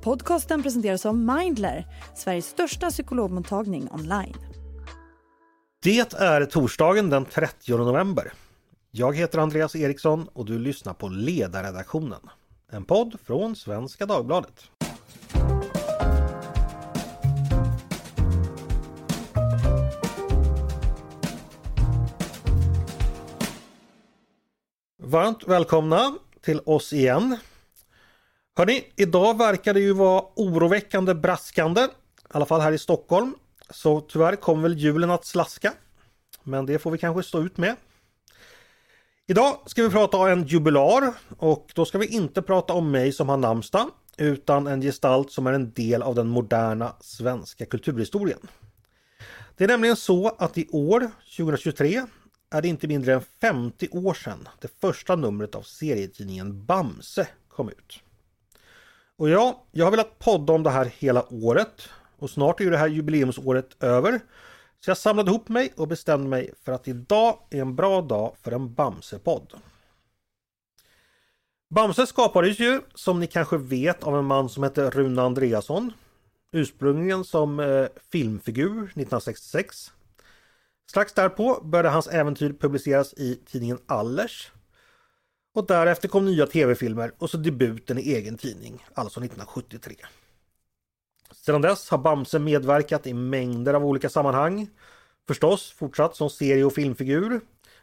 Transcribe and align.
Podcasten 0.00 0.62
presenteras 0.62 1.06
av 1.06 1.16
Mindler, 1.16 1.86
Sveriges 2.14 2.46
största 2.46 2.90
psykologmottagning 2.90 3.88
online. 3.92 4.36
Det 5.82 6.14
är 6.14 6.44
torsdagen 6.44 7.10
den 7.10 7.24
30 7.24 7.76
november. 7.76 8.32
Jag 8.90 9.16
heter 9.16 9.38
Andreas 9.38 9.76
Eriksson 9.76 10.28
och 10.32 10.46
du 10.46 10.58
lyssnar 10.58 10.94
på 10.94 11.08
Ledarredaktionen. 11.08 12.20
En 12.72 12.84
podd 12.84 13.16
från 13.24 13.56
Svenska 13.56 14.06
Dagbladet. 14.06 14.70
Varmt 25.02 25.48
välkomna 25.48 26.14
till 26.42 26.60
oss 26.64 26.92
igen. 26.92 27.36
Hörni, 28.58 28.84
idag 28.96 29.38
verkar 29.38 29.74
det 29.74 29.80
ju 29.80 29.92
vara 29.92 30.24
oroväckande 30.36 31.14
braskande. 31.14 31.80
I 31.80 31.86
alla 32.28 32.46
fall 32.46 32.60
här 32.60 32.72
i 32.72 32.78
Stockholm. 32.78 33.34
Så 33.70 34.00
tyvärr 34.00 34.36
kommer 34.36 34.62
väl 34.62 34.78
julen 34.78 35.10
att 35.10 35.24
slaska. 35.24 35.72
Men 36.42 36.66
det 36.66 36.78
får 36.78 36.90
vi 36.90 36.98
kanske 36.98 37.22
stå 37.22 37.42
ut 37.42 37.56
med. 37.56 37.76
Idag 39.26 39.58
ska 39.66 39.82
vi 39.82 39.90
prata 39.90 40.16
om 40.16 40.26
en 40.26 40.46
jubilar 40.46 41.14
och 41.38 41.72
då 41.74 41.84
ska 41.84 41.98
vi 41.98 42.06
inte 42.06 42.42
prata 42.42 42.72
om 42.72 42.90
mig 42.90 43.12
som 43.12 43.28
har 43.28 43.36
namnsdag 43.36 43.90
utan 44.16 44.66
en 44.66 44.80
gestalt 44.80 45.32
som 45.32 45.46
är 45.46 45.52
en 45.52 45.72
del 45.72 46.02
av 46.02 46.14
den 46.14 46.28
moderna 46.28 46.96
svenska 47.00 47.66
kulturhistorien. 47.66 48.48
Det 49.56 49.64
är 49.64 49.68
nämligen 49.68 49.96
så 49.96 50.28
att 50.28 50.58
i 50.58 50.68
år, 50.68 51.10
2023, 51.36 52.02
är 52.50 52.62
det 52.62 52.68
inte 52.68 52.86
mindre 52.86 53.14
än 53.14 53.22
50 53.40 53.88
år 53.90 54.14
sedan 54.14 54.48
det 54.60 54.80
första 54.80 55.16
numret 55.16 55.54
av 55.54 55.62
serietidningen 55.62 56.66
Bamse 56.66 57.28
kom 57.48 57.68
ut. 57.68 58.02
Och 59.18 59.28
ja, 59.28 59.64
jag 59.72 59.86
har 59.86 59.90
velat 59.90 60.18
podda 60.18 60.52
om 60.52 60.62
det 60.62 60.70
här 60.70 60.84
hela 60.84 61.32
året 61.32 61.88
och 62.18 62.30
snart 62.30 62.60
är 62.60 62.64
ju 62.64 62.70
det 62.70 62.76
här 62.76 62.88
jubileumsåret 62.88 63.82
över. 63.82 64.20
Så 64.80 64.90
jag 64.90 64.96
samlade 64.96 65.30
ihop 65.30 65.48
mig 65.48 65.72
och 65.76 65.88
bestämde 65.88 66.28
mig 66.28 66.54
för 66.64 66.72
att 66.72 66.88
idag 66.88 67.38
är 67.50 67.60
en 67.60 67.76
bra 67.76 68.02
dag 68.02 68.34
för 68.42 68.52
en 68.52 68.74
Bamse-podd. 68.74 69.54
Bamse 71.70 72.06
skapades 72.06 72.58
ju, 72.58 72.80
som 72.94 73.20
ni 73.20 73.26
kanske 73.26 73.56
vet, 73.56 74.04
av 74.04 74.18
en 74.18 74.24
man 74.24 74.48
som 74.48 74.62
heter 74.62 74.90
Rune 74.90 75.22
Andreasson. 75.22 75.92
Ursprungligen 76.52 77.24
som 77.24 77.60
eh, 77.60 77.86
filmfigur 78.12 78.82
1966. 78.82 79.92
Strax 80.90 81.12
därpå 81.12 81.60
började 81.64 81.88
hans 81.88 82.08
äventyr 82.08 82.52
publiceras 82.52 83.14
i 83.14 83.40
tidningen 83.46 83.78
Allers. 83.86 84.52
Och 85.58 85.66
därefter 85.66 86.08
kom 86.08 86.24
nya 86.24 86.46
tv-filmer 86.46 87.12
och 87.18 87.30
så 87.30 87.36
debuten 87.36 87.98
i 87.98 88.14
egen 88.14 88.38
tidning, 88.38 88.84
alltså 88.94 89.20
1973. 89.20 89.94
Sedan 91.32 91.62
dess 91.62 91.88
har 91.90 91.98
Bamse 91.98 92.38
medverkat 92.38 93.06
i 93.06 93.14
mängder 93.14 93.74
av 93.74 93.84
olika 93.84 94.08
sammanhang. 94.08 94.70
Förstås 95.26 95.70
fortsatt 95.70 96.16
som 96.16 96.30
serie 96.30 96.64
och 96.64 96.72
filmfigur. 96.72 97.40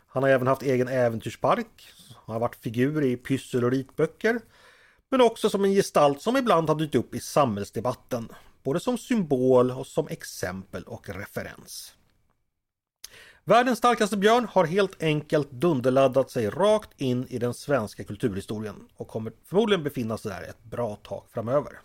Han 0.08 0.24
har 0.24 0.30
även 0.30 0.48
haft 0.48 0.62
egen 0.62 0.88
äventyrspark. 0.88 1.94
Han 2.26 2.34
har 2.34 2.40
varit 2.40 2.56
figur 2.56 3.04
i 3.04 3.18
pyssel 3.18 3.64
och 3.64 3.72
ritböcker. 3.72 4.40
Men 5.12 5.22
också 5.22 5.50
som 5.50 5.64
en 5.64 5.74
gestalt 5.74 6.22
som 6.22 6.38
ibland 6.38 6.70
har 6.70 6.76
dykt 6.76 6.96
upp 6.96 7.16
i 7.16 7.20
samhällsdebatten. 7.20 8.30
Både 8.64 8.80
som 8.80 8.98
symbol 8.98 9.72
och 9.72 9.88
som 9.88 10.08
exempel 10.08 10.84
och 10.84 11.10
referens. 11.10 11.95
Världens 13.48 13.78
starkaste 13.78 14.18
björn 14.18 14.48
har 14.52 14.66
helt 14.66 15.04
enkelt 15.04 15.52
dunderladdat 15.52 16.32
sig 16.32 16.50
rakt 16.50 17.02
in 17.02 17.28
i 17.30 17.38
den 17.38 17.54
svenska 17.54 18.04
kulturhistorien 18.04 18.76
och 18.96 19.08
kommer 19.08 19.32
förmodligen 19.46 19.84
befinna 19.84 20.18
sig 20.18 20.32
där 20.32 20.50
ett 20.50 20.64
bra 20.64 20.96
tag 20.96 21.24
framöver. 21.30 21.80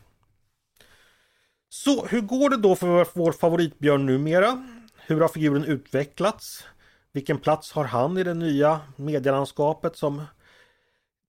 Så 1.68 2.06
hur 2.06 2.20
går 2.20 2.50
det 2.50 2.56
då 2.56 2.76
för 2.76 3.06
vår 3.12 3.32
favoritbjörn 3.32 4.06
numera? 4.06 4.64
Hur 4.96 5.20
har 5.20 5.28
figuren 5.28 5.64
utvecklats? 5.64 6.64
Vilken 7.12 7.38
plats 7.38 7.72
har 7.72 7.84
han 7.84 8.18
i 8.18 8.24
det 8.24 8.34
nya 8.34 8.80
medielandskapet 8.96 9.96
som 9.96 10.22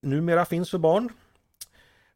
numera 0.02 0.46
finns 0.46 0.72
för 0.72 0.78
barn? 0.78 1.10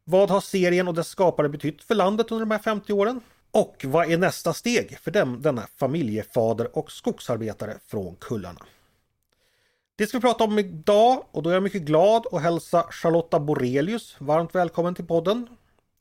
Vad 0.04 0.30
har 0.30 0.40
serien 0.40 0.88
och 0.88 0.94
dess 0.94 1.08
skapare 1.08 1.48
betytt 1.48 1.82
för 1.82 1.94
landet 1.94 2.30
under 2.30 2.46
de 2.46 2.50
här 2.50 2.62
50 2.62 2.92
åren? 2.92 3.20
Och 3.56 3.84
vad 3.84 4.10
är 4.10 4.18
nästa 4.18 4.52
steg 4.52 4.98
för 4.98 5.10
dem, 5.10 5.42
denna 5.42 5.62
familjefader 5.78 6.78
och 6.78 6.92
skogsarbetare 6.92 7.74
från 7.86 8.16
kullarna? 8.20 8.60
Det 9.96 10.06
ska 10.06 10.18
vi 10.18 10.22
prata 10.22 10.44
om 10.44 10.58
idag 10.58 11.24
och 11.30 11.42
då 11.42 11.50
är 11.50 11.54
jag 11.54 11.62
mycket 11.62 11.82
glad 11.82 12.26
att 12.32 12.42
hälsa 12.42 12.82
Charlotta 12.90 13.40
Borelius 13.40 14.16
varmt 14.20 14.54
välkommen 14.54 14.94
till 14.94 15.06
podden. 15.06 15.48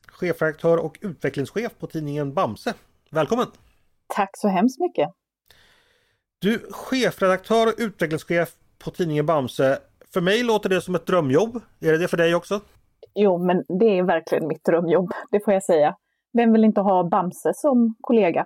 Chefredaktör 0.07 0.77
och 0.77 0.97
utvecklingschef 1.01 1.71
på 1.79 1.87
tidningen 1.87 2.33
Bamse. 2.33 2.73
Välkommen! 3.09 3.47
Tack 4.15 4.29
så 4.33 4.47
hemskt 4.47 4.79
mycket! 4.79 5.09
Du, 6.39 6.67
chefredaktör 6.71 7.67
och 7.67 7.73
utvecklingschef 7.77 8.55
på 8.83 8.91
tidningen 8.91 9.25
Bamse. 9.25 9.79
För 10.13 10.21
mig 10.21 10.43
låter 10.43 10.69
det 10.69 10.81
som 10.81 10.95
ett 10.95 11.05
drömjobb. 11.05 11.61
Är 11.79 11.91
det 11.91 11.97
det 11.97 12.07
för 12.07 12.17
dig 12.17 12.35
också? 12.35 12.61
Jo, 13.13 13.45
men 13.45 13.79
det 13.79 13.99
är 13.99 14.03
verkligen 14.03 14.47
mitt 14.47 14.63
drömjobb, 14.65 15.11
det 15.31 15.39
får 15.45 15.53
jag 15.53 15.63
säga. 15.63 15.95
Vem 16.37 16.53
vill 16.53 16.63
inte 16.63 16.81
ha 16.81 17.03
Bamse 17.03 17.53
som 17.55 17.95
kollega? 18.01 18.45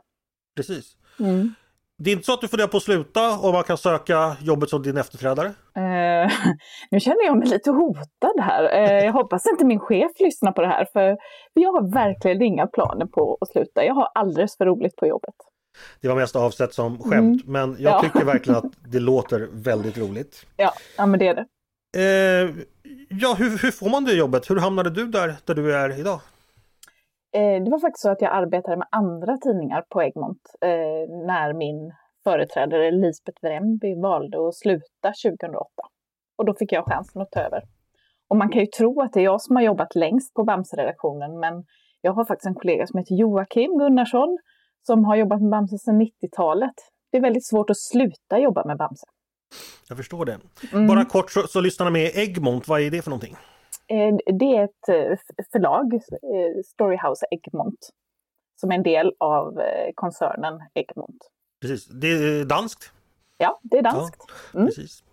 Precis. 0.55 0.95
Mm. 1.19 1.53
Det 1.97 2.09
är 2.09 2.13
inte 2.13 2.25
så 2.25 2.33
att 2.33 2.41
du 2.41 2.47
funderar 2.47 2.67
på 2.67 2.77
att 2.77 2.83
sluta 2.83 3.37
och 3.37 3.53
man 3.53 3.63
kan 3.63 3.77
söka 3.77 4.37
jobbet 4.41 4.69
som 4.69 4.83
din 4.83 4.97
efterträdare? 4.97 5.47
Uh, 5.47 6.31
nu 6.91 6.99
känner 6.99 7.25
jag 7.25 7.37
mig 7.37 7.47
lite 7.47 7.71
hotad 7.71 8.39
här. 8.41 8.63
Uh, 8.63 9.05
jag 9.05 9.13
hoppas 9.13 9.45
inte 9.51 9.65
min 9.65 9.79
chef 9.79 10.11
lyssnar 10.19 10.51
på 10.51 10.61
det 10.61 10.67
här 10.67 10.87
för 10.93 11.17
jag 11.53 11.71
har 11.71 11.93
verkligen 11.93 12.41
inga 12.41 12.67
planer 12.67 13.05
på 13.05 13.37
att 13.41 13.51
sluta. 13.51 13.85
Jag 13.85 13.93
har 13.93 14.09
alldeles 14.15 14.57
för 14.57 14.65
roligt 14.65 14.95
på 14.95 15.07
jobbet. 15.07 15.35
Det 16.01 16.07
var 16.07 16.15
mest 16.15 16.35
avsett 16.35 16.73
som 16.73 16.97
skämt 16.97 17.43
mm. 17.43 17.53
men 17.53 17.75
jag 17.79 17.93
ja. 17.93 18.01
tycker 18.01 18.25
verkligen 18.25 18.57
att 18.57 18.73
det 18.91 18.99
låter 18.99 19.47
väldigt 19.51 19.97
roligt. 19.97 20.45
Ja, 20.57 20.73
ja 20.97 21.05
men 21.05 21.19
det 21.19 21.27
är 21.27 21.35
det. 21.35 21.45
Uh, 21.97 22.55
ja, 23.09 23.35
hur, 23.37 23.49
hur 23.49 23.71
får 23.71 23.89
man 23.89 24.05
det 24.05 24.13
jobbet? 24.13 24.49
Hur 24.49 24.59
hamnade 24.59 24.89
du 24.89 25.07
där, 25.07 25.35
där 25.45 25.55
du 25.55 25.75
är 25.75 25.99
idag? 25.99 26.19
Eh, 27.33 27.63
det 27.63 27.71
var 27.71 27.79
faktiskt 27.79 28.01
så 28.01 28.09
att 28.09 28.21
jag 28.21 28.33
arbetade 28.33 28.77
med 28.77 28.87
andra 28.91 29.37
tidningar 29.37 29.83
på 29.89 30.03
Egmont 30.03 30.41
eh, 30.61 31.15
när 31.27 31.53
min 31.53 31.93
företrädare 32.23 32.91
Lisbeth 32.91 33.39
Wremby 33.41 33.95
valde 33.95 34.47
att 34.47 34.55
sluta 34.55 35.13
2008. 35.23 35.69
Och 36.37 36.45
då 36.45 36.53
fick 36.53 36.71
jag 36.71 36.85
chansen 36.85 37.21
att 37.21 37.31
ta 37.31 37.39
över. 37.39 37.63
Och 38.27 38.37
man 38.37 38.49
kan 38.49 38.61
ju 38.61 38.67
tro 38.67 39.01
att 39.01 39.13
det 39.13 39.19
är 39.19 39.23
jag 39.23 39.41
som 39.41 39.55
har 39.55 39.63
jobbat 39.63 39.95
längst 39.95 40.33
på 40.33 40.43
Bamse-redaktionen, 40.43 41.39
men 41.39 41.63
jag 42.01 42.13
har 42.13 42.25
faktiskt 42.25 42.47
en 42.47 42.55
kollega 42.55 42.87
som 42.87 42.97
heter 42.97 43.15
Joakim 43.15 43.77
Gunnarsson 43.77 44.37
som 44.81 45.05
har 45.05 45.15
jobbat 45.15 45.41
med 45.41 45.49
Bamse 45.49 45.77
sedan 45.77 46.01
90-talet. 46.01 46.75
Det 47.11 47.17
är 47.17 47.21
väldigt 47.21 47.47
svårt 47.47 47.69
att 47.69 47.77
sluta 47.77 48.39
jobba 48.39 48.65
med 48.65 48.77
Bamse. 48.77 49.05
Jag 49.89 49.97
förstår 49.97 50.25
det. 50.25 50.37
Mm. 50.73 50.87
Bara 50.87 51.05
kort 51.05 51.31
så, 51.31 51.47
så 51.47 51.61
lyssnarna 51.61 51.91
med 51.91 52.11
Egmont, 52.15 52.67
vad 52.67 52.81
är 52.81 52.91
det 52.91 53.01
för 53.01 53.09
någonting? 53.09 53.35
Eh, 53.89 54.15
det 54.39 54.57
är 54.57 54.63
ett 54.63 54.89
eh, 54.89 55.17
förlag, 55.51 55.93
eh, 55.93 56.63
Storyhouse 56.65 57.25
Egmont, 57.31 57.89
som 58.61 58.71
är 58.71 58.75
en 58.75 58.83
del 58.83 59.13
av 59.19 59.61
koncernen 59.95 60.61
Egmont. 60.73 61.29
Precis, 61.61 61.85
det 61.85 62.07
är 62.07 62.45
danskt? 62.45 62.91
Ja, 63.37 63.59
det 63.63 63.77
är 63.77 63.81
danskt. 63.81 64.23
Ja, 64.27 64.59
mm. 64.59 64.67
precis. 64.67 65.03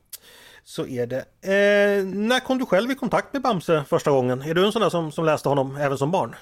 Så 0.64 0.86
är 0.86 1.06
det. 1.06 1.20
Eh, 1.42 2.04
när 2.04 2.40
kom 2.40 2.58
du 2.58 2.66
själv 2.66 2.90
i 2.90 2.94
kontakt 2.94 3.32
med 3.32 3.42
Bamse 3.42 3.84
första 3.84 4.10
gången? 4.10 4.42
Är 4.42 4.54
du 4.54 4.66
en 4.66 4.72
sån 4.72 4.82
där 4.82 4.88
som, 4.88 5.12
som 5.12 5.24
läste 5.24 5.48
honom 5.48 5.76
även 5.76 5.98
som 5.98 6.10
barn? 6.10 6.34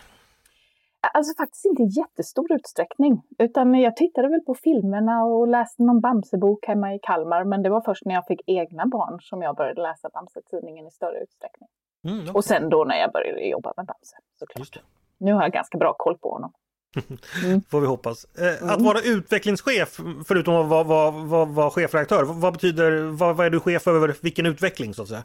Alltså 1.15 1.43
faktiskt 1.43 1.65
inte 1.65 1.83
i 1.83 1.89
jättestor 2.01 2.53
utsträckning. 2.53 3.23
Utan 3.39 3.75
jag 3.75 3.97
tittade 3.97 4.29
väl 4.29 4.41
på 4.41 4.55
filmerna 4.55 5.25
och 5.25 5.49
läste 5.49 5.83
någon 5.83 6.01
Bamsebok 6.01 6.67
hemma 6.67 6.95
i 6.95 6.99
Kalmar. 7.03 7.45
Men 7.45 7.63
det 7.63 7.71
var 7.71 7.81
först 7.81 8.05
när 8.05 8.15
jag 8.15 8.27
fick 8.27 8.41
egna 8.47 8.87
barn 8.87 9.21
som 9.21 9.43
jag 9.43 9.57
började 9.57 9.83
läsa 9.83 10.09
Bamse-tidningen 10.09 10.87
i 10.87 10.91
större 10.91 11.19
utsträckning. 11.23 11.69
Mm, 12.05 12.21
okay. 12.21 12.33
Och 12.33 12.45
sen 12.45 12.69
då 12.69 12.85
när 12.85 12.97
jag 12.97 13.13
började 13.13 13.41
jobba 13.41 13.73
med 13.77 13.87
Bamse 13.87 14.17
såklart. 14.39 14.83
Nu 15.19 15.33
har 15.33 15.43
jag 15.43 15.53
ganska 15.53 15.79
bra 15.79 15.95
koll 15.99 16.19
på 16.19 16.31
honom. 16.31 16.53
Mm. 17.45 17.61
Får 17.71 17.81
vi 17.81 17.87
hoppas. 17.87 18.25
Eh, 18.39 18.71
att 18.71 18.83
vara 18.83 18.99
utvecklingschef, 19.05 20.01
förutom 20.27 20.55
att 20.55 20.69
vara, 20.69 20.85
vara, 20.85 21.11
vara, 21.11 21.45
vara 21.45 21.71
chefredaktör, 21.71 22.25
vad 22.25 22.53
betyder, 22.53 23.03
vad, 23.03 23.37
vad 23.37 23.47
är 23.47 23.51
du 23.51 23.61
chef 23.61 23.87
över, 23.87 24.17
vilken 24.23 24.47
utveckling 24.47 24.95
så 24.95 25.03
att 25.03 25.09
säga? 25.09 25.25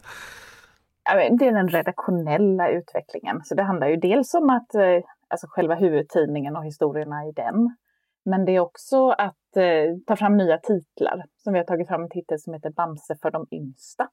Det 1.38 1.46
är 1.46 1.52
den 1.52 1.68
redaktionella 1.68 2.68
utvecklingen. 2.68 3.40
Så 3.44 3.54
det 3.54 3.62
handlar 3.62 3.88
ju 3.88 3.96
dels 3.96 4.34
om 4.34 4.50
att, 4.50 4.74
eh, 4.74 5.04
alltså 5.28 5.46
själva 5.50 5.74
huvudtidningen 5.74 6.56
och 6.56 6.64
historierna 6.64 7.26
i 7.26 7.32
den. 7.32 7.76
Men 8.24 8.44
det 8.44 8.56
är 8.56 8.60
också 8.60 9.10
att 9.10 9.56
eh, 9.56 9.96
ta 10.06 10.16
fram 10.16 10.36
nya 10.36 10.58
titlar. 10.58 11.24
Som 11.36 11.52
vi 11.52 11.58
har 11.58 11.66
tagit 11.66 11.88
fram 11.88 12.02
en 12.02 12.10
titel 12.10 12.38
som 12.40 12.54
heter 12.54 12.70
Bamse 12.70 13.16
för 13.22 13.30
de 13.30 13.46
yngsta 13.50 14.08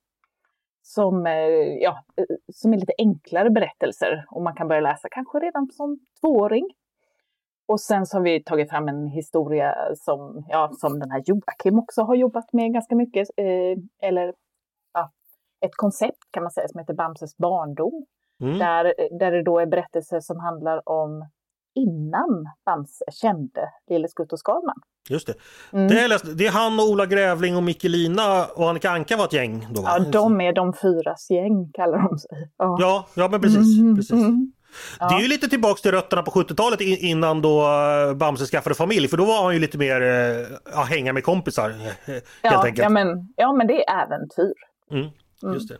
som, 0.87 1.27
eh, 1.27 1.77
ja, 1.81 2.03
eh, 2.15 2.35
som 2.53 2.73
är 2.73 2.77
lite 2.77 2.93
enklare 2.97 3.49
berättelser 3.49 4.25
och 4.31 4.41
man 4.41 4.55
kan 4.55 4.67
börja 4.67 4.81
läsa 4.81 5.07
kanske 5.11 5.39
redan 5.39 5.67
som 5.71 5.99
tvååring. 6.21 6.69
Och 7.67 7.81
sen 7.81 8.05
så 8.05 8.17
har 8.17 8.23
vi 8.23 8.43
tagit 8.43 8.69
fram 8.69 8.87
en 8.87 9.07
historia 9.07 9.75
som, 9.95 10.45
ja, 10.47 10.71
som 10.73 10.99
den 10.99 11.11
här 11.11 11.23
Joakim 11.25 11.79
också 11.79 12.01
har 12.01 12.15
jobbat 12.15 12.53
med 12.53 12.73
ganska 12.73 12.95
mycket. 12.95 13.27
Eh, 13.37 14.07
eller 14.09 14.33
ja, 14.93 15.11
ett 15.65 15.75
koncept 15.75 16.17
kan 16.31 16.43
man 16.43 16.51
säga 16.51 16.67
som 16.67 16.79
heter 16.79 16.93
Bamses 16.93 17.37
barndom. 17.37 18.05
Mm. 18.41 18.59
Där, 18.59 18.93
där 19.19 19.31
det 19.31 19.43
då 19.43 19.59
är 19.59 19.65
berättelser 19.65 20.19
som 20.19 20.39
handlar 20.39 20.89
om 20.89 21.29
innan 21.77 22.49
Bamse 22.65 23.05
kände 23.11 23.69
Lille 23.89 24.07
Skutt 24.07 24.33
och 24.33 24.39
Skalman. 24.39 24.81
Just 25.09 25.27
det. 25.27 25.33
Mm. 25.73 25.87
Det, 25.87 25.99
är 25.99 26.35
det 26.35 26.47
är 26.47 26.51
han 26.51 26.79
och 26.79 26.89
Ola 26.89 27.05
Grävling 27.05 27.55
och 27.55 27.63
Mikkelina 27.63 28.45
och 28.45 28.69
Annika 28.69 28.89
Anka 28.89 29.17
var 29.17 29.25
ett 29.25 29.33
gäng 29.33 29.67
då? 29.71 29.81
Va? 29.81 29.95
Ja, 29.97 30.11
de 30.11 30.41
är 30.41 30.53
de 30.53 30.73
fyras 30.73 31.29
gäng 31.29 31.71
kallar 31.73 32.09
de 32.09 32.19
sig. 32.19 32.51
Ja, 32.57 32.77
ja, 32.79 33.07
ja 33.13 33.27
men 33.27 33.41
precis. 33.41 33.79
Mm. 33.79 33.95
precis. 33.95 34.11
Mm. 34.11 34.51
Ja. 34.99 35.09
Det 35.09 35.15
är 35.15 35.19
ju 35.19 35.27
lite 35.27 35.47
tillbaks 35.47 35.81
till 35.81 35.91
rötterna 35.91 36.23
på 36.23 36.31
70-talet 36.31 36.81
innan 36.81 37.41
då 37.41 37.61
eh, 37.61 38.13
Bamse 38.13 38.45
skaffade 38.45 38.75
familj 38.75 39.07
för 39.07 39.17
då 39.17 39.25
var 39.25 39.43
han 39.43 39.53
ju 39.53 39.59
lite 39.59 39.77
mer 39.77 40.01
eh, 40.01 40.57
ja, 40.73 40.81
hänga 40.81 41.13
med 41.13 41.23
kompisar. 41.23 41.69
Helt 42.05 42.23
ja, 42.41 42.65
enkelt. 42.65 42.83
Ja 42.83 42.89
men, 42.89 43.33
ja 43.35 43.53
men 43.53 43.67
det 43.67 43.83
är 43.83 44.03
äventyr. 44.03 44.53
Mm, 44.91 45.07
just 45.53 45.69
det. 45.69 45.77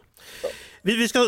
Vi, 0.82 0.96
vi 0.96 1.08
ska 1.08 1.20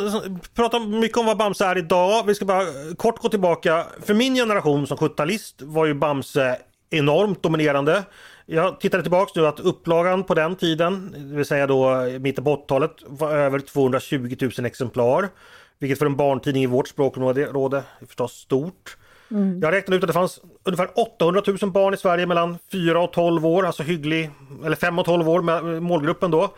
prata 0.55 0.79
mycket 0.79 1.17
om 1.17 1.25
vad 1.25 1.37
Bamse 1.37 1.65
är 1.65 1.77
idag. 1.77 2.23
Vi 2.27 2.35
ska 2.35 2.45
bara 2.45 2.63
kort 2.97 3.19
gå 3.19 3.29
tillbaka. 3.29 3.85
För 4.05 4.13
min 4.13 4.35
generation 4.35 4.87
som 4.87 4.97
70-talist 4.97 5.55
var 5.59 5.85
ju 5.85 5.93
Bamse 5.93 6.57
enormt 6.89 7.43
dominerande. 7.43 8.03
Jag 8.45 8.79
tittade 8.79 9.03
tillbaks 9.03 9.35
nu 9.35 9.47
att 9.47 9.59
upplagan 9.59 10.23
på 10.23 10.33
den 10.33 10.55
tiden, 10.55 11.15
det 11.17 11.35
vill 11.35 11.45
säga 11.45 11.67
då 11.67 12.07
mitten 12.19 12.43
på 12.43 12.55
80-talet, 12.55 12.91
var 13.07 13.31
över 13.31 13.59
220 13.59 14.35
000 14.57 14.65
exemplar. 14.65 15.29
Vilket 15.79 15.99
för 15.99 16.05
en 16.05 16.15
barntidning 16.15 16.63
i 16.63 16.67
vårt 16.67 16.87
språkområde 16.87 17.43
är 17.43 18.05
förstås 18.05 18.33
stort. 18.33 18.97
Mm. 19.31 19.59
Jag 19.61 19.73
räknade 19.73 19.97
ut 19.97 20.03
att 20.03 20.07
det 20.07 20.13
fanns 20.13 20.39
ungefär 20.63 20.89
800 20.95 21.41
000 21.61 21.71
barn 21.71 21.93
i 21.93 21.97
Sverige 21.97 22.25
mellan 22.25 22.57
4 22.71 22.99
och 23.01 23.13
12 23.13 23.45
år, 23.45 23.65
alltså 23.65 23.83
hygglig, 23.83 24.29
eller 24.65 24.75
5 24.75 24.99
och 24.99 25.05
12 25.05 25.29
år, 25.29 25.79
målgruppen 25.79 26.31
då. 26.31 26.53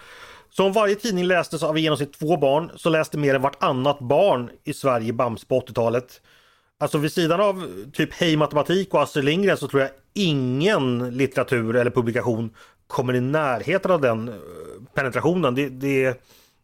Så 0.53 0.65
om 0.65 0.73
varje 0.73 0.95
tidning 0.95 1.25
lästes 1.25 1.63
av 1.63 1.77
i 1.77 1.81
genomsnitt 1.81 2.13
två 2.13 2.37
barn 2.37 2.71
så 2.75 2.89
läste 2.89 3.17
mer 3.17 3.35
än 3.35 3.41
vartannat 3.41 3.99
barn 3.99 4.49
i 4.63 4.73
Sverige 4.73 5.13
Bams 5.13 5.45
på 5.45 5.59
80-talet. 5.59 6.21
Alltså 6.79 6.97
vid 6.97 7.11
sidan 7.11 7.41
av 7.41 7.67
typ 7.93 8.13
Hej 8.13 8.37
Matematik 8.37 8.93
och 8.93 9.01
Astrid 9.01 9.25
Lindgren 9.25 9.57
så 9.57 9.67
tror 9.67 9.81
jag 9.81 9.91
ingen 10.13 11.17
litteratur 11.17 11.75
eller 11.75 11.91
publikation 11.91 12.55
kommer 12.87 13.13
i 13.13 13.21
närheten 13.21 13.91
av 13.91 14.01
den 14.01 14.29
eh, 14.29 14.35
penetrationen. 14.93 15.55
Det, 15.55 15.69
det, 15.69 16.21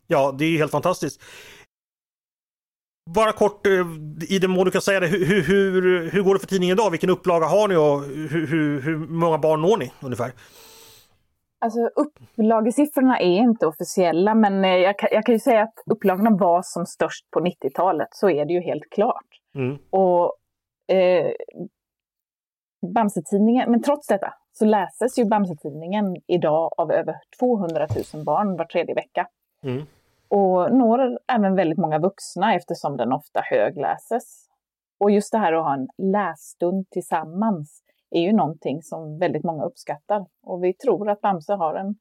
ja, 0.08 0.36
det 0.40 0.46
är 0.46 0.58
helt 0.58 0.72
fantastiskt. 0.72 1.22
Bara 3.10 3.32
kort, 3.32 3.68
eh, 3.68 3.88
i 4.30 4.40
den 4.40 4.52
mån 4.52 4.66
du 4.66 4.72
kan 4.72 4.82
säga 4.82 5.00
det, 5.00 5.08
hur, 5.08 5.42
hur, 5.42 6.10
hur 6.10 6.22
går 6.22 6.34
det 6.34 6.40
för 6.40 6.48
tidningen 6.48 6.78
idag? 6.78 6.92
Vilken 6.92 7.10
upplaga 7.10 7.46
har 7.46 7.68
ni 7.68 7.76
och 7.76 8.04
hur, 8.04 8.48
hur, 8.48 8.82
hur 8.82 8.98
många 8.98 9.38
barn 9.38 9.62
når 9.62 9.78
ni 9.78 9.92
ungefär? 10.00 10.32
Alltså 11.60 11.80
upplagesiffrorna 11.96 13.20
är 13.20 13.38
inte 13.38 13.68
officiella, 13.68 14.36
men 14.36 14.66
eh, 14.66 14.72
jag 14.72 15.00
kan, 15.00 15.10
jag 15.12 15.26
kan 15.26 15.36
ju 15.36 15.40
säga 15.40 15.64
att 15.64 15.84
upplagorna 15.86 16.30
var 16.30 16.62
som 16.62 16.86
störst 16.86 17.32
på 17.32 17.40
90-talet, 17.40 18.08
så 18.12 18.30
är 18.30 18.46
det 18.46 18.54
ju 18.54 18.62
helt 18.62 18.90
klart. 18.90 19.28
Mm. 19.56 19.78
Och 19.90 20.36
eh, 20.96 21.32
Bamse-tidningen, 22.94 23.72
men 23.72 23.82
trots 23.82 24.08
detta 24.08 24.34
så 24.54 24.66
läses 24.66 25.20
ju 25.20 25.26
Bamse-tidningen 25.26 26.16
idag 26.28 26.72
av 26.78 26.92
över 26.92 27.16
200 27.40 27.88
000 28.14 28.24
barn 28.24 28.58
var 28.58 28.66
tredje 28.66 28.96
vecka. 28.96 29.28
Mm. 29.64 29.86
Och 30.28 30.76
når 30.76 31.20
även 31.28 31.56
väldigt 31.56 31.78
många 31.78 32.00
vuxna 32.00 32.56
eftersom 32.56 32.98
den 32.98 33.14
ofta 33.14 33.42
högläses. 33.44 34.48
Och 35.00 35.12
just 35.12 35.32
det 35.32 35.38
här 35.38 35.54
att 35.54 35.64
ha 35.64 35.74
en 35.74 35.88
lässtund 36.12 36.90
tillsammans 36.90 37.84
är 38.12 38.22
ju 38.22 38.34
någonting 38.34 38.84
som 38.84 39.20
väldigt 39.20 39.44
många 39.44 39.64
uppskattar. 39.64 40.26
Och 40.44 40.64
vi 40.64 40.74
tror 40.74 41.10
att 41.10 41.22
Bamse 41.22 41.54
har 41.54 41.76
en, 41.76 41.96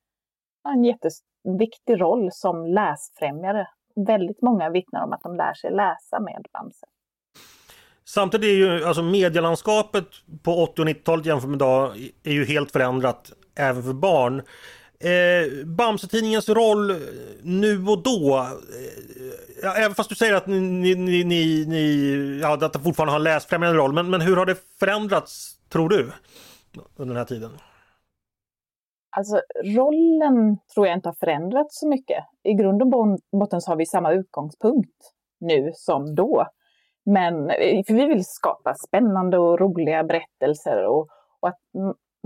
en 0.68 0.84
jätteviktig 0.84 2.00
roll 2.00 2.28
som 2.32 2.66
läsfrämjare. 2.66 3.68
Väldigt 4.06 4.42
många 4.42 4.70
vittnar 4.70 5.04
om 5.04 5.12
att 5.12 5.22
de 5.22 5.36
lär 5.36 5.54
sig 5.54 5.70
läsa 5.70 6.20
med 6.20 6.46
Bamse. 6.52 6.86
Samtidigt 8.04 8.48
är 8.48 8.54
ju 8.54 8.84
alltså 8.84 9.02
medielandskapet 9.02 10.06
på 10.42 10.62
80 10.62 10.82
och 10.82 10.88
90-talet 10.88 11.26
jämfört 11.26 11.48
med 11.48 11.56
idag 11.56 11.96
är 12.22 12.32
ju 12.32 12.44
helt 12.44 12.70
förändrat 12.70 13.32
även 13.54 13.82
för 13.82 13.92
barn. 13.92 14.42
Eh, 15.00 15.66
Bamse-tidningens 15.66 16.48
roll 16.48 16.96
nu 17.42 17.86
och 17.86 18.02
då, 18.02 18.46
eh, 19.62 19.82
även 19.82 19.94
fast 19.94 20.08
du 20.08 20.14
säger 20.14 20.34
att 20.34 20.46
ni, 20.46 20.60
ni, 20.60 21.24
ni, 21.24 21.64
ni 21.66 22.40
ja, 22.42 22.54
att 22.54 22.72
det 22.72 22.78
fortfarande 22.78 23.12
har 23.12 23.18
en 23.18 23.24
läsfrämjande 23.24 23.78
roll, 23.78 23.92
men, 23.92 24.10
men 24.10 24.20
hur 24.20 24.36
har 24.36 24.46
det 24.46 24.56
förändrats 24.78 25.55
tror 25.68 25.88
du? 25.88 26.12
Under 26.96 27.14
den 27.14 27.16
här 27.16 27.24
tiden? 27.24 27.50
Alltså 29.16 29.40
rollen 29.64 30.58
tror 30.74 30.86
jag 30.86 30.96
inte 30.96 31.08
har 31.08 31.16
förändrats 31.20 31.80
så 31.80 31.88
mycket. 31.88 32.24
I 32.42 32.54
grund 32.54 32.82
och 32.82 32.88
botten 33.32 33.60
så 33.60 33.70
har 33.70 33.76
vi 33.76 33.86
samma 33.86 34.12
utgångspunkt 34.12 35.12
nu 35.40 35.70
som 35.74 36.14
då. 36.14 36.46
Men 37.04 37.50
eh, 37.50 37.82
för 37.86 37.94
vi 37.94 38.06
vill 38.06 38.24
skapa 38.24 38.74
spännande 38.74 39.38
och 39.38 39.60
roliga 39.60 40.04
berättelser 40.04 40.86
och, 40.86 41.08
och 41.40 41.48
att 41.48 41.60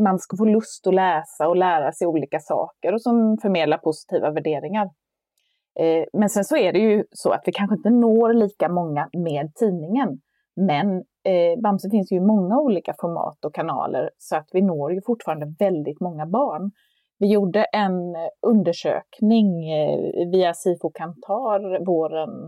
man 0.03 0.19
ska 0.19 0.37
få 0.37 0.45
lust 0.45 0.87
att 0.87 0.95
läsa 0.95 1.49
och 1.49 1.57
lära 1.57 1.93
sig 1.93 2.07
olika 2.07 2.39
saker 2.41 2.93
och 2.95 3.03
som 3.03 3.39
förmedlar 3.43 3.79
positiva 3.79 4.31
värderingar. 4.31 4.85
Eh, 5.81 6.05
men 6.13 6.29
sen 6.29 6.45
så 6.45 6.57
är 6.57 6.73
det 6.73 6.79
ju 6.79 7.05
så 7.11 7.31
att 7.31 7.43
vi 7.47 7.53
kanske 7.53 7.77
inte 7.77 7.91
når 7.91 8.33
lika 8.33 8.69
många 8.69 9.09
med 9.13 9.55
tidningen. 9.55 10.21
Men 10.57 11.05
eh, 11.25 11.61
Bamse 11.63 11.91
finns 11.91 12.13
ju 12.13 12.17
i 12.17 12.21
många 12.21 12.59
olika 12.59 12.95
format 13.01 13.45
och 13.45 13.55
kanaler 13.55 14.11
så 14.19 14.37
att 14.37 14.49
vi 14.53 14.63
når 14.63 14.93
ju 14.93 15.01
fortfarande 15.07 15.55
väldigt 15.59 16.01
många 16.01 16.27
barn. 16.27 16.71
Vi 17.19 17.33
gjorde 17.33 17.65
en 17.65 18.17
undersökning 18.47 19.73
eh, 19.73 20.29
via 20.33 20.55
Sifo 20.55 20.91
Kantar 20.91 21.85
våren, 21.85 22.45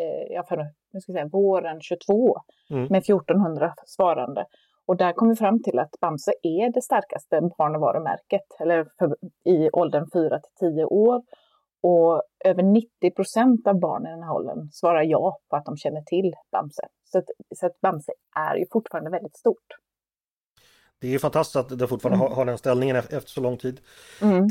eh, 0.00 0.34
ja, 0.34 0.44
för, 0.48 0.56
nu 0.92 1.00
ska 1.00 1.12
jag 1.12 1.16
säga, 1.16 1.28
våren 1.32 1.80
22 1.80 2.36
mm. 2.70 2.86
med 2.90 2.98
1400 2.98 3.74
svarande. 3.86 4.46
Och 4.86 4.96
där 4.96 5.12
kom 5.12 5.28
vi 5.28 5.36
fram 5.36 5.62
till 5.62 5.78
att 5.78 6.00
Bamse 6.00 6.32
är 6.42 6.72
det 6.72 6.82
starkaste 6.82 7.40
barn 7.58 7.74
och 7.74 7.80
varumärket 7.80 8.46
eller 8.60 8.86
för, 8.98 9.16
i 9.44 9.70
åldern 9.70 10.06
4 10.12 10.40
till 10.40 10.72
10 10.74 10.84
år. 10.84 11.22
Och 11.82 12.22
över 12.44 12.62
90 12.62 13.10
procent 13.10 13.66
av 13.66 13.80
barnen 13.80 14.06
i 14.06 14.14
den 14.14 14.22
här 14.22 14.32
åldern 14.32 14.68
svarar 14.72 15.02
ja 15.02 15.38
på 15.50 15.56
att 15.56 15.64
de 15.64 15.76
känner 15.76 16.02
till 16.02 16.34
Bamse. 16.52 16.88
Så 17.04 17.18
att, 17.18 17.24
så 17.56 17.66
att 17.66 17.80
Bamse 17.80 18.12
är 18.36 18.56
ju 18.56 18.66
fortfarande 18.72 19.10
väldigt 19.10 19.36
stort. 19.36 19.66
Det 21.00 21.14
är 21.14 21.18
fantastiskt 21.18 21.56
att 21.56 21.78
det 21.78 21.88
fortfarande 21.88 22.24
mm. 22.24 22.36
har, 22.36 22.44
den 22.44 22.58
ställningen 22.58 22.96
efter 22.96 23.30
så 23.30 23.40
lång 23.40 23.56
tid. 23.56 23.80
Mm. 24.22 24.36
Eh, 24.36 24.48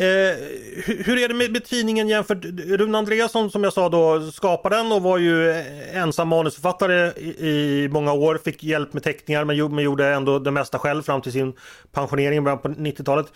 hur, 0.86 1.04
hur, 1.04 1.24
är 1.24 1.28
det 1.28 1.34
med, 1.34 1.52
med 1.52 1.66
tidningen 1.66 2.08
jämfört? 2.08 2.46
Rune 2.46 2.98
Andreasson 2.98 3.52
som 3.52 3.64
jag 3.64 3.74
sa 3.74 3.90
då 3.90 4.32
skapade 4.32 4.76
den 4.76 4.92
och 4.92 5.02
var 5.02 5.18
ju 5.18 5.52
ensam 5.94 6.28
manusförfattare 6.28 7.12
i, 7.18 7.48
i 7.50 7.90
många 7.92 8.14
år. 8.14 8.40
Fick 8.44 8.64
hjälp 8.64 8.94
med 8.94 9.04
teckningar 9.04 9.46
men, 9.46 9.76
men 9.76 9.84
gjorde 9.84 10.08
ändå 10.08 10.40
det 10.40 10.52
mesta 10.52 10.80
själv 10.80 11.02
fram 11.02 11.22
till 11.22 11.32
sin 11.32 11.54
pensionering 11.92 12.38
i 12.38 12.42
början 12.42 12.60
på 12.60 12.68
90-talet. 12.68 13.34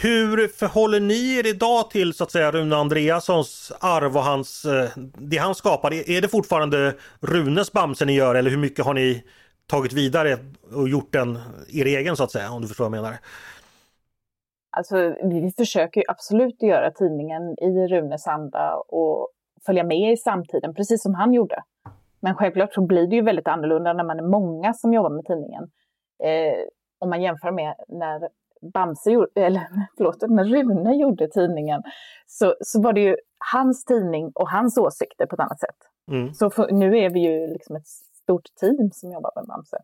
Hur 0.00 0.48
förhåller 0.48 1.00
ni 1.00 1.38
er 1.38 1.46
idag 1.46 1.90
till 1.90 2.14
så 2.14 2.24
att 2.24 2.30
säga 2.30 2.50
Rune 2.50 2.76
Andreassons 2.76 3.72
arv 3.80 4.16
och 4.16 4.22
hans, 4.22 4.64
eh, 4.64 4.90
det 5.18 5.36
han 5.36 5.54
skapade? 5.54 6.10
Är 6.10 6.20
det 6.20 6.28
fortfarande 6.28 6.94
Runes 7.20 7.72
Bamse 7.72 8.04
ni 8.04 8.12
gör 8.12 8.34
eller 8.34 8.50
hur 8.50 8.58
mycket 8.58 8.84
har 8.84 8.94
ni 8.94 9.24
tagit 9.66 9.92
vidare 9.92 10.38
och 10.74 10.88
gjort 10.88 11.12
den 11.12 11.38
er 11.72 11.86
egen 11.86 12.16
så 12.16 12.24
att 12.24 12.30
säga 12.30 12.50
om 12.50 12.62
du 12.62 12.68
förstår 12.68 12.84
vad 12.84 12.98
jag 12.98 13.02
menar? 13.02 13.18
Alltså 14.76 14.96
vi 15.22 15.52
försöker 15.56 16.04
absolut 16.08 16.62
göra 16.62 16.90
tidningen 16.90 17.42
i 17.42 17.88
Runes 17.88 18.26
anda 18.26 18.74
och 18.76 19.28
följa 19.66 19.84
med 19.84 20.12
i 20.12 20.16
samtiden 20.16 20.74
precis 20.74 21.02
som 21.02 21.14
han 21.14 21.32
gjorde. 21.32 21.62
Men 22.20 22.34
självklart 22.34 22.74
så 22.74 22.80
blir 22.80 23.06
det 23.06 23.16
ju 23.16 23.22
väldigt 23.22 23.48
annorlunda 23.48 23.92
när 23.92 24.04
man 24.04 24.18
är 24.18 24.28
många 24.28 24.74
som 24.74 24.94
jobbar 24.94 25.10
med 25.10 25.24
tidningen. 25.24 25.62
Eh, 26.24 26.58
om 26.98 27.10
man 27.10 27.22
jämför 27.22 27.50
med 27.50 27.74
när 27.88 28.28
Bamse 28.74 29.10
eller 29.34 29.66
förlåt, 29.96 30.22
när 30.28 30.44
Rune 30.44 30.96
gjorde 30.96 31.28
tidningen 31.28 31.82
så, 32.26 32.54
så 32.60 32.82
var 32.82 32.92
det 32.92 33.00
ju 33.00 33.16
hans 33.52 33.84
tidning 33.84 34.32
och 34.34 34.50
hans 34.50 34.78
åsikter 34.78 35.26
på 35.26 35.34
ett 35.34 35.40
annat 35.40 35.60
sätt. 35.60 35.76
Mm. 36.10 36.34
Så 36.34 36.50
för, 36.50 36.72
nu 36.72 36.98
är 36.98 37.10
vi 37.10 37.20
ju 37.20 37.46
liksom 37.46 37.76
ett 37.76 37.88
stort 38.22 38.46
team 38.60 38.90
som 38.92 39.12
jobbar 39.12 39.32
med 39.36 39.44
Bamse. 39.46 39.78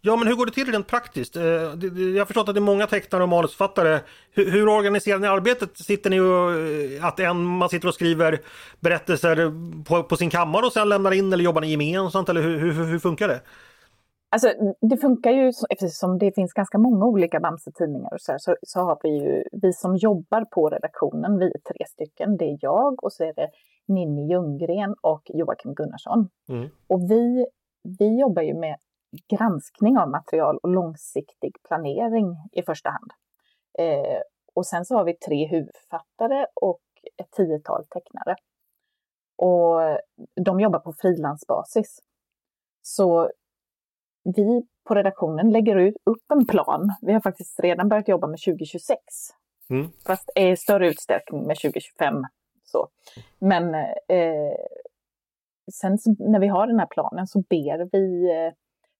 Ja 0.00 0.16
men 0.16 0.28
hur 0.28 0.34
går 0.34 0.46
det 0.46 0.52
till 0.52 0.72
rent 0.72 0.86
praktiskt? 0.86 1.36
Eh, 1.36 1.42
jag 1.42 2.18
har 2.18 2.24
förstått 2.24 2.48
att 2.48 2.54
det 2.54 2.58
är 2.58 2.62
många 2.62 2.86
tecknare 2.86 3.22
och 3.22 3.28
manusförfattare. 3.28 4.00
Hur, 4.30 4.50
hur 4.50 4.68
organiserar 4.68 5.18
ni 5.18 5.26
arbetet? 5.26 5.78
Sitter 5.78 6.10
ni 6.10 6.20
och, 6.20 6.52
eh, 6.52 7.04
att 7.04 7.20
en, 7.20 7.44
man 7.44 7.68
sitter 7.68 7.88
och 7.88 7.94
skriver 7.94 8.40
berättelser 8.80 9.52
på, 9.84 10.02
på, 10.02 10.16
sin 10.16 10.30
kammare 10.30 10.66
och 10.66 10.72
sen 10.72 10.88
lämnar 10.88 11.12
in 11.12 11.32
eller 11.32 11.44
jobbar 11.44 11.60
ni 11.60 11.70
gemensamt 11.70 12.28
eller 12.28 12.42
hur, 12.42 12.58
hur, 12.58 12.84
hur 12.84 12.98
funkar 12.98 13.28
det? 13.28 13.40
Alltså, 14.30 14.54
det 14.80 14.96
funkar 14.96 15.30
ju 15.30 15.52
eftersom 15.70 16.18
det 16.18 16.34
finns 16.34 16.52
ganska 16.52 16.78
många 16.78 17.06
olika 17.06 17.40
Bamse-tidningar 17.40 18.14
och 18.14 18.20
så, 18.20 18.32
här, 18.32 18.38
så, 18.38 18.56
så, 18.62 18.80
har 18.80 18.98
vi 19.02 19.08
ju, 19.08 19.44
vi 19.52 19.72
som 19.72 19.96
jobbar 19.96 20.44
på 20.44 20.68
redaktionen, 20.68 21.38
vi 21.38 21.46
är 21.46 21.58
tre 21.58 21.86
stycken. 21.86 22.36
Det 22.36 22.44
är 22.44 22.58
jag 22.60 23.04
och 23.04 23.12
så 23.12 23.24
är 23.24 23.32
det 23.34 23.48
Ninni 23.88 24.30
Ljunggren 24.30 24.94
och 25.00 25.22
Joakim 25.24 25.74
Gunnarsson. 25.74 26.28
Mm. 26.48 26.68
Och 26.86 27.10
vi, 27.10 27.46
vi 27.98 28.20
jobbar 28.20 28.42
ju 28.42 28.54
med 28.54 28.76
granskning 29.28 29.98
av 29.98 30.10
material 30.10 30.58
och 30.62 30.68
långsiktig 30.68 31.52
planering 31.68 32.36
i 32.52 32.62
första 32.62 32.90
hand. 32.90 33.10
Eh, 33.78 34.20
och 34.54 34.66
sen 34.66 34.84
så 34.84 34.94
har 34.94 35.04
vi 35.04 35.14
tre 35.14 35.46
huvudförfattare 35.46 36.46
och 36.54 36.80
ett 37.16 37.30
tiotal 37.30 37.84
tecknare. 37.84 38.36
Och 39.36 39.98
de 40.44 40.60
jobbar 40.60 40.78
på 40.78 40.92
frilansbasis. 40.92 41.98
Så 42.82 43.30
vi 44.36 44.62
på 44.84 44.94
redaktionen 44.94 45.50
lägger 45.50 45.86
upp 45.86 46.30
en 46.32 46.46
plan. 46.46 46.88
Vi 47.00 47.12
har 47.12 47.20
faktiskt 47.20 47.60
redan 47.60 47.88
börjat 47.88 48.08
jobba 48.08 48.26
med 48.26 48.38
2026. 48.44 49.00
Mm. 49.70 49.88
Fast 50.06 50.30
i 50.36 50.56
större 50.56 50.88
utsträckning 50.88 51.46
med 51.46 51.56
2025. 51.56 52.14
Så. 52.64 52.88
Men 53.38 53.74
eh, 54.08 54.54
sen 55.72 55.98
när 56.18 56.40
vi 56.40 56.46
har 56.46 56.66
den 56.66 56.78
här 56.78 56.86
planen 56.86 57.26
så 57.26 57.38
ber 57.38 57.88
vi 57.92 58.30
eh, 58.30 58.52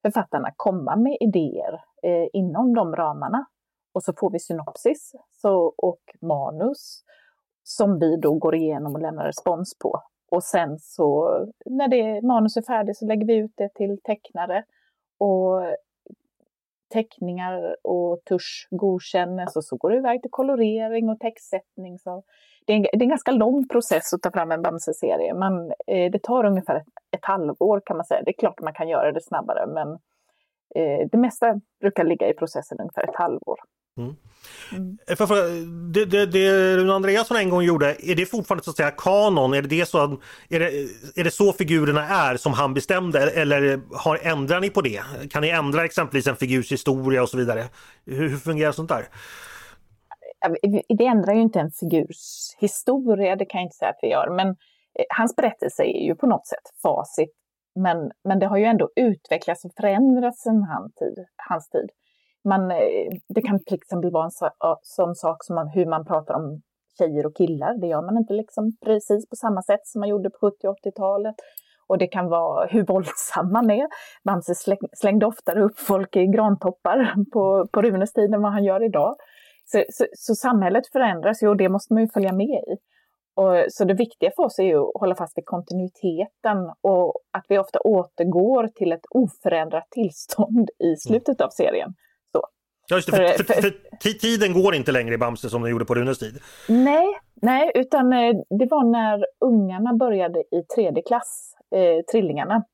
författarna 0.02 0.52
komma 0.56 0.96
med 0.96 1.16
idéer 1.20 1.80
eh, 2.02 2.28
inom 2.32 2.74
de 2.74 2.96
ramarna. 2.96 3.46
Och 3.92 4.02
så 4.02 4.12
får 4.12 4.30
vi 4.30 4.38
synopsis 4.38 5.12
så, 5.32 5.74
och 5.76 6.00
manus 6.20 7.02
som 7.62 7.98
vi 7.98 8.16
då 8.16 8.34
går 8.34 8.54
igenom 8.54 8.94
och 8.94 9.00
lämnar 9.00 9.24
respons 9.24 9.78
på. 9.78 10.02
Och 10.30 10.44
sen 10.44 10.78
så 10.78 11.38
när 11.66 11.88
det 11.88 12.22
manus 12.26 12.56
är 12.56 12.62
färdigt 12.62 12.96
så 12.96 13.06
lägger 13.06 13.26
vi 13.26 13.36
ut 13.36 13.52
det 13.56 13.74
till 13.74 13.98
tecknare. 14.04 14.64
Och 15.18 15.62
teckningar 16.92 17.76
och 17.82 18.24
tusch 18.24 18.68
godkännes 18.70 19.56
och 19.56 19.64
så 19.64 19.76
går 19.76 19.90
det 19.90 19.96
iväg 19.96 20.22
till 20.22 20.30
kolorering 20.30 21.08
och 21.08 21.20
textsättning. 21.20 21.98
Så 21.98 22.22
det, 22.66 22.72
är 22.72 22.76
en, 22.76 22.82
det 22.82 22.98
är 22.98 23.02
en 23.02 23.08
ganska 23.08 23.32
lång 23.32 23.68
process 23.68 24.12
att 24.12 24.22
ta 24.22 24.30
fram 24.30 24.52
en 24.52 24.62
Bamse-serie, 24.62 25.34
eh, 25.86 26.10
det 26.10 26.22
tar 26.22 26.44
ungefär 26.44 26.76
ett, 26.76 26.86
ett, 27.10 27.24
halvår 27.24 27.82
kan 27.86 27.96
man 27.96 28.06
säga. 28.06 28.22
Det 28.22 28.30
är 28.30 28.38
klart 28.38 28.60
man 28.60 28.74
kan 28.74 28.88
göra 28.88 29.12
det 29.12 29.20
snabbare, 29.20 29.66
men 29.66 29.88
eh, 30.74 31.08
det 31.10 31.18
mesta 31.18 31.60
brukar 31.80 32.04
ligga 32.04 32.28
i 32.28 32.34
processen 32.34 32.80
ungefär 32.80 33.08
ett 33.08 33.16
halvår. 33.16 33.60
Mm. 33.96 34.16
Mm. 34.72 34.98
Det, 35.92 36.04
det, 36.04 36.26
det 36.26 36.76
Rune 36.76 36.92
Andreasson 36.92 37.36
en 37.36 37.50
gång 37.50 37.62
gjorde, 37.62 37.96
är 37.98 38.14
det 38.14 38.26
fortfarande 38.26 38.64
så 38.64 38.70
att 38.70 38.76
säga 38.76 38.90
kanon? 38.90 39.54
Är 39.54 39.62
det, 39.62 39.88
så, 39.88 40.18
är, 40.48 40.60
det, 40.60 40.66
är 41.20 41.24
det 41.24 41.30
så 41.30 41.52
figurerna 41.52 42.08
är 42.08 42.36
som 42.36 42.52
han 42.52 42.74
bestämde 42.74 43.30
eller 43.30 43.80
har, 43.96 44.18
ändrar 44.22 44.60
ni 44.60 44.70
på 44.70 44.80
det? 44.80 45.02
Kan 45.30 45.42
ni 45.42 45.48
ändra 45.48 45.84
exempelvis 45.84 46.26
en 46.26 46.36
figurs 46.36 46.72
historia 46.72 47.22
och 47.22 47.28
så 47.28 47.36
vidare? 47.36 47.64
Hur, 48.06 48.28
hur 48.28 48.36
fungerar 48.36 48.72
sånt 48.72 48.88
där? 48.88 49.08
Eh, 50.46 50.80
det 50.98 51.06
ändrar 51.06 51.34
ju 51.34 51.40
inte 51.40 51.60
en 51.60 51.70
figurs 51.70 52.54
historia, 52.58 53.36
det 53.36 53.44
kan 53.44 53.60
jag 53.60 53.66
inte 53.66 53.76
säga 53.76 53.90
att 53.90 53.98
vi 54.02 54.08
gör, 54.08 54.30
men 54.36 54.48
eh, 54.48 55.04
hans 55.08 55.36
berättelse 55.36 55.82
är 55.82 56.06
ju 56.06 56.14
på 56.14 56.26
något 56.26 56.46
sätt 56.46 56.72
facit. 56.82 57.34
Men, 57.74 58.10
men 58.24 58.38
det 58.38 58.46
har 58.46 58.56
ju 58.56 58.64
ändå 58.64 58.90
utvecklats 58.96 59.64
och 59.64 59.72
förändrats 59.76 60.42
sedan 60.42 60.62
han 60.62 60.92
tid, 60.92 61.24
hans 61.36 61.68
tid 61.68 61.90
man, 62.44 62.70
eh, 62.70 63.10
det 63.28 63.42
kan 63.42 63.64
till 63.64 63.74
exempel 63.74 64.10
vara 64.10 64.24
en 64.24 64.76
sån 64.82 65.14
sak 65.14 65.44
som 65.44 65.54
man, 65.54 65.68
hur 65.68 65.86
man 65.86 66.04
pratar 66.04 66.34
om 66.34 66.62
tjejer 66.98 67.26
och 67.26 67.36
killar. 67.36 67.80
Det 67.80 67.86
gör 67.86 68.02
man 68.02 68.16
inte 68.16 68.34
liksom 68.34 68.76
precis 68.84 69.28
på 69.28 69.36
samma 69.36 69.62
sätt 69.62 69.86
som 69.86 70.00
man 70.00 70.08
gjorde 70.08 70.30
på 70.30 70.38
70 70.50 70.68
och 70.68 70.76
80-talet. 70.84 71.34
Och 71.88 71.98
det 71.98 72.06
kan 72.06 72.28
vara 72.28 72.66
hur 72.66 72.86
våldsam 72.86 73.52
man 73.52 73.70
är. 73.70 73.88
Bamse 74.24 74.54
slängde 74.92 75.26
oftare 75.26 75.62
upp 75.62 75.78
folk 75.78 76.16
i 76.16 76.26
grantoppar 76.26 77.14
på, 77.32 77.68
på 77.72 77.82
Runes 77.82 78.12
tid 78.12 78.34
än 78.34 78.42
vad 78.42 78.52
han 78.52 78.64
gör 78.64 78.84
idag. 78.84 79.16
Så, 79.64 79.84
så, 79.88 80.06
så, 80.12 80.34
samhället 80.34 80.84
förändras 80.92 81.42
ju 81.42 81.48
och 81.48 81.56
det 81.56 81.68
måste 81.68 81.94
man 81.94 82.02
ju 82.02 82.08
följa 82.08 82.32
med 82.32 82.46
i. 82.46 82.76
Och, 83.34 83.64
så 83.68 83.84
det 83.84 83.94
viktiga 83.94 84.30
för 84.36 84.42
oss 84.42 84.58
är 84.58 84.62
ju 84.62 84.78
att 84.78 85.00
hålla 85.00 85.14
fast 85.14 85.38
vid 85.38 85.46
kontinuiteten 85.46 86.72
och 86.80 87.14
att 87.32 87.44
vi 87.48 87.58
ofta 87.58 87.78
återgår 87.78 88.68
till 88.68 88.92
ett 88.92 89.06
oförändrat 89.10 89.90
tillstånd 89.90 90.70
i 90.78 90.96
slutet 90.96 91.40
av 91.40 91.48
serien. 91.48 91.94
Ja, 92.88 92.96
just 92.96 93.10
det, 93.10 93.16
för, 93.16 93.44
för, 93.44 93.62
för, 94.02 94.18
tiden 94.18 94.62
går 94.62 94.74
inte 94.74 94.92
längre 94.92 95.14
i 95.14 95.18
Bamse 95.18 95.50
som 95.50 95.62
den 95.62 95.70
gjorde 95.70 95.84
på 95.84 95.94
Runes 95.94 96.18
tid. 96.18 96.38
Nej, 96.68 97.06
nej, 97.34 97.72
utan 97.74 98.12
eh, 98.12 98.34
det 98.58 98.66
var 98.66 98.84
när 98.84 99.26
ungarna 99.40 99.94
började 99.94 100.38
i 100.38 100.62
tredje 100.74 101.02
klass, 101.02 101.54
eh, 101.74 102.04
trillingarna. 102.12 102.64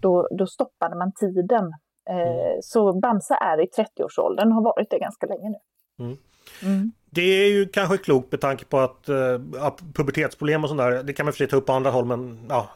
Då, 0.00 0.28
då 0.30 0.46
stoppade 0.46 0.96
man 0.96 1.12
tiden. 1.12 1.72
Eh, 2.10 2.16
mm. 2.16 2.62
Så 2.62 3.00
Bamse 3.00 3.34
är 3.34 3.60
i 3.60 3.66
30-årsåldern, 3.66 4.52
har 4.52 4.62
varit 4.62 4.90
det 4.90 4.98
ganska 4.98 5.26
länge 5.26 5.50
nu. 5.50 5.58
Mm. 6.04 6.16
Mm. 6.62 6.92
Det 7.10 7.22
är 7.22 7.48
ju 7.48 7.68
kanske 7.68 7.98
klokt 7.98 8.32
med 8.32 8.40
tanke 8.40 8.64
på 8.64 8.78
att, 8.78 9.08
uh, 9.08 9.70
pubertetsproblem 9.94 10.64
och 10.64 10.68
sånt 10.68 10.80
där, 10.80 11.02
det 11.02 11.12
kan 11.12 11.26
man 11.26 11.32
för 11.32 11.38
sig 11.38 11.48
ta 11.48 11.56
upp 11.56 11.66
på 11.66 11.72
andra 11.72 11.90
håll 11.90 12.04
men 12.04 12.46
ja, 12.48 12.68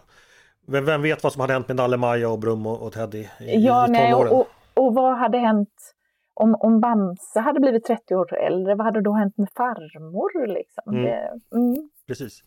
vem, 0.67 0.85
vem 0.85 1.03
vet 1.03 1.23
vad 1.23 1.33
som 1.33 1.41
hade 1.41 1.53
hänt 1.53 1.69
med 1.69 1.77
Nalle 1.77 1.97
Maja 1.97 2.29
och 2.29 2.39
Brum 2.39 2.67
och, 2.67 2.83
och 2.83 2.93
Teddy 2.93 3.19
i, 3.19 3.29
ja, 3.39 3.89
i 3.89 3.91
nej, 3.91 4.15
och, 4.15 4.33
och, 4.33 4.47
och, 4.75 4.95
vad 4.95 5.19
hade 5.19 5.39
hänt 5.39 5.95
om, 6.37 6.55
om 6.55 6.81
Bamse 6.81 7.41
hade 7.41 7.61
blivit 7.61 7.85
30 7.85 8.15
år 8.15 8.35
äldre, 8.35 8.75
vad 8.75 8.87
hade 8.87 9.01
då 9.01 9.13
hänt 9.13 9.39
med 9.39 9.49
farmor? 9.57 10.47
Liksom? 10.47 10.95
Mm. 10.95 11.03
Det, 11.03 11.57
mm. 11.57 11.91
Precis. 12.07 12.43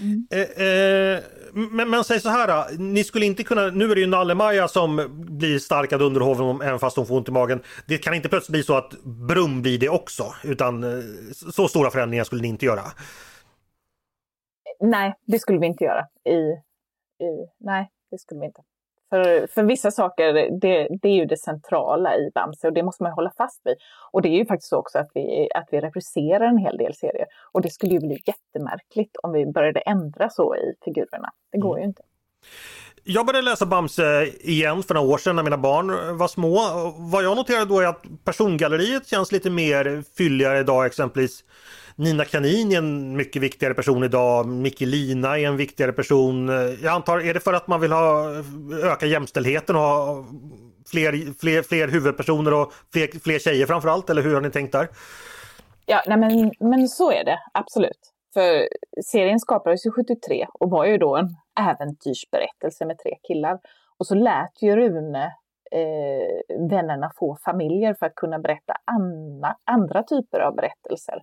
Mm. 0.00 0.26
Eh, 0.30 0.66
eh, 0.66 1.22
men, 1.72 1.90
men 1.90 2.04
säg 2.04 2.20
så 2.20 2.28
här, 2.28 2.48
då. 2.48 2.82
ni 2.82 3.04
skulle 3.04 3.26
inte 3.26 3.42
kunna, 3.42 3.66
nu 3.66 3.90
är 3.90 3.94
det 3.94 4.00
ju 4.00 4.06
Nalle-Maja 4.06 4.68
som 4.68 5.06
blir 5.28 5.58
stark 5.58 5.92
av 5.92 6.02
Underhoven 6.02 6.60
även 6.62 6.78
fast 6.78 6.96
hon 6.96 7.06
får 7.06 7.16
ont 7.16 7.28
i 7.28 7.32
magen. 7.32 7.60
Det 7.86 7.98
kan 7.98 8.14
inte 8.14 8.28
plötsligt 8.28 8.52
bli 8.52 8.62
så 8.62 8.74
att 8.74 8.90
Brum 9.04 9.62
blir 9.62 9.78
det 9.78 9.88
också, 9.88 10.24
utan 10.44 10.84
eh, 10.84 11.04
så 11.52 11.68
stora 11.68 11.90
förändringar 11.90 12.24
skulle 12.24 12.42
ni 12.42 12.48
inte 12.48 12.66
göra? 12.66 12.82
Nej, 14.80 15.14
det 15.26 15.38
skulle 15.38 15.58
vi 15.58 15.66
inte 15.66 15.84
göra. 15.84 16.06
I, 16.24 16.38
i, 17.24 17.48
nej, 17.58 17.90
det 18.10 18.18
skulle 18.18 18.40
vi 18.40 18.46
inte. 18.46 18.62
För, 19.10 19.46
för 19.46 19.62
vissa 19.62 19.90
saker, 19.90 20.32
det, 20.60 20.88
det 21.02 21.08
är 21.08 21.14
ju 21.14 21.24
det 21.24 21.36
centrala 21.36 22.16
i 22.16 22.30
Bamse 22.34 22.66
och 22.66 22.72
det 22.72 22.82
måste 22.82 23.02
man 23.02 23.12
hålla 23.12 23.32
fast 23.36 23.60
vid. 23.64 23.76
Och 24.12 24.22
det 24.22 24.28
är 24.28 24.38
ju 24.38 24.46
faktiskt 24.46 24.68
så 24.68 24.76
också 24.76 24.98
att 24.98 25.10
vi, 25.14 25.48
att 25.54 25.68
vi 25.70 25.80
repriserar 25.80 26.44
en 26.46 26.58
hel 26.58 26.76
del 26.76 26.94
serier. 26.94 27.26
Och 27.52 27.62
det 27.62 27.70
skulle 27.70 27.92
ju 27.92 28.00
bli 28.00 28.22
jättemärkligt 28.26 29.16
om 29.22 29.32
vi 29.32 29.46
började 29.46 29.80
ändra 29.80 30.30
så 30.30 30.56
i 30.56 30.74
figurerna. 30.84 31.30
Det 31.52 31.58
går 31.58 31.72
mm. 31.72 31.82
ju 31.82 31.88
inte. 31.88 32.02
Jag 33.04 33.26
började 33.26 33.44
läsa 33.44 33.66
Bamse 33.66 34.26
igen 34.40 34.82
för 34.82 34.94
några 34.94 35.08
år 35.08 35.18
sedan 35.18 35.36
när 35.36 35.42
mina 35.42 35.58
barn 35.58 36.18
var 36.18 36.28
små. 36.28 36.58
Vad 36.98 37.24
jag 37.24 37.36
noterade 37.36 37.64
då 37.64 37.80
är 37.80 37.86
att 37.86 38.02
persongalleriet 38.24 39.06
känns 39.06 39.32
lite 39.32 39.50
mer 39.50 40.04
fylligare 40.16 40.58
idag 40.58 40.86
exempelvis. 40.86 41.44
Nina 41.98 42.24
Kanin 42.24 42.72
är 42.72 42.78
en 42.78 43.16
mycket 43.16 43.42
viktigare 43.42 43.74
person 43.74 44.04
idag. 44.04 44.46
Mikkelina 44.46 45.38
är 45.38 45.46
en 45.46 45.56
viktigare 45.56 45.92
person. 45.92 46.48
Jag 46.82 46.94
antar, 46.94 47.20
är 47.20 47.34
det 47.34 47.40
för 47.40 47.52
att 47.52 47.66
man 47.66 47.80
vill 47.80 47.92
ha 47.92 48.30
öka 48.84 49.06
jämställdheten 49.06 49.76
och 49.76 49.82
ha 49.82 50.24
fler, 50.90 51.38
fler, 51.40 51.62
fler 51.62 51.88
huvudpersoner 51.88 52.54
och 52.54 52.72
fler, 52.92 53.20
fler 53.22 53.38
tjejer 53.38 53.66
framförallt? 53.66 54.10
Eller 54.10 54.22
hur 54.22 54.34
har 54.34 54.40
ni 54.40 54.50
tänkt 54.50 54.72
där? 54.72 54.88
Ja, 55.86 56.02
nej 56.06 56.18
men, 56.18 56.52
men 56.60 56.88
så 56.88 57.10
är 57.10 57.24
det 57.24 57.38
absolut. 57.54 58.12
För 58.34 58.68
serien 59.04 59.38
skapades 59.38 59.86
ju 59.86 59.90
73 59.90 60.46
och 60.52 60.70
var 60.70 60.84
ju 60.86 60.98
då 60.98 61.16
en 61.16 61.28
äventyrsberättelse 61.60 62.86
med 62.86 62.98
tre 62.98 63.14
killar. 63.28 63.58
Och 63.98 64.06
så 64.06 64.14
lät 64.14 64.62
ju 64.62 64.76
Rune 64.76 65.24
eh, 65.72 66.68
vännerna 66.70 67.10
få 67.18 67.36
familjer 67.44 67.94
för 67.94 68.06
att 68.06 68.14
kunna 68.14 68.38
berätta 68.38 68.72
anna, 68.84 69.56
andra 69.64 70.02
typer 70.02 70.40
av 70.40 70.54
berättelser 70.54 71.22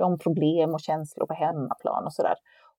om 0.00 0.18
problem 0.18 0.70
och 0.74 0.80
känslor 0.80 1.26
på 1.26 1.34
hemmaplan 1.34 2.04
och 2.04 2.12
sådär. 2.12 2.34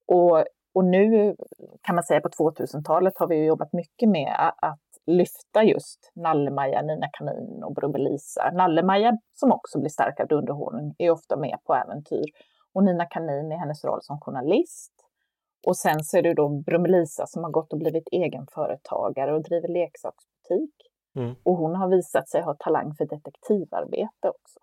Och, 0.08 0.38
och 0.74 0.86
nu 0.86 1.36
kan 1.82 1.96
man 1.96 2.04
säga 2.04 2.22
på 2.22 2.30
2000-talet 2.30 3.14
har 3.18 3.28
vi 3.28 3.46
jobbat 3.46 3.74
mycket 3.74 4.10
med 4.10 4.52
att 4.58 4.80
lyfta 5.06 5.64
just 5.64 6.12
Nalle-Maja, 6.16 6.82
Nina 6.82 7.08
Kanin 7.14 7.64
och 7.64 7.74
Brubbelisa. 7.74 8.52
Nalle-Maja, 8.54 9.18
som 9.34 9.52
också 9.52 9.80
blir 9.80 9.90
stark 9.90 10.20
av 10.20 10.38
underhållning, 10.38 10.96
är 10.98 11.12
ofta 11.12 11.38
med 11.38 11.58
på 11.66 11.76
äventyr. 11.76 12.26
Och 12.74 12.84
Nina 12.84 13.06
Kanin 13.06 13.52
i 13.52 13.56
hennes 13.56 13.84
roll 13.86 14.00
som 14.02 14.20
journalist. 14.22 14.94
Och 15.68 15.78
sen 15.78 16.04
så 16.04 16.18
är 16.18 16.22
det 16.22 16.34
då 16.34 16.50
Brumbelisa 16.50 17.26
som 17.28 17.44
har 17.44 17.52
gått 17.52 17.74
och 17.74 17.80
blivit 17.80 18.08
egenföretagare 18.12 19.34
och 19.34 19.44
driver 19.44 19.68
leksaksbutik. 19.68 20.76
Mm. 21.16 21.36
Och 21.44 21.58
hon 21.58 21.76
har 21.76 21.88
visat 21.88 22.30
sig 22.30 22.42
ha 22.42 22.56
talang 22.60 22.96
för 22.96 23.06
detektivarbete 23.06 24.30
också. 24.30 24.60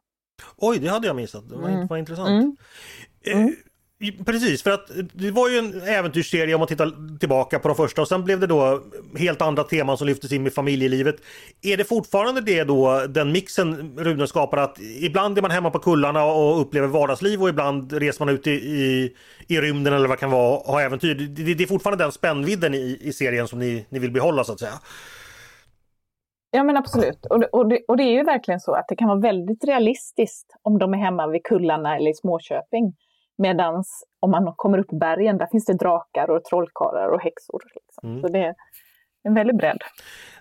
Oj, 0.56 0.78
det 0.78 0.88
hade 0.88 1.06
jag 1.06 1.16
missat. 1.16 1.48
Det 1.48 1.56
var, 1.56 1.68
mm. 1.68 1.86
var 1.86 1.96
intressant. 1.96 2.28
Mm. 2.28 2.56
Eh, 3.24 3.36
mm. 3.36 3.54
Precis, 4.26 4.62
för 4.62 4.70
att 4.70 4.90
det 5.12 5.30
var 5.30 5.48
ju 5.48 5.58
en 5.58 5.82
äventyrsserie 5.82 6.54
om 6.54 6.58
man 6.58 6.68
tittar 6.68 7.18
tillbaka 7.18 7.58
på 7.58 7.68
de 7.68 7.76
första 7.76 8.02
och 8.02 8.08
sen 8.08 8.24
blev 8.24 8.40
det 8.40 8.46
då 8.46 8.82
helt 9.16 9.42
andra 9.42 9.64
teman 9.64 9.98
som 9.98 10.06
lyftes 10.06 10.32
in 10.32 10.42
med 10.42 10.54
familjelivet. 10.54 11.16
Är 11.62 11.76
det 11.76 11.84
fortfarande 11.84 12.40
det 12.40 12.64
då, 12.64 13.06
den 13.08 13.32
mixen 13.32 13.98
Rune 13.98 14.26
skapar 14.26 14.58
att 14.58 14.80
ibland 14.80 15.38
är 15.38 15.42
man 15.42 15.50
hemma 15.50 15.70
på 15.70 15.78
kullarna 15.78 16.24
och 16.24 16.60
upplever 16.60 16.88
vardagsliv 16.88 17.42
och 17.42 17.48
ibland 17.48 17.92
reser 17.92 18.24
man 18.24 18.34
ut 18.34 18.46
i, 18.46 18.50
i, 18.50 19.14
i 19.48 19.60
rymden 19.60 19.92
eller 19.92 20.08
vad 20.08 20.18
det 20.18 20.20
kan 20.20 20.30
vara 20.30 20.58
och 20.58 20.72
har 20.72 20.82
äventyr. 20.82 21.14
Det, 21.14 21.54
det 21.54 21.64
är 21.64 21.66
fortfarande 21.68 22.04
den 22.04 22.12
spännvidden 22.12 22.74
i, 22.74 22.98
i 23.00 23.12
serien 23.12 23.48
som 23.48 23.58
ni, 23.58 23.86
ni 23.88 23.98
vill 23.98 24.10
behålla 24.10 24.44
så 24.44 24.52
att 24.52 24.60
säga. 24.60 24.80
Ja 26.50 26.62
men 26.62 26.76
absolut. 26.76 27.26
Och, 27.26 27.42
och, 27.52 27.68
det, 27.68 27.80
och 27.88 27.96
det 27.96 28.02
är 28.02 28.12
ju 28.12 28.24
verkligen 28.24 28.60
så 28.60 28.72
att 28.72 28.84
det 28.88 28.96
kan 28.96 29.08
vara 29.08 29.18
väldigt 29.18 29.64
realistiskt 29.64 30.46
om 30.62 30.78
de 30.78 30.94
är 30.94 30.98
hemma 30.98 31.26
vid 31.26 31.44
kullarna 31.44 31.96
eller 31.96 32.10
i 32.10 32.14
Småköping. 32.14 32.92
Medan 33.38 33.84
om 34.20 34.30
man 34.30 34.54
kommer 34.56 34.78
upp 34.78 35.00
bergen, 35.00 35.38
där 35.38 35.46
finns 35.46 35.64
det 35.64 35.74
drakar 35.74 36.30
och 36.30 36.44
trollkarlar 36.44 37.08
och 37.08 37.20
häxor. 37.20 37.62
Liksom. 37.74 38.10
Mm. 38.10 38.22
Så 38.22 38.28
det 38.28 38.38
är 38.38 38.54
en 39.22 39.34
väldig 39.34 39.56
bredd. 39.56 39.78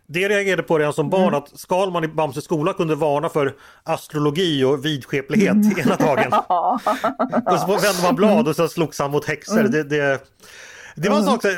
Det 0.08 0.30
reagerade 0.30 0.64
på 0.64 0.80
redan 0.80 0.94
som 0.94 1.10
barn 1.10 1.22
mm. 1.22 1.34
att 1.34 1.60
Skalman 1.60 2.04
i 2.04 2.08
Bamses 2.08 2.44
skola 2.44 2.74
kunde 2.74 2.96
varna 2.96 3.30
för 3.30 3.56
astrologi 3.84 4.64
och 4.64 4.86
vidskeplighet 4.86 5.52
mm. 5.52 5.80
ena 5.80 5.96
dagen. 5.96 6.34
och 7.54 7.60
så 7.60 7.68
vände 7.68 8.04
man 8.04 8.16
blad 8.16 8.48
och 8.48 8.56
så 8.56 8.68
slogs 8.68 9.00
han 9.00 9.12
mot 9.12 9.26
häxor. 9.26 9.60
Mm. 9.60 9.72
Det, 9.72 9.84
det, 9.84 10.20
Det 11.02 11.10
var 11.10 11.18
en 11.18 11.24
sak, 11.24 11.46
eh, 11.46 11.50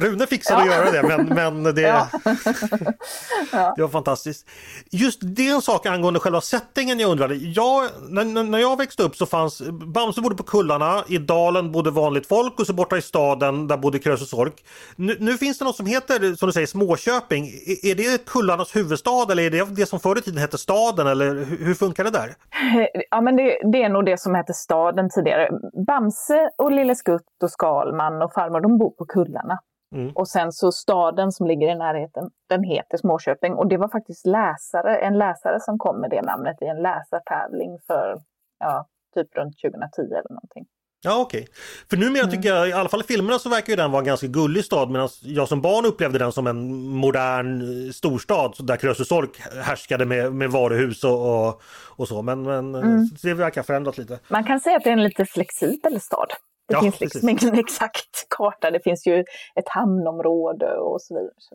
Rune 0.00 0.26
fixade 0.26 0.66
Ja. 0.66 0.72
att 0.72 0.94
göra 0.94 1.02
det 1.08 1.08
men, 1.08 1.26
men 1.62 1.74
det, 1.74 1.80
Ja. 1.80 2.08
det 3.76 3.82
var 3.82 3.88
fantastiskt. 3.88 4.46
Just 4.90 5.18
det 5.22 5.48
en 5.48 5.62
sak 5.62 5.86
angående 5.86 6.20
själva 6.20 6.40
settingen 6.40 7.00
jag 7.00 7.10
undrade. 7.10 7.34
Jag, 7.34 7.82
när, 8.08 8.44
när- 8.44 8.58
jag 8.58 8.78
växte 8.78 9.02
upp 9.02 9.16
så 9.16 9.26
fanns 9.26 9.62
Bamse 9.70 10.20
bodde 10.20 10.36
på 10.36 10.42
kullarna, 10.42 11.04
i 11.08 11.18
dalen 11.18 11.72
bodde 11.72 11.90
vanligt 11.90 12.26
folk 12.26 12.60
och 12.60 12.66
så 12.66 12.72
borta 12.72 12.96
i 12.98 13.02
staden 13.02 13.66
där 13.66 13.76
bodde 13.76 13.98
Krösus 13.98 14.30
Sork. 14.30 14.64
Nu, 14.96 15.16
nu 15.20 15.36
finns 15.38 15.58
det 15.58 15.64
något 15.64 15.76
som 15.76 15.86
heter, 15.86 16.34
som 16.36 16.46
du 16.46 16.52
säger, 16.52 16.66
Småköping. 16.66 17.46
Är, 17.46 17.86
är 17.90 17.94
det 17.94 18.24
kullarnas 18.26 18.76
huvudstad 18.76 19.26
eller 19.32 19.42
är 19.42 19.50
det 19.50 19.64
det 19.64 19.86
som 19.86 20.00
förr 20.00 20.18
i 20.18 20.20
tiden 20.20 20.40
hette 20.40 20.58
staden 20.58 21.06
eller 21.06 21.26
hur, 21.34 21.58
hur 21.64 21.74
funkar 21.74 22.04
det 22.04 22.10
där? 22.10 22.34
Ja, 23.10 23.20
men 23.20 23.36
det, 23.36 23.42
det 23.72 23.82
är 23.82 23.88
nog 23.88 24.04
det 24.06 24.20
som 24.20 24.34
hette 24.34 24.54
staden 24.54 25.10
tidigare. 25.10 25.48
Bamse 25.86 26.50
och 26.58 26.72
Lille 26.72 26.94
Skutt 26.94 27.22
och 27.42 27.50
Skalman 27.50 28.22
och 28.22 28.32
farmor, 28.32 28.60
de 28.60 28.78
bor 28.78 28.87
på 28.90 29.06
kullarna. 29.06 29.58
Mm. 29.94 30.12
Och 30.14 30.28
sen 30.28 30.52
så 30.52 30.72
staden 30.72 31.32
som 31.32 31.46
ligger 31.46 31.68
i 31.68 31.74
närheten, 31.74 32.30
den 32.48 32.64
heter 32.64 32.98
Småköping. 32.98 33.54
Och 33.54 33.68
det 33.68 33.76
var 33.76 33.88
faktiskt 33.88 34.26
läsare, 34.26 34.96
en 34.96 35.18
läsare 35.18 35.60
som 35.60 35.78
kom 35.78 36.00
med 36.00 36.10
det 36.10 36.22
namnet 36.22 36.62
i 36.62 36.64
en 36.64 36.82
läsartävling 36.82 37.78
för, 37.86 38.20
ja, 38.58 38.86
typ 39.14 39.36
runt 39.36 39.54
2010 39.60 40.00
eller 40.00 40.30
någonting. 40.30 40.66
Ja 41.00 41.20
okej. 41.20 41.46
För 41.90 41.96
numera 41.96 42.26
tycker 42.26 42.48
jag, 42.48 42.68
i 42.68 42.72
alla 42.72 42.88
fall 42.88 43.00
i 43.00 43.04
filmerna 43.04 43.38
så 43.38 43.48
verkar 43.48 43.72
ju 43.72 43.76
den 43.76 43.90
vara 43.90 44.00
en 44.00 44.06
ganska 44.06 44.26
gullig 44.26 44.64
stad 44.64 44.90
medan 44.90 45.08
jag 45.22 45.48
som 45.48 45.60
barn 45.60 45.86
upplevde 45.86 46.18
den 46.18 46.32
som 46.32 46.46
en 46.46 46.84
modern 46.88 47.86
eh, 47.86 47.92
storstad 47.92 48.54
där 48.58 48.76
Krösus 48.76 49.08
Sork 49.08 49.40
härskade 49.64 50.06
med, 50.06 50.32
med 50.32 50.50
varuhus 50.50 51.04
och, 51.04 51.48
och, 51.48 51.62
och 51.96 52.08
så. 52.08 52.22
Men, 52.22 52.42
men 52.42 52.74
eh, 52.74 52.82
det 53.22 53.34
verkar 53.34 53.60
ha 53.60 53.66
förändrats 53.66 53.98
lite. 53.98 54.18
Man 54.28 54.44
kan 54.44 54.60
säga 54.60 54.76
att 54.76 54.84
det 54.84 54.90
är 54.90 54.92
en 54.92 55.02
lite 55.02 55.24
flexibel 55.24 56.00
stad. 56.00 56.28
Det 56.68 56.74
Ja, 56.74 56.80
finns 56.80 57.00
liksom 57.00 57.28
ingen 57.28 57.54
exakt 57.58 58.26
karta. 58.28 58.70
Det 58.70 58.80
finns 58.80 59.06
ju 59.06 59.20
ett 59.54 59.68
hamnområde 59.68 60.76
och 60.76 61.02
så 61.02 61.14
vidare. 61.14 61.32
Så 61.38 61.54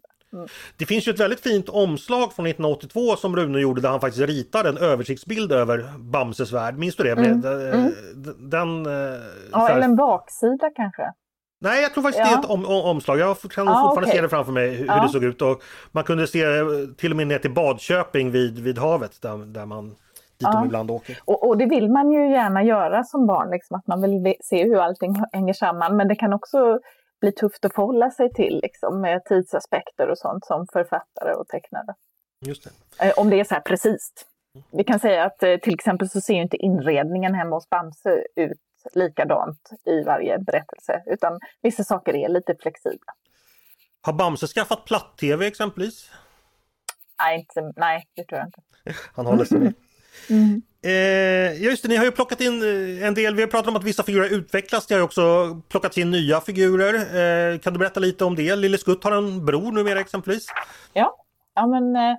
Det 0.77 0.85
finns 0.85 1.07
ju 1.07 1.11
ett 1.11 1.19
väldigt 1.19 1.39
fint 1.39 1.69
omslag 1.69 2.33
från 2.33 2.45
1982 2.45 3.15
som 3.15 3.35
Rune 3.35 3.59
gjorde 3.59 3.81
där 3.81 3.89
han 3.89 3.99
faktiskt 4.01 4.27
ritar 4.27 4.65
en 4.65 4.77
översiktsbild 4.77 5.51
över 5.51 5.85
Bamses 5.99 6.51
värld. 6.51 6.77
Minns 6.77 6.95
du 6.95 7.03
det? 7.03 7.15
Med, 7.15 7.45
eh, 7.45 7.85
Den... 8.37 8.85
eh, 8.85 9.21
Ja, 9.51 9.69
eller 9.69 9.81
en 9.81 9.95
baksida 9.95 10.69
kanske. 10.75 11.11
Nej, 11.61 11.81
jag 11.81 11.93
tror 11.93 12.03
faktiskt 12.03 12.19
Ja. 12.19 12.25
det 12.25 12.35
är 12.35 12.39
ett 12.39 12.49
om, 12.49 12.65
om, 12.65 12.81
omslag. 12.85 13.19
Jag 13.19 13.37
kan 13.41 13.65
Ja, 13.65 13.73
fortfarande 13.73 14.01
okej. 14.01 14.15
se 14.15 14.21
det 14.21 14.29
framför 14.29 14.51
mig 14.51 14.69
hur, 14.69 14.77
hur 14.77 14.85
Ja. 14.85 15.03
det 15.03 15.09
såg 15.09 15.23
ut. 15.23 15.41
Och 15.41 15.63
man 15.91 16.03
kunde 16.03 16.27
se 16.27 16.43
eh, 16.43 16.65
till 16.97 17.11
och 17.11 17.17
med 17.17 17.27
ner 17.27 17.39
till 17.39 17.53
Badköping 17.53 18.31
vid, 18.31 18.59
vid 18.59 18.77
havet 18.77 19.21
där, 19.21 19.37
där 19.37 19.65
man 19.65 19.95
dit 20.43 20.53
Ja. 20.53 20.59
de 20.59 20.65
ibland 20.65 20.91
åker. 20.91 21.17
Och, 21.25 21.47
och 21.47 21.57
det 21.57 21.65
vill 21.65 21.89
man 21.91 22.11
ju 22.11 22.31
gärna 22.31 22.63
göra 22.63 23.03
som 23.03 23.27
barn, 23.27 23.49
liksom, 23.51 23.77
att 23.77 23.87
man 23.87 24.01
vill 24.01 24.35
se 24.43 24.63
hur 24.63 24.77
allting 24.77 25.15
hänger 25.33 25.53
samman. 25.53 25.97
Men 25.97 26.07
det 26.07 26.15
kan 26.15 26.33
också 26.33 26.79
bli 27.21 27.31
tufft 27.31 27.65
att 27.65 27.73
förhålla 27.73 28.11
sig 28.11 28.33
till 28.33 28.59
liksom, 28.63 29.01
med 29.01 29.25
tidsaspekter 29.25 30.09
och 30.09 30.17
sånt 30.17 30.45
som 30.45 30.67
författare 30.73 31.33
och 31.33 31.47
tecknare. 31.47 31.95
Just 32.45 32.63
det. 32.63 33.05
Eh, 33.07 33.13
om 33.17 33.29
det 33.29 33.39
är 33.39 33.43
så 33.43 33.53
här 33.53 33.61
precis. 33.61 34.11
Vi 34.71 34.83
kan 34.83 34.99
säga 34.99 35.25
att 35.25 35.43
eh, 35.43 35.57
till 35.57 35.73
exempel 35.73 36.09
så 36.09 36.21
ser 36.21 36.33
ju 36.33 36.41
inte 36.41 36.57
inredningen 36.57 37.33
hemma 37.35 37.55
hos 37.55 37.69
Bamse 37.69 38.23
ut 38.35 38.57
likadant 38.93 39.69
i 39.85 40.03
varje 40.03 40.39
berättelse, 40.39 41.03
utan 41.05 41.39
vissa 41.61 41.83
saker 41.83 42.15
är 42.15 42.29
lite 42.29 42.55
flexibla. 42.61 43.13
Har 44.01 44.13
Bamse 44.13 44.47
skaffat 44.47 44.85
platt-tv 44.85 45.47
exempelvis? 45.47 46.09
Nej, 47.19 47.39
inte, 47.39 47.73
nej, 47.75 48.07
det 48.15 48.23
tror 48.23 48.39
jag 48.39 48.47
inte. 48.47 48.61
Han 49.13 49.25
håller 49.25 49.45
sig 49.45 49.57
med. 50.27 50.61
Eh, 50.85 51.63
just 51.63 51.83
det, 51.83 51.89
ni 51.89 51.95
har 51.95 52.05
ju 52.05 52.11
plockat 52.11 52.41
in 52.41 52.61
eh, 52.61 53.07
en 53.07 53.13
del. 53.13 53.35
Vi 53.35 53.41
har 53.41 53.49
pratat 53.49 53.67
om 53.67 53.75
att 53.75 53.83
vissa 53.83 54.03
figurer 54.03 54.29
utvecklas. 54.29 54.89
Ni 54.89 54.93
har 54.93 54.99
ju 54.99 55.05
också 55.05 55.61
plockat 55.69 55.97
in 55.97 56.11
nya 56.11 56.41
figurer. 56.41 56.93
Eh, 56.93 57.59
kan 57.59 57.73
du 57.73 57.79
berätta 57.79 57.99
lite 57.99 58.25
om 58.25 58.35
det? 58.35 58.55
Lille 58.55 58.77
Skutt 58.77 59.03
har 59.03 59.11
en 59.11 59.45
bror 59.45 59.71
numera 59.71 59.99
exempelvis. 59.99 60.47
Ja, 60.93 61.15
ja 61.55 61.67
men... 61.67 61.95
Eh, 61.95 62.11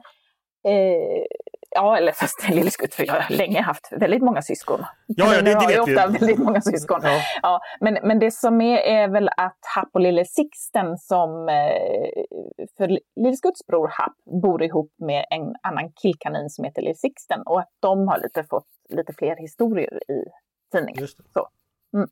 eh, 0.72 1.24
ja, 1.70 1.96
eller 1.96 2.12
fast 2.12 2.48
Lille 2.48 2.70
Skutt, 2.70 2.94
för 2.94 3.06
jag 3.06 3.14
har 3.14 3.36
länge 3.36 3.60
haft 3.62 3.88
väldigt 3.92 4.22
måga 4.22 4.42
syskon. 4.42 4.80
Ja, 5.06 5.34
ja, 5.34 5.42
det- 5.42 5.42
det 5.42 5.54
vet 5.66 5.68
vi 5.68 5.78
ofta 5.80 6.06
väldigt 6.06 6.38
många 6.38 6.60
syskon. 6.60 7.00
Ja. 7.02 7.20
Ja, 7.42 7.60
men, 7.80 7.98
men 8.02 8.18
det 8.18 8.30
som 8.30 8.60
är 8.60 8.78
är 8.78 9.08
väl 9.08 9.28
att 9.28 9.58
Happ 9.74 9.88
och 9.92 10.00
Lille 10.00 10.24
Sixten 10.24 10.98
som 10.98 11.48
eh, 11.48 12.24
för 12.76 12.88
Lille 13.16 13.36
Skutts 13.36 13.66
bror 13.66 13.88
Happ 13.88 14.16
bor 14.42 14.62
ihop 14.62 14.92
med 14.98 15.24
en 15.30 15.54
annan 15.62 15.92
killkanin 16.02 16.50
som 16.50 16.64
heter 16.64 16.82
Lille 16.82 16.94
Sixten 16.94 17.42
och 17.46 17.60
att 17.60 17.70
de 17.80 18.08
har 18.08 18.18
lite 18.18 18.44
fått 18.44 18.66
lite 18.88 19.12
fler 19.12 19.36
historier 19.36 20.10
i 20.10 20.24
tidningen. 20.72 21.00
Just 21.00 21.18
det. 21.18 21.24
Så. 21.32 21.48
Mm. 21.96 22.08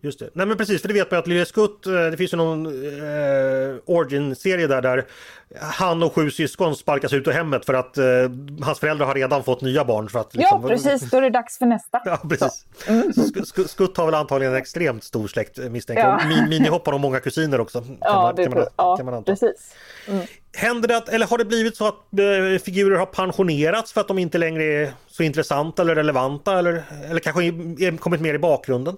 Just 0.00 0.18
det. 0.18 0.30
Nej 0.32 0.46
men 0.46 0.56
precis, 0.56 0.80
för 0.82 0.88
det 0.88 0.94
vet 0.94 1.10
man 1.10 1.20
att 1.20 1.26
Lille 1.26 1.44
Skutt, 1.46 1.86
eh, 1.86 1.92
det 1.92 2.16
finns 2.16 2.32
ju 2.32 2.36
någon 2.36 2.66
eh, 2.66 3.76
Origin-serie 3.86 4.66
där, 4.66 4.82
där 4.82 5.06
han 5.60 6.02
och 6.02 6.14
sju 6.14 6.30
syskon 6.30 6.76
sparkas 6.76 7.12
ut 7.12 7.28
ur 7.28 7.32
hemmet 7.32 7.64
för 7.66 7.74
att 7.74 7.98
eh, 7.98 8.04
hans 8.62 8.78
föräldrar 8.78 9.06
har 9.06 9.14
redan 9.14 9.44
fått 9.44 9.60
nya 9.60 9.84
barn. 9.84 10.08
För 10.08 10.18
att, 10.18 10.34
liksom- 10.34 10.62
Ja, 10.62 10.68
precis. 10.68 11.10
Då 11.10 11.16
är 11.16 11.22
det 11.22 11.30
dags 11.30 11.58
för 11.58 11.66
nästa. 11.66 12.00
Ja, 12.04 12.16
precis. 12.28 12.66
Sk- 12.86 13.66
Skutt 13.68 13.96
har 13.96 14.06
väl 14.06 14.14
antagligen 14.14 14.52
en 14.52 14.58
extremt 14.58 15.04
stor 15.04 15.28
släkt 15.28 15.58
eh, 15.58 15.68
misstänker 15.70 16.02
jag. 16.04 16.20
Ja. 16.20 16.26
Min, 16.28 16.48
Minihopp 16.48 16.86
har 16.86 16.92
nog 16.92 17.00
många 17.00 17.20
kusiner 17.20 17.60
också. 17.60 17.80
Kan 17.80 17.96
Ja, 18.00 18.22
man, 18.22 18.34
det 18.34 18.42
kan 18.42 18.52
tror 18.52 18.60
man, 18.62 18.68
jag. 18.76 18.96
kan 18.96 19.06
man 19.06 19.12
Ja, 19.14 19.18
anta. 19.18 19.32
precis. 19.32 19.74
Händer 20.56 20.88
det 20.88 20.96
att, 20.96 21.08
eller 21.08 21.26
har 21.26 21.38
det 21.38 21.44
blivit 21.44 21.76
så 21.76 21.86
att 21.88 21.94
eh, 21.94 22.62
figurer 22.64 22.96
har 22.98 23.06
pensionerats 23.06 23.92
för 23.92 24.00
att 24.00 24.08
de 24.08 24.18
inte 24.18 24.38
längre 24.38 24.64
är 24.64 24.92
så 25.08 25.22
intressanta 25.22 25.82
eller 25.82 25.94
relevanta 25.94 26.58
eller, 26.58 26.82
eller 27.10 27.20
kanske 27.20 27.44
är, 27.44 27.82
är 27.82 27.96
kommit 27.96 28.20
mer 28.20 28.34
i 28.34 28.38
bakgrunden? 28.38 28.96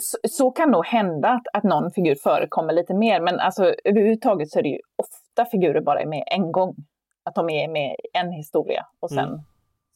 Så, 0.00 0.18
så 0.28 0.50
kan 0.50 0.70
nog 0.70 0.86
hända 0.86 1.28
att, 1.28 1.46
att 1.52 1.64
någon 1.64 1.90
figur 1.90 2.14
förekommer 2.14 2.72
lite 2.72 2.94
mer, 2.94 3.20
men 3.20 3.40
alltså, 3.40 3.74
överhuvudtaget 3.84 4.50
så 4.50 4.58
är 4.58 4.62
det 4.62 4.68
ju 4.68 4.78
ofta 4.96 5.50
figurer 5.50 5.80
bara 5.80 6.00
är 6.00 6.06
med 6.06 6.24
en 6.26 6.52
gång. 6.52 6.74
Att 7.24 7.34
de 7.34 7.50
är 7.50 7.68
med 7.68 7.90
i 7.90 8.18
en 8.18 8.32
historia 8.32 8.86
och 9.00 9.10
sen 9.10 9.28
Mm. 9.28 9.40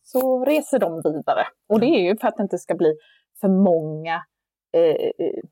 så 0.03 0.45
reser 0.45 0.79
de 0.79 1.03
vidare. 1.05 1.47
Och 1.69 1.81
det 1.81 1.87
är 1.87 2.01
ju 2.01 2.17
för 2.17 2.29
att 2.29 2.37
det 2.37 2.43
inte 2.43 2.59
ska 2.59 2.75
bli 2.75 2.95
för 3.41 3.49
många, 3.49 4.25
eh, 4.73 4.83
eh, 5.19 5.43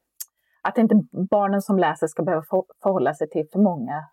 att 0.62 0.78
inte 0.78 0.94
barnen 1.30 1.62
som 1.62 1.78
läser 1.78 2.06
ska 2.06 2.22
behöva 2.22 2.42
förhålla 2.82 3.14
sig 3.14 3.28
till 3.28 3.46
för 3.52 3.58
många 3.58 4.04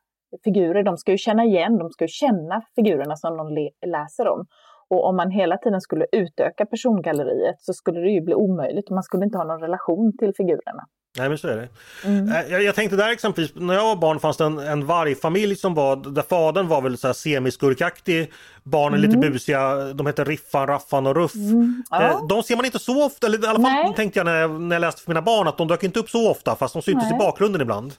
figurer. 0.43 0.83
De 0.83 0.97
ska 0.97 1.11
ju 1.11 1.17
känna 1.17 1.43
igen, 1.43 1.77
de 1.77 1.89
ska 1.89 2.03
ju 2.03 2.07
känna 2.07 2.61
figurerna 2.75 3.15
som 3.15 3.37
de 3.37 3.69
läser 3.85 4.27
om. 4.27 4.45
Och 4.93 5.05
om 5.09 5.15
man 5.15 5.31
hela 5.31 5.57
tiden 5.57 5.81
skulle 5.81 6.05
utöka 6.11 6.65
persongalleriet 6.65 7.55
så 7.61 7.73
skulle 7.73 7.99
det 7.99 8.09
ju 8.09 8.21
bli 8.21 8.33
omöjligt 8.35 8.89
och 8.89 8.93
man 8.95 9.03
skulle 9.03 9.25
inte 9.25 9.37
ha 9.37 9.45
någon 9.45 9.59
relation 9.61 10.17
till 10.19 10.33
figurerna. 10.37 10.83
Nej 11.17 11.29
men 11.29 11.37
så 11.37 11.47
är 11.47 11.55
det. 11.55 11.67
Mm. 12.05 12.27
Eh, 12.27 12.51
Jag, 12.51 12.63
jag 12.63 12.75
tänkte 12.75 12.95
där 12.95 13.11
exempelvis, 13.11 13.51
när 13.55 13.73
jag 13.73 13.83
var 13.83 13.95
barn 13.95 14.19
fanns 14.19 14.37
det 14.37 14.43
en, 14.45 14.59
en 14.59 14.85
vargfamilj 14.85 15.55
som 15.55 15.73
var, 15.73 15.95
där 15.95 16.21
fadern 16.21 16.67
var 16.67 16.81
väl 16.81 16.97
så 16.97 17.07
här 17.07 17.13
semiskurkaktig, 17.13 18.31
barnen 18.63 19.01
lite 19.01 19.17
busiga, 19.17 19.75
de 19.93 20.05
hette 20.05 20.23
Riffan, 20.23 20.67
Raffan 20.67 21.07
och 21.07 21.15
Ruff. 21.15 21.35
Mm. 21.35 21.83
Ja. 21.89 22.03
Eh, 22.03 22.27
De 22.29 22.43
ser 22.43 22.55
man 22.55 22.65
inte 22.65 22.79
så 22.79 23.05
ofta, 23.05 23.27
eller 23.27 23.43
i 23.43 23.47
alla 23.47 23.53
fall 23.59 23.61
Nej. 23.61 23.93
tänkte 23.95 24.19
jag 24.19 24.25
när, 24.25 24.41
jag 24.41 24.61
när 24.61 24.75
jag 24.75 24.81
läste 24.81 25.01
för 25.01 25.11
mina 25.11 25.21
barn 25.21 25.47
att 25.47 25.57
de 25.57 25.67
dök 25.67 25.83
inte 25.83 25.99
upp 25.99 26.09
så 26.09 26.31
ofta 26.31 26.55
fast 26.55 26.73
de 26.73 26.81
syntes 26.81 27.07
i 27.07 27.09
Nej. 27.09 27.19
bakgrunden 27.19 27.61
ibland. 27.61 27.93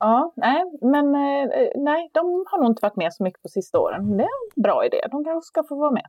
Ja, 0.00 0.32
nej, 0.36 0.64
men 0.82 1.14
eh, 1.14 1.68
nej, 1.74 2.10
de 2.12 2.44
har 2.50 2.58
nog 2.58 2.70
inte 2.70 2.80
varit 2.82 2.96
med 2.96 3.12
så 3.12 3.22
mycket 3.22 3.42
på 3.42 3.48
sista 3.48 3.78
åren. 3.78 4.16
Det 4.16 4.22
är 4.22 4.26
en 4.56 4.62
bra 4.62 4.86
idé, 4.86 5.00
de 5.10 5.24
kanske 5.24 5.46
ska 5.46 5.62
få 5.68 5.74
vara 5.76 5.90
med. 5.90 6.06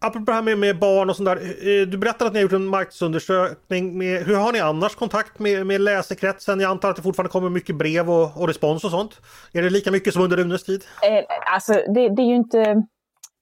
Apropå 0.00 0.24
det 0.24 0.32
här 0.32 0.42
med, 0.42 0.58
med 0.58 0.78
barn 0.78 1.10
och 1.10 1.16
sånt 1.16 1.28
där. 1.28 1.36
eh, 1.36 1.86
Du 1.86 1.98
berättade 1.98 2.26
att 2.28 2.32
ni 2.32 2.38
har 2.38 2.42
gjort 2.42 2.52
en 2.52 2.66
marknadsundersökning. 2.66 3.98
Med, 3.98 4.22
hur 4.22 4.36
har 4.36 4.52
ni 4.52 4.60
annars 4.60 4.94
kontakt 4.94 5.38
med, 5.38 5.66
med 5.66 5.80
läsekretsen? 5.80 6.60
Jag 6.60 6.70
antar 6.70 6.90
att 6.90 6.96
det 6.96 7.02
fortfarande 7.02 7.30
kommer 7.32 7.50
mycket 7.50 7.76
brev 7.76 8.10
och, 8.10 8.40
och 8.40 8.48
respons 8.48 8.84
och 8.84 8.90
sånt. 8.90 9.20
Är 9.52 9.62
det 9.62 9.70
lika 9.70 9.90
mycket 9.90 10.12
som 10.14 10.22
under 10.22 10.36
Runes 10.36 10.64
tid? 10.64 10.84
Eh, 11.02 11.24
alltså, 11.54 11.72
det, 11.72 12.08
det 12.08 12.22
är 12.22 12.26
ju 12.26 12.36
inte... 12.36 12.82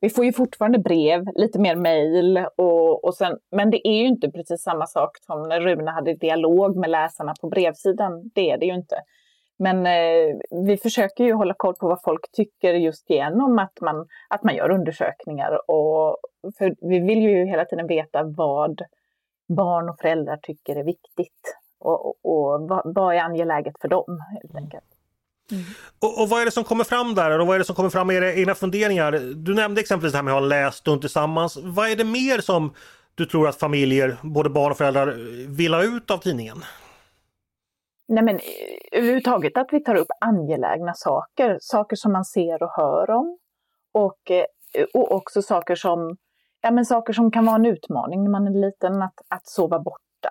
Vi 0.01 0.11
får 0.11 0.25
ju 0.25 0.33
fortfarande 0.33 0.79
brev, 0.79 1.25
lite 1.35 1.59
mer 1.59 1.77
mejl, 1.77 2.47
och, 2.57 3.05
och 3.05 3.15
sen, 3.15 3.37
men 3.57 3.71
det 3.71 3.89
är 3.89 3.99
ju 4.03 4.07
inte 4.07 4.31
precis 4.31 4.63
samma 4.63 4.87
sak 4.87 5.11
som 5.27 5.49
när 5.49 5.61
Rune 5.61 5.91
hade 5.91 6.15
dialog 6.15 6.77
med 6.77 6.91
läsarna 6.91 7.35
på 7.41 7.49
brevsidan. 7.49 8.31
Det 8.35 8.51
är 8.51 8.59
det 8.59 8.67
ju 8.67 8.75
inte. 8.75 8.97
Men 9.59 9.87
eh, 9.87 10.37
vi 10.67 10.77
försöker 10.77 11.25
ju 11.25 11.33
hålla 11.33 11.55
koll 11.55 11.75
på 11.75 11.89
vad 11.89 12.03
folk 12.05 12.33
tycker 12.33 12.75
just 12.75 13.11
genom 13.11 13.59
att 13.59 13.81
man, 13.81 14.09
att 14.29 14.43
man 14.43 14.55
gör 14.57 14.71
undersökningar. 14.71 15.71
Och, 15.71 16.17
för 16.59 16.75
vi 16.81 16.99
vill 16.99 17.19
ju 17.19 17.45
hela 17.45 17.65
tiden 17.65 17.87
veta 17.87 18.23
vad 18.23 18.83
barn 19.49 19.89
och 19.89 19.99
föräldrar 19.99 20.37
tycker 20.43 20.77
är 20.77 20.85
viktigt. 20.85 21.57
Och, 21.79 22.07
och, 22.07 22.17
och 22.25 22.69
vad, 22.69 22.83
vad 22.85 23.15
är 23.15 23.21
angeläget 23.21 23.75
för 23.81 23.89
dem, 23.89 24.23
helt 24.33 24.57
enkelt. 24.57 24.85
Och, 25.99 26.23
och 26.23 26.29
vad 26.29 26.41
är 26.41 26.45
det 26.45 26.51
som 26.51 26.65
kommer 26.65 26.85
fram 26.85 27.15
där? 27.15 27.39
Och 27.39 27.47
vad 27.47 27.55
är 27.55 27.59
det 27.59 27.65
som 27.65 27.75
kommer 27.75 27.91
fram 27.91 28.11
i 28.11 28.15
era 28.15 28.33
egna 28.33 28.55
funderingar? 28.55 29.13
Du 29.35 29.55
nämnde 29.55 29.81
exempelvis 29.81 30.13
det 30.13 30.19
här 30.19 30.23
med 30.23 30.35
att 30.35 30.39
ha 30.41 30.43
en 30.43 30.49
lässtund 30.49 31.01
tillsammans. 31.01 31.59
Vad 31.63 31.91
är 31.91 31.97
det 31.97 32.05
mer 32.05 32.39
som 32.39 32.73
du 33.15 33.27
tror 33.27 33.49
att 33.49 33.57
familjer, 33.57 34.17
både 34.23 34.51
barn 34.51 34.71
och 34.71 34.77
föräldrar, 34.79 35.15
vill 35.49 35.75
ha 35.75 35.83
ut 35.83 36.11
av 36.11 36.19
tidningen? 36.19 36.57
Nej 38.09 38.25
men 38.25 38.35
eh, 38.37 38.99
överhuvudtaget 38.99 39.57
att 39.57 39.69
vi 39.73 39.85
tar 39.85 39.95
upp 39.95 40.11
angelägna 40.21 40.95
saker, 40.95 41.59
saker 41.61 41.97
som 41.97 42.13
man 42.13 42.25
ser 42.25 42.63
och 42.63 42.73
hör 42.77 43.11
om. 43.11 43.39
Och, 43.93 44.31
eh, 44.31 44.85
och 44.95 45.13
också 45.13 45.43
saker 45.43 45.75
som, 45.75 46.17
ja, 46.61 46.71
men 46.71 46.85
saker 46.85 47.13
som 47.13 47.31
kan 47.31 47.47
vara 47.47 47.57
en 47.57 47.67
utmaning 47.67 48.25
när 48.25 48.31
man 48.31 48.47
är 48.47 48.61
liten, 48.61 49.03
att, 49.03 49.21
att 49.29 49.47
sova 49.49 49.79
borta. 49.79 50.31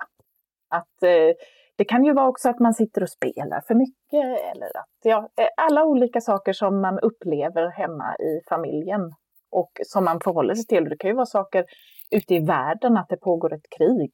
Att, 0.69 1.03
eh, 1.03 1.35
det 1.75 1.85
kan 1.85 2.05
ju 2.05 2.13
vara 2.13 2.27
också 2.27 2.49
att 2.49 2.59
man 2.59 2.73
sitter 2.73 3.03
och 3.03 3.09
spelar 3.09 3.61
för 3.67 3.75
mycket 3.75 4.53
eller 4.53 4.77
att 4.77 4.97
ja, 5.03 5.29
eh, 5.37 5.47
alla 5.57 5.85
olika 5.85 6.21
saker 6.21 6.53
som 6.53 6.81
man 6.81 6.99
upplever 6.99 7.69
hemma 7.69 8.15
i 8.15 8.41
familjen 8.49 9.13
och 9.51 9.71
som 9.85 10.05
man 10.05 10.19
förhåller 10.23 10.55
sig 10.55 10.65
till. 10.65 10.89
Det 10.89 10.97
kan 10.97 11.09
ju 11.09 11.15
vara 11.15 11.25
saker 11.25 11.65
ute 12.11 12.35
i 12.35 12.39
världen, 12.39 12.97
att 12.97 13.09
det 13.09 13.17
pågår 13.17 13.53
ett 13.53 13.69
krig. 13.77 14.11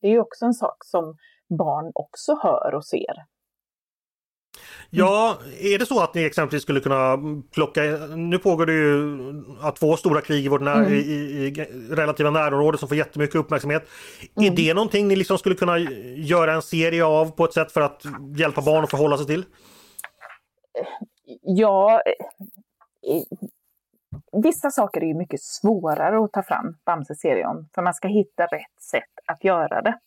Det 0.00 0.06
är 0.08 0.12
ju 0.12 0.20
också 0.20 0.44
en 0.44 0.54
sak 0.54 0.76
som 0.84 1.16
barn 1.56 1.92
också 1.94 2.38
hör 2.42 2.74
och 2.74 2.84
ser. 2.84 3.24
Ja, 4.90 5.38
är 5.60 5.78
det 5.78 5.86
så 5.86 6.00
att 6.00 6.14
ni 6.14 6.24
exempelvis 6.24 6.62
skulle 6.62 6.80
kunna 6.80 7.18
plocka, 7.52 7.82
nu 8.16 8.38
pågår 8.38 8.66
det 8.66 8.72
ju 8.72 9.18
två 9.78 9.96
stora 9.96 10.20
krig 10.20 10.44
i 10.44 10.48
vårt 10.48 10.60
när, 10.60 10.76
mm. 10.76 10.92
i, 10.92 10.98
i, 10.98 11.50
relativa 11.90 12.30
närområde 12.30 12.78
som 12.78 12.88
får 12.88 12.96
jättemycket 12.96 13.36
uppmärksamhet. 13.36 13.88
Mm. 14.36 14.52
Är 14.52 14.56
det 14.56 14.74
någonting 14.74 15.08
ni 15.08 15.16
liksom 15.16 15.38
skulle 15.38 15.54
kunna 15.54 15.78
göra 16.16 16.54
en 16.54 16.62
serie 16.62 17.04
av 17.04 17.30
på 17.30 17.44
ett 17.44 17.52
sätt 17.52 17.72
för 17.72 17.80
att 17.80 18.02
hjälpa 18.36 18.62
barn 18.62 18.84
att 18.84 18.90
förhålla 18.90 19.16
sig 19.16 19.26
till? 19.26 19.44
Ja, 21.42 22.02
vissa 24.42 24.70
saker 24.70 25.00
är 25.00 25.06
ju 25.06 25.14
mycket 25.14 25.42
svårare 25.42 26.24
att 26.24 26.32
ta 26.32 26.42
fram 26.42 26.76
Bamse-serie 26.86 27.46
om, 27.46 27.68
för 27.74 27.82
man 27.82 27.94
ska 27.94 28.08
hitta 28.08 28.46
rätt 28.46 28.82
sätt 28.90 29.12
att 29.26 29.44
göra 29.44 29.82
det 29.82 29.98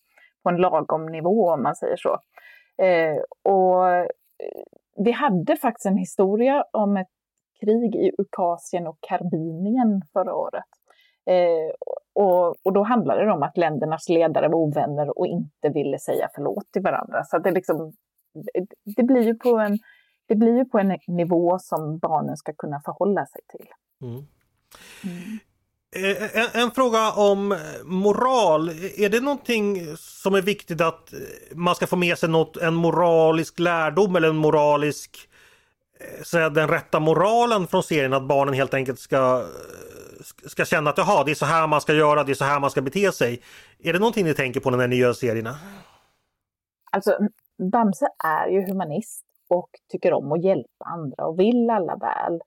på 0.43 0.49
en 0.49 0.57
lagom 0.57 1.05
nivå 1.05 1.51
om 1.51 1.63
man 1.63 1.75
säger 1.75 1.97
så. 1.97 2.19
Eh, 2.83 3.17
och 3.53 4.07
vi 4.97 5.11
hade 5.11 5.57
faktiskt 5.57 5.85
en 5.85 5.97
historia 5.97 6.63
om 6.71 6.97
ett 6.97 7.07
krig 7.59 7.95
i 7.95 8.11
Ukasien 8.17 8.87
och 8.87 8.97
Karbinien 9.01 10.01
förra 10.13 10.35
året. 10.35 10.65
Eh, 11.25 11.95
och, 12.13 12.55
och 12.63 12.73
då 12.73 12.83
handlade 12.83 13.25
det 13.25 13.31
om 13.31 13.43
att 13.43 13.57
ländernas 13.57 14.09
ledare 14.09 14.47
var 14.47 14.59
ovänner 14.59 15.19
och 15.19 15.27
inte 15.27 15.69
ville 15.73 15.99
säga 15.99 16.29
förlåt 16.35 16.71
till 16.71 16.81
varandra. 16.81 17.23
Så 17.23 17.39
det, 17.39 17.51
liksom, 17.51 17.93
det, 18.95 19.03
blir 19.03 19.21
ju 19.21 19.35
på 19.35 19.57
en, 19.57 19.77
det 20.27 20.35
blir 20.35 20.57
ju 20.57 20.65
på 20.65 20.79
en 20.79 20.97
nivå 21.07 21.59
som 21.59 21.97
barnen 21.97 22.37
ska 22.37 22.53
kunna 22.53 22.81
förhålla 22.85 23.25
sig 23.25 23.41
till. 23.47 23.67
Mm. 24.01 24.15
Mm. 24.15 25.39
Eh, 25.95 26.37
en, 26.37 26.61
en, 26.61 26.71
fråga 26.71 27.11
om 27.11 27.51
eh, 27.51 27.57
moral. 27.83 28.69
Är 28.97 29.09
det 29.09 29.19
någonting 29.19 29.97
som 29.97 30.35
är 30.35 30.41
viktigt 30.41 30.81
att 30.81 31.13
eh, 31.13 31.19
man 31.55 31.75
ska 31.75 31.87
få 31.87 31.95
med 31.95 32.17
sig 32.17 32.29
något, 32.29 32.57
en 32.57 32.73
moralisk 32.73 33.59
lärdom 33.59 34.15
eller 34.15 34.29
en 34.29 34.37
moralisk 34.37 35.29
så 36.17 36.25
säga, 36.25 36.49
den 36.49 36.67
rätta 36.67 36.99
moralen 36.99 37.67
från 37.67 37.83
serien 37.83 38.13
att 38.13 38.27
barnen 38.27 38.53
helt 38.53 38.73
enkelt 38.73 38.99
ska 38.99 39.45
ska 40.45 40.65
känna 40.65 40.89
att 40.89 40.97
jaha, 40.97 41.23
det 41.23 41.31
är 41.31 41.35
så 41.35 41.45
här 41.45 41.67
man 41.67 41.81
ska 41.81 41.93
göra, 41.93 42.23
det 42.23 42.31
är 42.31 42.33
så 42.33 42.45
här 42.45 42.59
man 42.59 42.71
ska 42.71 42.81
bete 42.81 43.11
sig. 43.11 43.41
Är 43.79 43.93
det 43.93 43.99
någonting 43.99 44.25
ni 44.25 44.33
tänker 44.33 44.59
på 44.59 44.69
när 44.69 44.87
ni 44.87 44.95
gör 44.95 45.13
serierna? 45.13 45.55
Alltså, 46.91 47.17
Bamse 47.71 48.07
är 48.23 48.47
ju 48.47 48.65
humanist 48.65 49.25
och 49.49 49.69
tycker 49.91 50.13
om 50.13 50.31
att 50.31 50.43
hjälpa 50.43 50.85
andra 50.85 51.25
och 51.25 51.39
vill 51.39 51.69
alla 51.69 51.95
väl. 51.95 52.39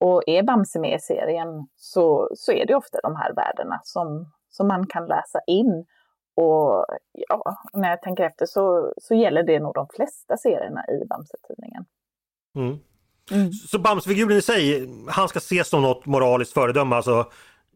Och 0.00 0.22
är 0.26 0.42
Bamse 0.42 0.78
med 0.78 0.94
i 0.94 0.98
serien 0.98 1.66
så, 1.76 2.28
så 2.34 2.52
är 2.52 2.66
det 2.66 2.74
ofta 2.74 2.98
de 3.02 3.16
här 3.16 3.34
värdena 3.34 3.80
som, 3.84 4.32
som 4.48 4.68
man 4.68 4.86
kan 4.86 5.06
läsa 5.06 5.40
in. 5.46 5.86
Och 6.34 6.86
ja, 7.12 7.56
när 7.72 7.90
jag 7.90 8.02
tänker 8.02 8.24
efter 8.24 8.46
så, 8.46 8.92
så 8.96 9.14
gäller 9.14 9.42
det 9.42 9.60
nog 9.60 9.74
de 9.74 9.86
flesta 9.96 10.36
serierna 10.36 10.84
i 10.88 11.04
Bamse-tidningen. 11.06 11.84
Mm. 12.56 12.78
Mm. 13.30 13.52
Så 13.52 13.78
Bamsefiguren 13.78 14.38
i 14.38 14.42
sig, 14.42 14.88
han 15.08 15.28
ska 15.28 15.38
ses 15.38 15.68
som 15.68 15.82
något 15.82 16.06
moraliskt 16.06 16.52
föredöme, 16.52 16.96
alltså 16.96 17.24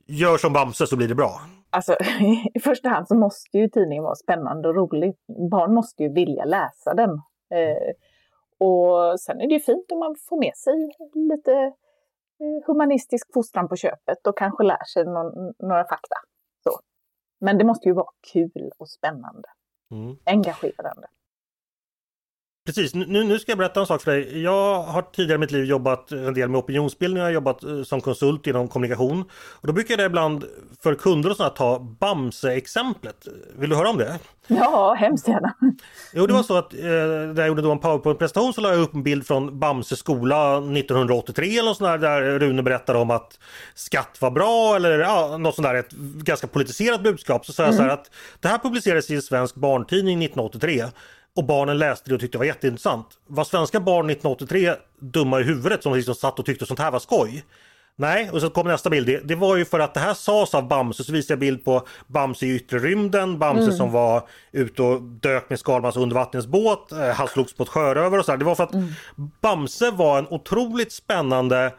gör 0.06 0.38
som 0.38 0.52
Bamse 0.52 0.86
så 0.86 0.96
blir 0.96 1.08
det 1.08 1.14
bra? 1.14 1.40
Alltså 1.70 1.96
i 2.54 2.60
första 2.60 2.88
hand 2.88 3.08
så 3.08 3.14
måste 3.14 3.58
ju 3.58 3.68
tidningen 3.68 4.04
vara 4.04 4.14
spännande 4.14 4.68
och 4.68 4.74
rolig. 4.74 5.14
Barn 5.50 5.74
måste 5.74 6.02
ju 6.02 6.12
vilja 6.12 6.44
läsa 6.44 6.94
den. 6.94 7.10
Eh, 7.50 7.92
och 8.58 9.20
sen 9.20 9.40
är 9.40 9.48
det 9.48 9.54
ju 9.54 9.60
fint 9.60 9.92
om 9.92 9.98
man 9.98 10.16
får 10.28 10.38
med 10.38 10.56
sig 10.56 10.74
lite 11.14 11.72
humanistisk 12.66 13.32
fostran 13.34 13.68
på 13.68 13.76
köpet 13.76 14.26
och 14.26 14.38
kanske 14.38 14.64
lär 14.64 14.84
sig 14.84 15.04
någon, 15.04 15.54
några 15.58 15.84
fakta. 15.84 16.16
Så. 16.64 16.80
Men 17.40 17.58
det 17.58 17.64
måste 17.64 17.88
ju 17.88 17.94
vara 17.94 18.10
kul 18.32 18.70
och 18.78 18.88
spännande. 18.88 19.48
Mm. 19.90 20.16
Engagerande. 20.24 21.08
Precis, 22.66 22.94
nu, 22.94 23.24
nu 23.24 23.38
ska 23.38 23.52
jag 23.52 23.58
berätta 23.58 23.80
en 23.80 23.86
sak 23.86 24.02
för 24.02 24.10
dig. 24.10 24.42
Jag 24.42 24.82
har 24.82 25.02
tidigare 25.02 25.34
i 25.34 25.38
mitt 25.38 25.50
liv 25.50 25.64
jobbat 25.64 26.12
en 26.12 26.34
del 26.34 26.48
med 26.48 26.58
opinionsbildning, 26.58 27.18
jag 27.18 27.26
har 27.26 27.32
jobbat 27.32 27.64
eh, 27.64 27.82
som 27.82 28.00
konsult 28.00 28.46
inom 28.46 28.68
kommunikation. 28.68 29.24
Och 29.32 29.66
då 29.66 29.72
brukar 29.72 29.98
jag 29.98 30.06
ibland 30.06 30.44
för 30.82 30.94
kunder 30.94 31.30
och 31.30 31.36
sådana 31.36 31.54
ta 31.54 31.78
Bamse-exemplet. 31.78 33.28
Vill 33.58 33.70
du 33.70 33.76
höra 33.76 33.90
om 33.90 33.98
det? 33.98 34.18
Ja, 34.46 34.96
hemskt 34.98 35.28
gärna. 35.28 35.54
Jo, 36.12 36.26
det 36.26 36.32
var 36.32 36.42
så 36.42 36.56
att 36.56 36.74
eh, 36.74 36.80
när 36.80 37.40
jag 37.40 37.48
gjorde 37.48 37.62
då 37.62 37.72
en 37.72 37.78
powerpoint-presentation 37.78 38.52
så 38.52 38.60
la 38.60 38.70
jag 38.70 38.80
upp 38.80 38.94
en 38.94 39.02
bild 39.02 39.26
från 39.26 39.58
Bamse 39.58 39.96
skola 39.96 40.58
1983 40.58 41.58
eller 41.58 41.68
något 41.68 41.76
sånt 41.76 42.00
där, 42.00 42.22
där 42.22 42.38
Rune 42.38 42.62
berättar 42.62 42.94
om 42.94 43.10
att 43.10 43.38
skatt 43.74 44.16
var 44.20 44.30
bra 44.30 44.76
eller 44.76 44.98
ja, 44.98 45.36
något 45.36 45.54
sånt 45.54 45.68
där, 45.68 45.74
ett 45.74 45.92
ganska 46.22 46.46
politiserat 46.46 47.02
budskap. 47.02 47.46
Så 47.46 47.52
sa 47.52 47.62
jag 47.62 47.68
mm. 47.68 47.76
så 47.76 47.82
här 47.82 47.90
mm. 47.90 48.00
att 48.00 48.10
det 48.40 48.48
här 48.48 48.58
publicerades 48.58 49.10
i 49.10 49.14
en 49.14 49.22
svensk 49.22 49.54
barntidning 49.54 50.22
1983 50.22 50.84
och 51.36 51.44
barnen 51.44 51.78
läste 51.78 52.10
det 52.10 52.14
och 52.14 52.20
tyckte 52.20 52.34
det 52.34 52.40
var 52.40 52.46
jätteintressant. 52.46 53.06
Var 53.26 53.44
svenska 53.44 53.80
barn 53.80 54.10
1983 54.10 54.74
dumma 55.00 55.40
i 55.40 55.42
huvudet 55.42 55.82
som 55.82 55.94
liksom 55.94 56.14
satt 56.14 56.38
och 56.38 56.46
tyckte 56.46 56.66
sånt 56.66 56.80
här 56.80 56.90
var 56.90 56.98
skoj? 56.98 57.44
Nej, 57.96 58.30
och 58.30 58.40
så 58.40 58.50
kom 58.50 58.66
nästa 58.66 58.90
bild. 58.90 59.06
Det, 59.06 59.20
det, 59.24 59.34
var 59.34 59.56
ju 59.56 59.64
för 59.64 59.80
att 59.80 59.94
det 59.94 60.00
här 60.00 60.14
sades 60.14 60.54
av 60.54 60.68
Bamse, 60.68 61.04
så 61.04 61.12
visade 61.12 61.32
jag 61.32 61.38
bild 61.38 61.64
på 61.64 61.86
Bamse 62.06 62.46
i 62.46 62.56
yttre 62.56 62.78
rymden, 62.78 63.38
Bamse 63.38 63.62
mm. 63.62 63.76
som 63.76 63.92
var 63.92 64.28
ute 64.52 64.82
och 64.82 65.02
dök 65.02 65.50
med 65.50 65.58
Skalmans 65.58 65.96
undervattensbåt, 65.96 66.92
eh, 66.92 67.08
han 67.08 67.28
slogs 67.28 67.54
på 67.54 67.62
ett 67.62 67.68
sjöröver 67.68 68.18
och 68.18 68.24
så. 68.24 68.36
Det 68.36 68.44
var 68.44 68.54
för 68.54 68.64
att 68.64 68.74
mm. 68.74 68.92
Bamse 69.40 69.90
var 69.90 70.18
en 70.18 70.26
otroligt 70.30 70.92
spännande 70.92 71.72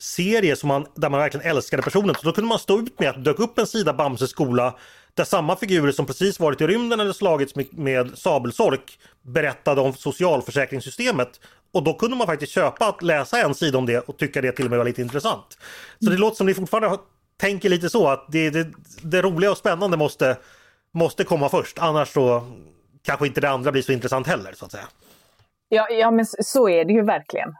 serie 0.00 0.56
som 0.56 0.68
man, 0.68 0.86
där 0.94 1.08
man 1.08 1.20
verkligen 1.20 1.46
älskade 1.46 1.82
personen. 1.82 2.14
Så 2.14 2.26
då 2.26 2.32
kunde 2.32 2.48
man 2.48 2.58
stå 2.58 2.78
ut 2.78 3.00
med 3.00 3.08
att 3.08 3.16
det 3.16 3.22
dök 3.22 3.38
upp 3.38 3.58
en 3.58 3.66
sida 3.66 3.92
Bamse 3.92 4.26
skola 4.26 4.74
där 5.20 5.24
samma 5.24 5.56
figurer 5.56 5.92
som 5.92 6.06
precis 6.06 6.40
varit 6.40 6.60
i 6.60 6.66
rymden 6.66 7.00
eller 7.00 7.12
slagits 7.12 7.54
med, 7.54 7.66
med 7.78 8.18
sabelsork 8.18 8.98
berättade 9.22 9.80
om 9.80 9.92
socialförsäkringssystemet. 9.92 11.40
Och 11.72 11.82
då 11.82 11.94
kunde 11.94 12.16
man 12.16 12.26
faktiskt 12.26 12.52
köpa 12.52 12.88
att 12.88 13.02
läsa 13.02 13.40
en 13.40 13.54
sida 13.54 13.78
om 13.78 13.86
det 13.86 13.98
och 13.98 14.16
tycka 14.16 14.40
det 14.40 14.52
till 14.52 14.64
och 14.64 14.70
med 14.70 14.78
var 14.78 14.84
lite 14.84 15.02
intressant. 15.02 15.58
Så 16.04 16.10
det 16.10 16.16
låter 16.16 16.36
som 16.36 16.46
ni 16.46 16.54
fortfarande 16.54 16.98
tänker 17.36 17.68
lite 17.68 17.90
så 17.90 18.08
att 18.08 18.26
det, 18.28 18.50
det, 18.50 18.68
det 19.02 19.22
roliga 19.22 19.50
och 19.50 19.58
spännande 19.58 19.96
måste, 19.96 20.36
måste 20.94 21.24
komma 21.24 21.48
först. 21.48 21.78
Annars 21.78 22.08
så 22.08 22.42
kanske 23.02 23.26
inte 23.26 23.40
det 23.40 23.50
andra 23.50 23.72
blir 23.72 23.82
så 23.82 23.92
intressant 23.92 24.26
heller 24.26 24.52
så 24.52 24.64
att 24.64 24.72
säga. 24.72 24.88
Ja, 25.68 25.88
ja 25.90 26.10
men 26.10 26.26
så 26.26 26.68
är 26.68 26.84
det 26.84 26.92
ju 26.92 27.04
verkligen. 27.04 27.54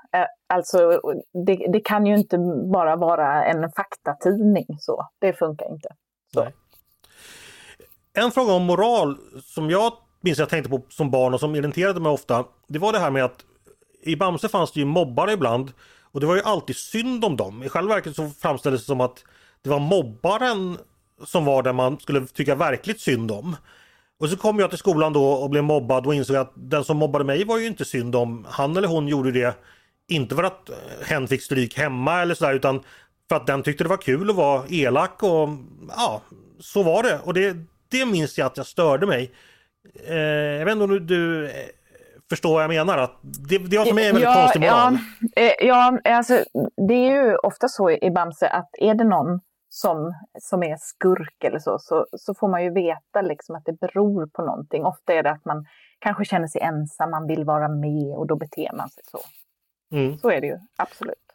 Alltså, 0.54 1.00
det, 1.46 1.72
det 1.72 1.80
kan 1.80 2.06
ju 2.06 2.16
inte 2.16 2.38
bara 2.72 2.96
vara 2.96 3.44
en 3.44 3.70
faktatidning 3.72 4.66
så. 4.78 5.08
Det 5.20 5.32
funkar 5.32 5.72
inte. 5.72 5.88
Så. 6.34 6.46
En 8.14 8.32
fråga 8.32 8.52
om 8.52 8.62
moral 8.62 9.18
som 9.44 9.70
jag 9.70 9.92
minns 10.20 10.38
jag 10.38 10.48
tänkte 10.48 10.70
på 10.70 10.82
som 10.88 11.10
barn 11.10 11.34
och 11.34 11.40
som 11.40 11.54
irriterade 11.54 12.00
mig 12.00 12.12
ofta. 12.12 12.44
Det 12.68 12.78
var 12.78 12.92
det 12.92 12.98
här 12.98 13.10
med 13.10 13.24
att 13.24 13.44
i 14.02 14.16
Bamse 14.16 14.48
fanns 14.48 14.72
det 14.72 14.80
ju 14.80 14.86
mobbare 14.86 15.32
ibland. 15.32 15.72
Och 16.12 16.20
det 16.20 16.26
var 16.26 16.36
ju 16.36 16.42
alltid 16.42 16.76
synd 16.76 17.24
om 17.24 17.36
dem. 17.36 17.62
I 17.62 17.68
själva 17.68 17.94
verket 17.94 18.16
så 18.16 18.30
framställdes 18.30 18.82
det 18.82 18.86
som 18.86 19.00
att 19.00 19.24
det 19.62 19.70
var 19.70 19.78
mobbaren 19.78 20.78
som 21.24 21.44
var 21.44 21.62
den 21.62 21.76
man 21.76 22.00
skulle 22.00 22.26
tycka 22.26 22.54
verkligt 22.54 23.00
synd 23.00 23.30
om. 23.30 23.56
Och 24.20 24.28
så 24.28 24.36
kom 24.36 24.58
jag 24.58 24.70
till 24.70 24.78
skolan 24.78 25.12
då 25.12 25.24
och 25.24 25.50
blev 25.50 25.64
mobbad 25.64 26.06
och 26.06 26.14
insåg 26.14 26.36
att 26.36 26.52
den 26.54 26.84
som 26.84 26.96
mobbade 26.96 27.24
mig 27.24 27.44
var 27.44 27.58
ju 27.58 27.66
inte 27.66 27.84
synd 27.84 28.16
om. 28.16 28.46
Han 28.50 28.76
eller 28.76 28.88
hon 28.88 29.08
gjorde 29.08 29.32
det 29.32 29.54
inte 30.08 30.34
för 30.34 30.42
att 30.42 30.68
eh, 30.68 30.76
hen 31.04 31.28
fick 31.28 31.42
stryk 31.42 31.78
hemma 31.78 32.22
eller 32.22 32.34
sådär 32.34 32.54
utan 32.54 32.82
för 33.28 33.36
att 33.36 33.46
den 33.46 33.62
tyckte 33.62 33.84
det 33.84 33.90
var 33.90 33.96
kul 33.96 34.30
att 34.30 34.36
vara 34.36 34.64
elak 34.68 35.22
och 35.22 35.48
ja, 35.96 36.22
så 36.60 36.82
var 36.82 37.02
det. 37.02 37.20
Och 37.24 37.34
det, 37.34 37.56
det 37.90 38.06
minns 38.06 38.38
jag 38.38 38.46
att 38.46 38.56
jag 38.56 38.66
störde 38.66 39.06
mig. 39.06 39.32
Eh, 40.08 40.16
jag 40.16 40.64
vet 40.64 40.72
inte 40.72 40.84
om 40.84 40.90
du, 40.90 41.00
du 41.00 41.46
eh, 41.46 41.52
förstår 42.28 42.54
vad 42.54 42.62
jag 42.62 42.68
menar? 42.68 42.98
Att 42.98 43.18
det, 43.22 43.58
det 43.58 43.78
var 43.78 43.84
för 43.84 43.94
mig 43.94 44.08
en 44.08 44.14
väldigt 44.14 44.30
ja, 44.30 44.42
konstig 44.42 44.60
moral. 44.60 44.98
Ja, 45.34 45.42
eh, 45.42 45.66
ja, 45.66 45.98
alltså 46.04 46.44
det 46.88 46.94
är 46.94 47.10
ju 47.10 47.36
ofta 47.36 47.68
så 47.68 47.90
i 47.90 48.10
Bamse 48.10 48.48
att 48.48 48.70
är 48.78 48.94
det 48.94 49.04
någon 49.04 49.40
som, 49.68 50.14
som 50.38 50.62
är 50.62 50.76
skurk 50.80 51.44
eller 51.44 51.58
så, 51.58 51.78
så, 51.78 52.06
så 52.12 52.34
får 52.34 52.48
man 52.48 52.64
ju 52.64 52.70
veta 52.70 53.22
liksom 53.22 53.54
att 53.56 53.64
det 53.64 53.80
beror 53.80 54.26
på 54.26 54.42
någonting. 54.42 54.84
Ofta 54.84 55.12
är 55.12 55.22
det 55.22 55.30
att 55.30 55.44
man 55.44 55.66
kanske 55.98 56.24
känner 56.24 56.46
sig 56.46 56.60
ensam, 56.60 57.10
man 57.10 57.26
vill 57.26 57.44
vara 57.44 57.68
med 57.68 58.16
och 58.16 58.26
då 58.26 58.36
beter 58.36 58.76
man 58.76 58.88
sig 58.88 59.02
så. 59.06 59.20
Mm. 59.96 60.18
Så 60.18 60.30
är 60.30 60.40
det 60.40 60.46
ju, 60.46 60.58
absolut. 60.76 61.29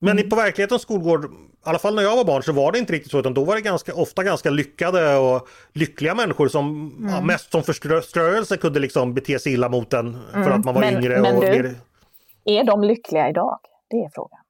Men 0.00 0.18
mm. 0.18 0.30
på 0.30 0.36
verklighetens 0.36 0.82
skolgård, 0.82 1.24
i 1.24 1.28
alla 1.62 1.78
fall 1.78 1.94
när 1.94 2.02
jag 2.02 2.16
var 2.16 2.24
barn, 2.24 2.42
så 2.42 2.52
var 2.52 2.72
det 2.72 2.78
inte 2.78 2.92
riktigt 2.92 3.10
så. 3.10 3.18
Utan 3.18 3.34
då 3.34 3.44
var 3.44 3.54
det 3.54 3.60
ganska, 3.60 3.94
ofta 3.94 4.22
ganska 4.22 4.50
lyckade 4.50 5.16
och 5.16 5.48
lyckliga 5.72 6.14
människor 6.14 6.48
som 6.48 6.92
mm. 6.98 7.14
ja, 7.14 7.20
mest 7.20 7.50
som 7.52 7.62
förströelse 7.62 8.56
kunde 8.56 8.80
liksom 8.80 9.14
bete 9.14 9.38
sig 9.38 9.52
illa 9.52 9.68
mot 9.68 9.92
en 9.92 10.18
för 10.32 10.40
mm. 10.40 10.52
att 10.52 10.64
man 10.64 10.74
var 10.74 10.80
men, 10.80 10.96
yngre. 10.96 11.20
Men 11.20 11.36
och 11.36 11.42
du, 11.42 11.76
är 12.44 12.64
de 12.64 12.84
lyckliga 12.84 13.28
idag? 13.28 13.58
Det 13.90 13.96
är 13.96 14.10
frågan. 14.14 14.40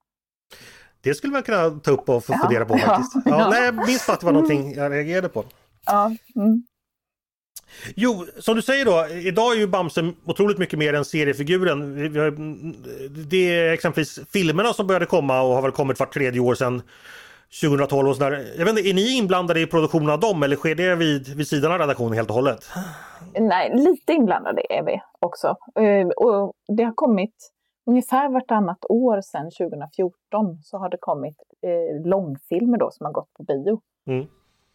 Det 1.01 1.15
skulle 1.15 1.33
man 1.33 1.43
kunna 1.43 1.71
ta 1.71 1.91
upp 1.91 2.09
och 2.09 2.25
ja, 2.29 2.39
fundera 2.43 2.65
på 2.65 2.79
faktiskt. 2.79 3.13
Ja, 3.15 3.23
ja. 3.25 3.49
Nej, 3.51 3.65
jag 3.65 3.75
minns 3.75 4.09
att 4.09 4.21
det 4.21 4.27
var 4.27 4.33
någonting 4.33 4.75
jag 4.75 4.93
reagerade 4.93 5.29
på. 5.29 5.45
Ja, 5.87 6.13
mm. 6.37 6.63
Jo, 7.95 8.27
som 8.39 8.57
du 8.57 8.63
säger 8.63 8.85
då, 8.85 9.07
idag 9.09 9.53
är 9.53 9.59
ju 9.59 9.67
Bamse 9.67 10.13
otroligt 10.25 10.59
mycket 10.59 10.79
mer 10.79 10.95
än 10.95 11.05
seriefiguren. 11.05 11.97
Det 13.29 13.59
är 13.59 13.73
exempelvis 13.73 14.21
filmerna 14.33 14.73
som 14.73 14.87
började 14.87 15.07
komma 15.07 15.43
och 15.43 15.55
har 15.55 15.63
väl 15.63 15.73
kommit 15.73 16.01
vart 16.01 16.15
tredje 16.15 16.41
år 16.41 16.55
sedan 16.55 16.83
2012 17.61 18.09
och 18.09 18.17
sådär. 18.17 18.47
Jag 18.59 18.65
vet 18.65 18.79
inte, 18.79 18.91
är 18.91 18.95
ni 18.95 19.17
inblandade 19.17 19.61
i 19.61 19.67
produktionen 19.67 20.11
av 20.11 20.21
dem 20.21 20.43
eller 20.43 20.57
sker 20.57 20.75
det 20.75 20.95
vid, 20.95 21.37
vid 21.37 21.49
sidan 21.49 21.73
av 21.73 21.79
redaktionen 21.79 22.13
helt 22.13 22.29
och 22.29 22.35
hållet? 22.35 22.69
Nej, 23.39 23.73
lite 23.75 24.13
inblandade 24.13 24.63
är 24.69 24.83
vi 24.83 25.01
också. 25.21 25.57
Eh, 25.81 26.09
och 26.09 26.53
det 26.77 26.83
har 26.83 26.93
kommit 26.95 27.53
ungefär 27.87 28.29
vartannat 28.29 28.79
år 28.89 29.21
sedan 29.21 29.51
2014 29.59 30.59
så 30.63 30.79
har 30.79 30.89
det 30.89 30.97
kommit 31.01 31.37
eh, 31.63 32.09
långfilmer 32.09 32.79
då 32.79 32.91
som 32.91 33.07
har 33.07 33.13
gått 33.13 33.35
på 33.35 33.43
bio. 33.43 33.81
Mm. 34.07 34.27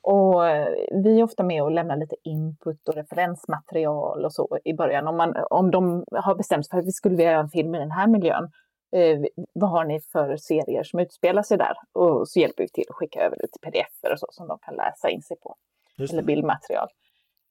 Och 0.04 0.48
eh, 0.48 0.68
vi 1.04 1.20
är 1.20 1.24
ofta 1.24 1.44
med 1.44 1.64
och 1.64 1.72
lämnar 1.72 1.98
lite 1.98 2.16
input 2.24 2.90
och 2.90 2.96
referensmaterial 2.96 4.26
och 4.26 4.34
så 4.34 4.60
i 4.64 4.74
början. 4.74 5.08
Om, 5.08 5.18
man, 5.18 5.36
om 5.50 5.72
de 5.72 6.06
har 6.12 6.36
bestämt 6.36 6.66
sig 6.66 6.72
för 6.72 6.80
att 6.80 6.88
vi 6.88 6.92
skulle 6.92 7.16
vilja 7.16 7.32
göra 7.32 7.42
en 7.42 7.50
film 7.50 7.76
i 7.76 7.80
den 7.80 7.92
här 7.92 8.08
miljön, 8.08 8.52
eh, 8.96 9.20
vad 9.54 9.70
har 9.70 9.86
ni 9.86 10.02
för 10.02 10.38
serier 10.38 10.84
som 10.84 11.00
utspelar 11.00 11.44
sig 11.44 11.58
där? 11.58 11.74
Och 11.94 12.30
så 12.30 12.40
hjälper 12.40 12.64
vi 12.64 12.70
till 12.70 12.86
att 12.90 12.96
skicka 12.96 13.22
över 13.22 13.38
lite 13.42 13.60
pdf 13.60 14.12
och 14.14 14.20
så 14.20 14.28
som 14.32 14.48
de 14.48 14.60
kan 14.60 14.76
läsa 14.76 15.10
in 15.10 15.22
sig 15.22 15.38
på. 15.40 15.56
Eller 16.12 16.24
bildmaterial. 16.24 16.88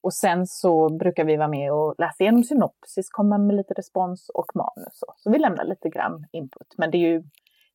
Och 0.03 0.13
sen 0.13 0.47
så 0.47 0.89
brukar 0.89 1.23
vi 1.25 1.37
vara 1.37 1.47
med 1.47 1.73
och 1.73 1.95
läsa 1.97 2.23
igenom 2.23 2.43
synopsis, 2.43 3.09
komma 3.09 3.37
med 3.37 3.55
lite 3.55 3.73
respons 3.73 4.29
och 4.29 4.55
manus. 4.55 5.03
Och. 5.07 5.13
Så 5.17 5.31
vi 5.31 5.39
lämnar 5.39 5.65
lite 5.65 5.89
grann 5.89 6.25
input. 6.31 6.73
Men 6.77 6.91
det 6.91 6.97
är 6.97 7.09
ju, 7.09 7.23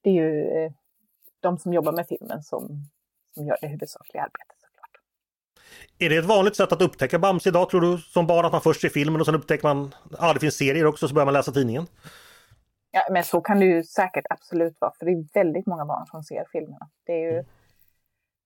det 0.02 0.10
är 0.10 0.14
ju 0.14 0.42
eh, 0.42 0.72
de 1.40 1.58
som 1.58 1.72
jobbar 1.72 1.92
med 1.92 2.06
filmen 2.08 2.42
som, 2.42 2.68
som 3.34 3.46
gör 3.46 3.56
det 3.60 3.66
huvudsakliga 3.66 4.22
arbetet. 4.22 4.55
Är 5.98 6.10
det 6.10 6.16
ett 6.16 6.24
vanligt 6.24 6.56
sätt 6.56 6.72
att 6.72 6.82
upptäcka 6.82 7.18
Bamse 7.18 7.48
idag 7.48 7.70
tror 7.70 7.80
du 7.80 7.98
som 7.98 8.26
barn 8.26 8.44
att 8.44 8.52
man 8.52 8.60
först 8.60 8.80
ser 8.80 8.88
filmen 8.88 9.20
och 9.20 9.26
sen 9.26 9.34
upptäcker 9.34 9.68
man 9.68 9.94
att 10.04 10.22
ah, 10.22 10.32
det 10.32 10.40
finns 10.40 10.56
serier 10.56 10.86
också 10.86 11.08
så 11.08 11.14
börjar 11.14 11.26
man 11.26 11.34
läsa 11.34 11.52
tidningen? 11.52 11.86
Ja, 12.90 13.02
men 13.10 13.24
så 13.24 13.40
kan 13.40 13.60
det 13.60 13.66
ju 13.66 13.84
säkert 13.84 14.24
absolut 14.30 14.80
vara, 14.80 14.92
för 14.98 15.06
det 15.06 15.12
är 15.12 15.26
väldigt 15.34 15.66
många 15.66 15.84
barn 15.84 16.06
som 16.06 16.22
ser 16.22 16.44
filmerna. 16.52 16.88
Det 17.06 17.12
är 17.12 17.32
ju, 17.32 17.44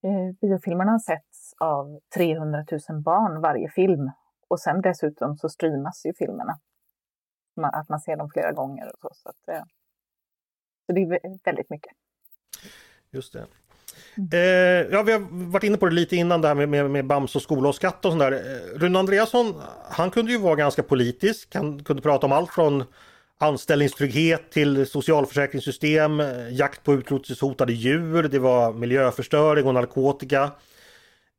mm. 0.02 0.34
biofilmerna 0.40 0.90
har 0.90 0.98
setts 0.98 1.54
av 1.58 2.00
300 2.14 2.64
000 2.88 3.02
barn 3.02 3.40
varje 3.40 3.70
film 3.70 4.10
och 4.48 4.60
sen 4.60 4.80
dessutom 4.80 5.36
så 5.36 5.48
streamas 5.48 6.06
ju 6.06 6.14
filmerna. 6.14 6.58
Att 7.62 7.88
man 7.88 8.00
ser 8.00 8.16
dem 8.16 8.30
flera 8.30 8.52
gånger 8.52 8.86
och 8.86 8.98
så. 9.00 9.10
Så, 9.14 9.28
att, 9.28 9.48
eh, 9.48 9.64
så 10.86 10.92
det 10.92 11.00
är 11.00 11.44
väldigt 11.44 11.70
mycket. 11.70 11.92
Just 13.10 13.32
det. 13.32 13.46
Eh, 14.32 14.38
ja, 14.92 15.02
vi 15.02 15.12
har 15.12 15.50
varit 15.50 15.64
inne 15.64 15.76
på 15.76 15.86
det 15.86 15.94
lite 15.94 16.16
innan 16.16 16.40
där 16.40 16.54
med, 16.54 16.68
med, 16.68 16.90
med 16.90 17.06
Bams 17.06 17.36
och 17.36 17.42
skola 17.42 17.68
och 17.68 17.74
skatt 17.74 18.04
och 18.04 18.12
sådär. 18.12 18.32
Eh, 18.32 18.78
Rune 18.78 18.98
Andreasson, 18.98 19.54
han 19.90 20.10
kunde 20.10 20.32
ju 20.32 20.38
vara 20.38 20.56
ganska 20.56 20.82
politisk. 20.82 21.54
Han 21.54 21.84
kunde 21.84 22.02
prata 22.02 22.26
om 22.26 22.32
allt 22.32 22.50
från 22.50 22.84
anställningstrygghet 23.38 24.50
till 24.50 24.86
socialförsäkringssystem, 24.86 26.20
eh, 26.20 26.52
jakt 26.52 26.84
på 26.84 26.94
utrotningshotade 26.94 27.72
djur, 27.72 28.22
det 28.22 28.38
var 28.38 28.72
miljöförstöring 28.72 29.66
och 29.66 29.74
narkotika. 29.74 30.50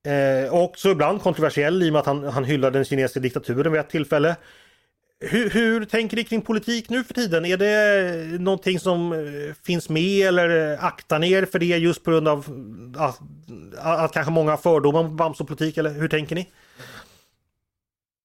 Eh, 0.06 0.54
också 0.54 0.89
ibland 0.89 1.22
kontroversiell 1.22 1.84
i 1.84 1.89
och 1.89 1.94
med 1.94 2.00
att 2.00 2.06
han, 2.06 2.24
han 2.24 2.44
hyllade 2.44 2.78
den 2.78 2.86
kinesiska 2.86 3.20
diktaturen 3.20 3.72
vid 3.72 3.82
ett 3.82 3.89
tillfälle. 3.89 4.36
Hur, 5.23 5.49
hur, 5.49 5.86
tänker 5.86 6.17
ni 6.17 6.23
kring 6.23 6.41
politik 6.41 6.89
nu 6.89 7.03
för 7.03 7.13
tiden? 7.13 7.45
Är 7.45 7.57
det 7.57 8.39
någonting 8.39 8.79
som 8.79 9.13
eh, 9.13 9.53
finns 9.65 9.89
med 9.89 10.27
eller 10.27 10.73
eh, 10.73 10.86
aktar 10.86 11.19
ni 11.19 11.31
er 11.31 11.45
för 11.45 11.60
det 11.60 11.65
just 11.65 12.03
på 12.03 12.12
grund 12.12 12.27
av 12.27 12.45
att, 12.97 13.19
att 13.77 14.12
kanske 14.12 14.31
många 14.31 14.51
har 14.51 14.57
fördomar 14.57 15.03
mot 15.03 15.12
Bamse-politik 15.12 15.77
eller 15.77 15.89
hur 15.89 16.07
tänker 16.07 16.36
ni? 16.36 16.47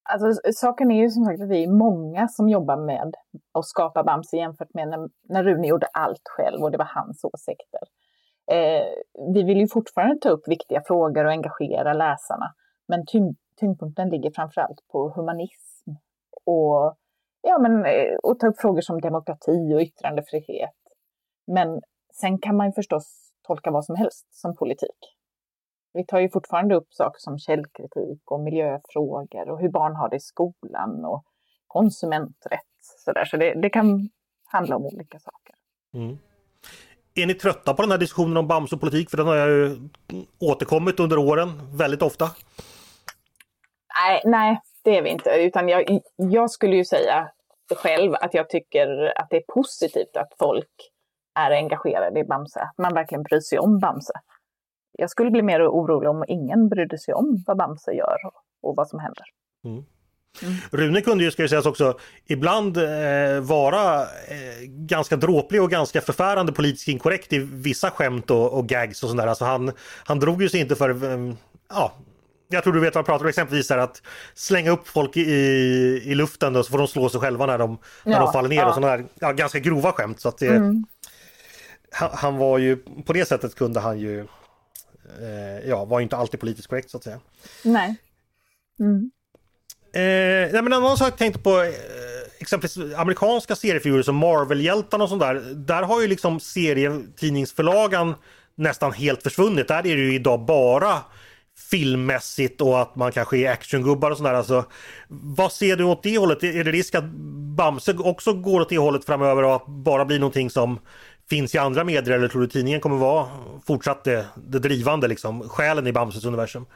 Alltså, 0.08 0.40
saken 0.52 0.90
är 0.90 1.02
ju 1.02 1.10
som 1.10 1.24
sagt 1.24 1.42
att 1.42 1.48
vi 1.48 1.64
är 1.64 1.68
många 1.68 2.28
som 2.28 2.48
jobbar 2.48 2.76
med 2.76 3.14
att 3.54 3.66
skapa 3.66 4.02
Bamse 4.04 4.36
jämfört 4.36 4.74
med 4.74 4.88
när, 4.88 5.08
när 5.28 5.44
Rune 5.44 5.68
gjorde 5.68 5.86
allt 5.86 6.22
själv 6.24 6.62
och 6.62 6.70
det 6.70 6.78
var 6.78 6.90
hans 6.94 7.24
åsikter. 7.24 7.80
Eh, 8.50 8.86
vi 9.34 9.42
vill 9.42 9.58
ju 9.58 9.68
fortfarande 9.68 10.18
ta 10.20 10.28
upp 10.28 10.48
viktiga 10.48 10.82
frågor 10.86 11.24
och 11.24 11.30
engagera 11.30 11.92
läsarna, 11.92 12.54
men 12.88 13.04
tyngdpunkten 13.60 14.08
ligger 14.08 14.30
framförallt 14.30 14.88
på 14.92 15.08
humanism 15.16 15.65
och, 16.46 16.96
ja, 17.42 17.58
men, 17.58 17.86
eh, 17.86 18.14
och 18.22 18.38
ta 18.38 18.46
upp 18.46 18.60
frågor 18.60 18.80
som 18.80 19.00
demokrati 19.00 19.74
och 19.74 19.80
yttrandefrihet. 19.80 20.76
Men 21.46 21.80
sen 22.20 22.38
kan 22.38 22.56
man 22.56 22.72
förstås 22.72 23.32
tolka 23.42 23.70
vad 23.70 23.84
som 23.84 23.96
helst 23.96 24.26
som 24.30 24.56
politik. 24.56 25.16
Vi 25.92 26.06
tar 26.06 26.18
ju 26.18 26.30
fortfarande 26.30 26.74
upp 26.74 26.88
saker 26.90 27.18
som 27.18 27.38
källkritik 27.38 28.30
och 28.30 28.40
miljöfrågor 28.40 29.50
och 29.50 29.60
hur 29.60 29.68
barn 29.68 29.96
har 29.96 30.08
det 30.08 30.16
i 30.16 30.20
skolan 30.20 31.04
och 31.04 31.24
konsumenträtt. 31.66 32.60
Så, 33.04 33.12
där. 33.12 33.24
så 33.24 33.36
det, 33.36 33.54
det 33.54 33.70
kan 33.70 34.08
handla 34.44 34.76
om 34.76 34.86
olika 34.86 35.18
saker. 35.18 35.54
Mm. 35.94 36.18
Är 37.14 37.26
ni 37.26 37.34
trötta 37.34 37.74
på 37.74 37.82
den 37.82 37.90
här 37.90 37.98
diskussionen 37.98 38.36
om 38.36 38.48
Bamse 38.48 38.74
och 38.74 38.80
politik? 38.80 39.10
För 39.10 39.16
den 39.16 39.26
har 39.26 39.36
ju 39.36 39.88
återkommit 40.40 41.00
under 41.00 41.18
åren 41.18 41.76
väldigt 41.76 42.02
ofta. 42.02 42.24
Nej, 44.00 44.22
nej 44.24 44.60
det 44.86 44.98
är 44.98 45.02
vi 45.02 45.10
inte. 45.10 45.30
Utan 45.30 45.68
jag, 45.68 46.00
jag 46.16 46.50
skulle 46.50 46.76
ju 46.76 46.84
säga 46.84 47.28
själv 47.76 48.14
att 48.14 48.34
jag 48.34 48.50
tycker 48.50 49.12
att 49.16 49.30
det 49.30 49.36
är 49.36 49.44
positivt 49.54 50.16
att 50.16 50.32
folk 50.38 50.70
är 51.38 51.50
engagerade 51.50 52.20
i 52.20 52.24
Bamse. 52.24 52.60
Att 52.60 52.78
man 52.78 52.94
verkligen 52.94 53.22
bryr 53.22 53.40
sig 53.40 53.58
om 53.58 53.78
Bamse 53.78 54.12
jag 54.98 55.10
skulle 55.10 55.30
bli 55.30 55.42
mer 55.42 55.68
orolig 55.68 56.10
om 56.10 56.24
ingen 56.28 56.68
brydde 56.68 56.98
sig 56.98 57.14
om 57.14 57.42
vad 57.46 57.56
Bamse 57.56 57.92
gör 57.92 58.16
och 58.62 58.76
vad 58.76 58.88
som 58.88 58.98
händer. 59.00 59.24
Mm. 59.64 59.84
Mm. 60.42 60.54
Rune 60.70 61.00
kunde 61.00 61.24
ju, 61.24 61.30
ska 61.30 61.42
ju 61.42 61.48
sägas 61.48 61.66
också, 61.66 61.98
ibland 62.26 62.76
eh, 62.76 63.40
vara 63.40 64.02
eh, 64.02 64.62
ganska 64.66 65.16
dråplig 65.16 65.62
och 65.62 65.70
ganska 65.70 66.00
förfärande 66.00 66.52
politiskt 66.52 66.88
inkorrekt 66.88 67.32
i 67.32 67.38
vissa 67.38 67.90
skämt 67.90 68.30
och, 68.30 68.58
och 68.58 68.66
gags 68.66 69.02
och 69.02 69.10
sådär. 69.10 69.26
Alltså 69.26 69.44
han, 69.44 69.72
han 70.04 70.20
drog 70.20 70.42
ju 70.42 70.48
sig 70.48 70.60
inte 70.60 70.76
för, 70.76 70.90
eh, 70.90 71.34
ja, 71.68 71.92
jag 72.48 72.62
tror 72.62 72.72
du 72.72 72.80
vet 72.80 72.94
vad 72.94 73.00
jag 73.00 73.06
pratar 73.06 73.24
om, 73.24 73.28
exempelvis 73.28 73.70
här 73.70 73.78
att 73.78 74.02
slänga 74.34 74.70
upp 74.70 74.88
folk 74.88 75.16
i, 75.16 75.22
i 76.04 76.14
luften 76.14 76.56
och 76.56 76.64
så 76.64 76.70
får 76.70 76.78
de 76.78 76.88
slå 76.88 77.08
sig 77.08 77.20
själva 77.20 77.46
när 77.46 77.58
de, 77.58 77.78
när 78.04 78.12
ja, 78.12 78.18
de 78.18 78.32
faller 78.32 78.48
ner 78.48 78.56
ja. 78.56 78.68
och 78.68 78.74
sådana 78.74 78.96
där 78.96 79.06
ja, 79.14 79.32
ganska 79.32 79.58
grova 79.58 79.92
skämt. 79.92 80.20
Så 80.20 80.28
att 80.28 80.38
det, 80.38 80.46
mm. 80.46 80.84
han, 81.90 82.10
han, 82.12 82.36
var 82.36 82.58
ju, 82.58 82.76
på 82.76 83.12
det 83.12 83.24
sättet 83.24 83.54
kunde 83.54 83.80
han 83.80 83.98
ju 83.98 84.20
eh, 85.20 85.68
ja, 85.68 85.84
var 85.84 86.00
inte 86.00 86.16
alltid 86.16 86.40
politiskt 86.40 86.68
korrekt 86.68 86.90
så 86.90 86.96
att 86.96 87.04
säga. 87.04 87.20
Nej. 87.62 87.96
Mm. 88.80 89.10
Eh, 89.92 90.52
nej 90.52 90.62
men 90.62 90.66
en 90.66 90.72
annan 90.72 90.96
sak 90.96 91.08
jag 91.08 91.18
tänkte 91.18 91.40
på 91.40 91.62
eh, 91.62 91.70
exempelvis 92.38 92.94
amerikanska 92.96 93.56
seriefigurer 93.56 94.02
som 94.02 94.16
Marvel-hjältarna 94.16 95.04
och 95.04 95.10
sånt 95.10 95.20
där. 95.20 95.34
Där 95.54 95.82
har 95.82 96.00
ju 96.00 96.08
liksom 96.08 96.40
serietidningsförlagan 96.40 98.14
nästan 98.54 98.92
helt 98.92 99.22
försvunnit. 99.22 99.68
Där 99.68 99.78
är 99.78 99.82
det 99.96 100.02
ju 100.02 100.14
idag 100.14 100.40
bara 100.40 100.98
filmmässigt 101.70 102.60
och 102.60 102.80
att 102.80 102.96
man 102.96 103.12
kanske 103.12 103.38
är 103.38 103.50
actiongubbar 103.50 104.10
och 104.10 104.16
sådär. 104.16 104.34
Alltså, 104.34 104.64
vad 105.08 105.52
ser 105.52 105.76
du 105.76 105.84
åt 105.84 106.02
det 106.02 106.18
hållet? 106.18 106.42
Är 106.42 106.64
det 106.64 106.70
risk 106.70 106.94
att 106.94 107.04
Bamse 107.56 107.94
också 107.98 108.32
går 108.32 108.60
åt 108.60 108.68
det 108.68 108.78
hållet 108.78 109.04
framöver 109.04 109.42
och 109.42 109.54
att 109.54 109.66
bara 109.66 110.04
blir 110.04 110.18
någonting 110.18 110.50
som 110.50 110.78
finns 111.30 111.54
i 111.54 111.58
andra 111.58 111.84
medier 111.84 112.14
eller 112.14 112.28
tror 112.28 112.40
du 112.40 112.48
tidningen 112.48 112.80
kommer 112.80 112.96
vara 112.96 113.26
fortsatt 113.66 114.04
det, 114.04 114.26
det 114.34 114.58
drivande 114.58 115.08
liksom, 115.08 115.48
själen 115.48 115.86
i 115.86 115.92
Bamses 115.92 116.24
universum? 116.24 116.66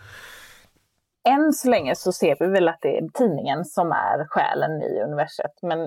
Än 1.29 1.53
så 1.53 1.71
länge 1.71 1.95
så 1.95 2.13
ser 2.13 2.37
vi 2.41 2.47
väl 2.47 2.69
att 2.69 2.79
det 2.83 2.99
är 2.99 3.09
tidningen 3.15 3.65
som 3.65 3.93
är 3.93 4.27
själen 4.29 4.83
i 4.83 5.01
universet. 5.01 5.53
Men 5.63 5.79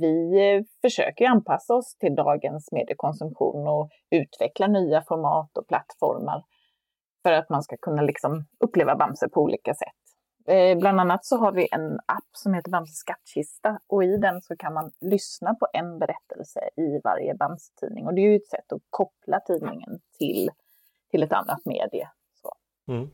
vi 0.00 0.32
eh, 0.54 0.62
försöker 0.82 1.24
anpassa 1.24 1.74
oss 1.74 1.96
till 1.96 2.14
dagens 2.14 2.72
mediekonsumtion 2.72 3.68
och 3.68 3.90
utveckla 4.10 4.66
nya 4.66 5.02
format 5.08 5.58
och 5.58 5.68
plattformar 5.68 6.42
för 7.22 7.32
att 7.32 7.50
man 7.50 7.62
ska 7.62 7.76
kunna 7.76 8.02
liksom 8.02 8.44
uppleva 8.60 8.96
Bamse 8.96 9.28
på 9.28 9.42
olika 9.42 9.74
sätt. 9.74 10.00
Eh, 10.46 10.78
bland 10.78 11.00
annat 11.00 11.24
så 11.24 11.36
har 11.36 11.52
vi 11.52 11.68
en 11.72 12.00
app 12.06 12.30
som 12.32 12.54
heter 12.54 12.70
Bamse 12.70 12.92
skattkista 12.92 13.78
och 13.86 14.04
i 14.04 14.16
den 14.16 14.42
så 14.42 14.56
kan 14.56 14.74
man 14.74 14.90
lyssna 15.00 15.54
på 15.54 15.66
en 15.72 15.98
berättelse 15.98 16.60
i 16.76 17.00
varje 17.04 17.34
Bamse-tidning. 17.34 18.06
Och 18.06 18.14
det 18.14 18.20
är 18.20 18.30
ju 18.30 18.36
ett 18.36 18.48
sätt 18.48 18.72
att 18.72 18.82
koppla 18.90 19.40
tidningen 19.40 20.00
till, 20.18 20.50
till 21.10 21.22
ett 21.22 21.32
annat 21.32 21.64
medie. 21.64 22.08
Mm. 22.88 23.10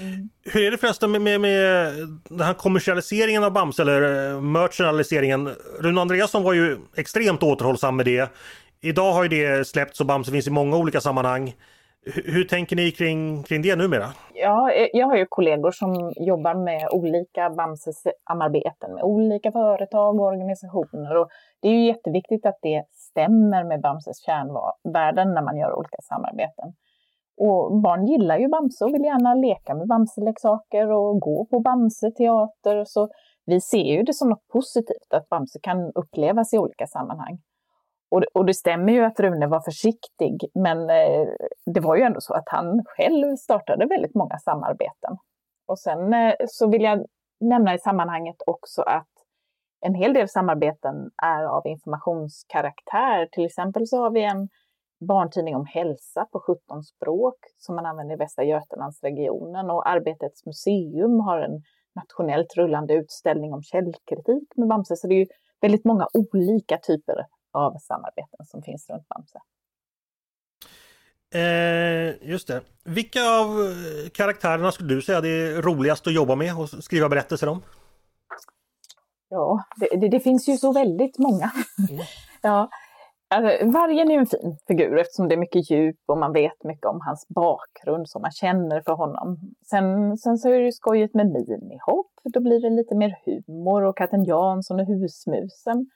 Mm. 0.00 0.28
Hur 0.44 0.62
är 0.62 0.70
det 0.70 0.78
förresten 0.78 1.10
med, 1.10 1.20
med, 1.20 1.40
med 1.40 1.92
den 2.28 2.40
här 2.40 2.54
kommersialiseringen 2.54 3.44
av 3.44 3.52
Bamse 3.52 3.82
eller 3.82 4.32
eh, 4.32 4.40
merchandiseringen? 4.40 5.48
Rune 5.78 6.00
Andreasson 6.00 6.42
var 6.42 6.52
ju 6.52 6.78
extremt 6.96 7.42
återhållsam 7.42 7.96
med 7.96 8.06
det. 8.06 8.32
Idag 8.80 9.12
har 9.12 9.22
ju 9.22 9.28
det 9.28 9.68
släppts 9.68 10.00
och 10.00 10.06
Bamse 10.06 10.30
finns 10.30 10.46
i 10.46 10.50
många 10.50 10.76
olika 10.76 11.00
sammanhang. 11.00 11.54
Hur 12.06 12.44
tänker 12.44 12.76
ni 12.76 12.90
kring, 12.90 13.42
kring 13.42 13.62
det 13.62 13.76
numera? 13.76 14.06
Ja, 14.34 14.72
eh, 14.72 14.88
jag 14.92 15.06
har 15.06 15.16
ju 15.16 15.26
kollegor 15.28 15.70
som 15.70 16.12
jobbar 16.16 16.54
med 16.54 16.88
olika 16.92 17.50
Bamse-samarbeten 17.50 18.94
med 18.94 19.02
olika 19.02 19.52
företag 19.52 20.20
och 20.20 20.26
organisationer. 20.26 21.16
Och 21.16 21.28
det 21.62 21.68
är 21.68 21.72
ju 21.72 21.86
jätteviktigt 21.86 22.46
att 22.46 22.58
det 22.62 22.84
stämmer 22.92 23.64
med 23.64 23.80
Bamses 23.80 24.18
kärnvärden 24.26 25.34
när 25.34 25.42
man 25.42 25.56
gör 25.56 25.72
olika 25.78 25.98
samarbeten. 26.02 26.72
Och 27.36 27.80
barn 27.82 28.06
gillar 28.06 28.38
ju 28.38 28.48
Bamse 28.48 28.84
och 28.84 28.94
vill 28.94 29.04
gärna 29.04 29.34
leka 29.34 29.74
med 29.74 29.88
Bamse-leksaker 29.88 30.90
och 30.90 31.20
gå 31.20 31.46
på 31.50 31.60
Bamse-teater. 31.60 32.84
Så 32.84 33.08
vi 33.46 33.60
ser 33.60 33.96
ju 33.96 34.02
det 34.02 34.14
som 34.14 34.28
något 34.28 34.48
positivt 34.48 35.14
att 35.14 35.28
Bamse 35.28 35.58
kan 35.62 35.92
upplevas 35.94 36.54
i 36.54 36.58
olika 36.58 36.86
sammanhang. 36.86 37.38
Och, 38.10 38.22
och 38.34 38.46
det 38.46 38.54
stämmer 38.54 38.92
ju 38.92 39.04
att 39.04 39.20
Rune 39.20 39.46
var 39.46 39.60
försiktig, 39.60 40.50
men 40.54 40.90
eh, 40.90 41.28
det 41.66 41.80
var 41.80 41.96
ju 41.96 42.02
ändå 42.02 42.20
så 42.20 42.34
att 42.34 42.48
han 42.48 42.84
själv 42.84 43.36
startade 43.36 43.86
väldigt 43.86 44.14
många 44.14 44.38
samarbeten. 44.38 45.16
Och 45.66 45.78
sen 45.78 46.14
eh, 46.14 46.34
så 46.48 46.70
vill 46.70 46.82
jag 46.82 47.06
nämna 47.40 47.74
i 47.74 47.78
sammanhanget 47.78 48.36
också 48.46 48.82
att 48.82 49.06
en 49.80 49.94
hel 49.94 50.14
del 50.14 50.28
samarbeten 50.28 51.10
är 51.22 51.44
av 51.44 51.66
informationskaraktär. 51.66 53.28
Till 53.32 53.44
exempel 53.46 53.86
så 53.86 54.02
har 54.02 54.10
vi 54.10 54.24
en 54.24 54.48
barntidning 55.08 55.56
om 55.56 55.66
hälsa 55.66 56.26
på 56.32 56.40
17 56.40 56.82
språk 56.82 57.36
som 57.58 57.74
man 57.74 57.86
använder 57.86 58.14
i 58.14 58.18
Västra 58.18 58.44
Götalandsregionen 58.44 59.70
och 59.70 59.88
Arbetets 59.88 60.46
museum 60.46 61.20
har 61.20 61.38
en 61.38 61.62
nationellt 61.94 62.56
rullande 62.56 62.94
utställning 62.94 63.52
om 63.52 63.62
källkritik 63.62 64.48
med 64.56 64.68
Bamse. 64.68 64.96
Så 64.96 65.06
det 65.06 65.14
är 65.14 65.18
ju 65.18 65.26
väldigt 65.60 65.84
många 65.84 66.08
olika 66.14 66.78
typer 66.78 67.26
av 67.52 67.78
samarbeten 67.78 68.46
som 68.46 68.62
finns 68.62 68.90
runt 68.90 69.08
Bamse. 69.08 69.40
Eh, 71.34 72.28
just 72.30 72.48
det. 72.48 72.60
Vilka 72.84 73.20
av 73.20 73.46
eh, 73.46 74.10
karaktärerna 74.10 74.72
skulle 74.72 74.94
du 74.94 75.02
säga 75.02 75.20
det 75.20 75.28
är 75.28 75.62
roligast 75.62 76.06
att 76.06 76.14
jobba 76.14 76.34
med 76.34 76.58
och 76.58 76.68
skriva 76.68 77.08
berättelser 77.08 77.48
om? 77.48 77.62
Ja, 79.28 79.64
det, 79.76 79.96
det, 79.96 80.08
det 80.08 80.20
finns 80.20 80.48
ju 80.48 80.56
så 80.56 80.72
väldigt 80.72 81.18
många. 81.18 81.50
Mm. 81.90 82.04
ja, 82.42 82.68
alltså, 83.34 83.66
vargen 83.66 84.10
är 84.10 84.18
en 84.18 84.26
fin 84.26 84.56
figur 84.66 84.98
eftersom 84.98 85.28
det 85.28 85.34
är 85.34 85.38
mycket 85.38 85.70
djup 85.70 85.96
och 86.06 86.18
man 86.18 86.32
vet 86.32 86.64
mycket 86.64 86.86
om 86.86 87.00
hans 87.00 87.26
bakgrund 87.28 88.08
som 88.08 88.22
man 88.22 88.30
känner 88.30 88.80
för 88.80 88.92
honom. 88.92 89.38
Sen, 89.70 90.16
sen 90.18 90.38
så 90.38 90.48
är 90.48 90.60
det 90.60 90.72
skojigt 90.72 91.14
med 91.14 91.26
minihopp, 91.26 92.12
då 92.24 92.40
blir 92.40 92.60
det 92.60 92.70
lite 92.70 92.94
mer 92.94 93.18
humor 93.24 93.82
och 93.82 93.96
katten 93.96 94.24
Jansson 94.24 94.80
och 94.80 94.86
husmusen. 94.86 95.86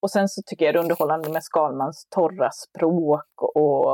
Och 0.00 0.10
sen 0.10 0.28
så 0.28 0.42
tycker 0.46 0.64
jag 0.64 0.74
det 0.74 0.78
är 0.78 0.82
underhållande 0.82 1.30
med 1.32 1.44
Skalmans 1.44 2.06
torra 2.10 2.50
språk 2.50 3.42
och, 3.42 3.86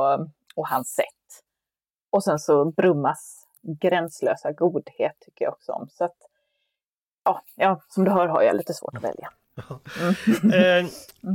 och 0.55 0.67
hans 0.67 0.89
sätt. 0.89 1.43
Och 2.11 2.23
sen 2.23 2.39
så 2.39 2.65
Brummas 2.65 3.47
gränslösa 3.81 4.51
godhet 4.51 5.15
tycker 5.19 5.45
jag 5.45 5.53
också 5.53 5.71
om. 5.71 5.87
Så 5.89 6.05
att, 6.05 6.17
ja, 7.23 7.41
ja, 7.55 7.79
som 7.87 8.03
du 8.03 8.11
hör 8.11 8.27
har 8.27 8.41
jag 8.41 8.55
lite 8.55 8.73
svårt 8.73 8.97
att 8.97 9.03
välja. 9.03 9.29
Eh, 10.53 10.85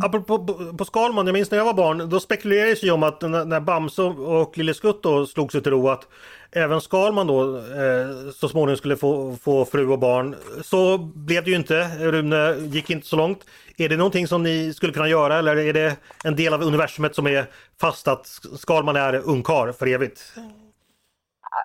apropå 0.03 0.47
på, 0.47 0.77
på 0.77 0.85
Skalman, 0.85 1.27
jag 1.27 1.33
minns 1.33 1.51
när 1.51 1.59
jag 1.59 1.65
var 1.65 1.75
barn, 1.75 2.11
då 2.11 2.21
spekulerades 2.21 2.83
ju 2.83 2.91
om 2.91 3.03
att 3.03 3.21
när, 3.21 3.45
när 3.45 3.61
Bamse 3.61 4.03
och 4.03 4.59
Lille 4.59 4.75
Skutt 4.75 5.03
då 5.03 5.27
slog 5.27 5.53
sig 5.53 5.63
till 5.63 5.73
ro 5.73 5.89
att 5.89 6.09
även 6.53 6.81
Skalman 6.81 7.27
då 7.27 7.57
eh, 7.57 8.33
så 8.35 8.49
småningom 8.49 8.77
skulle 8.77 8.97
få, 8.97 9.37
få 9.43 9.65
fru 9.65 9.89
och 9.89 9.99
barn. 9.99 10.37
Så 10.63 10.99
blev 10.99 11.45
det 11.45 11.51
ju 11.51 11.57
inte. 11.57 11.91
Rune 11.99 12.57
gick 12.59 12.91
inte 12.91 13.07
så 13.07 13.17
långt. 13.17 13.45
Är 13.77 13.89
det 13.89 13.97
någonting 13.97 14.27
som 14.27 14.43
ni 14.43 14.75
skulle 14.75 14.93
kunna 14.93 15.09
göra 15.09 15.39
eller 15.39 15.57
är 15.57 15.73
det 15.73 15.97
en 16.25 16.37
del 16.37 16.55
av 16.55 16.63
universumet 16.63 17.15
som 17.15 17.27
är 17.27 17.47
fast 17.81 18.09
att 18.09 18.27
Skalman 18.59 18.97
är 18.97 19.15
ungkar 19.15 19.73
för 19.73 19.87
evigt? 19.87 20.33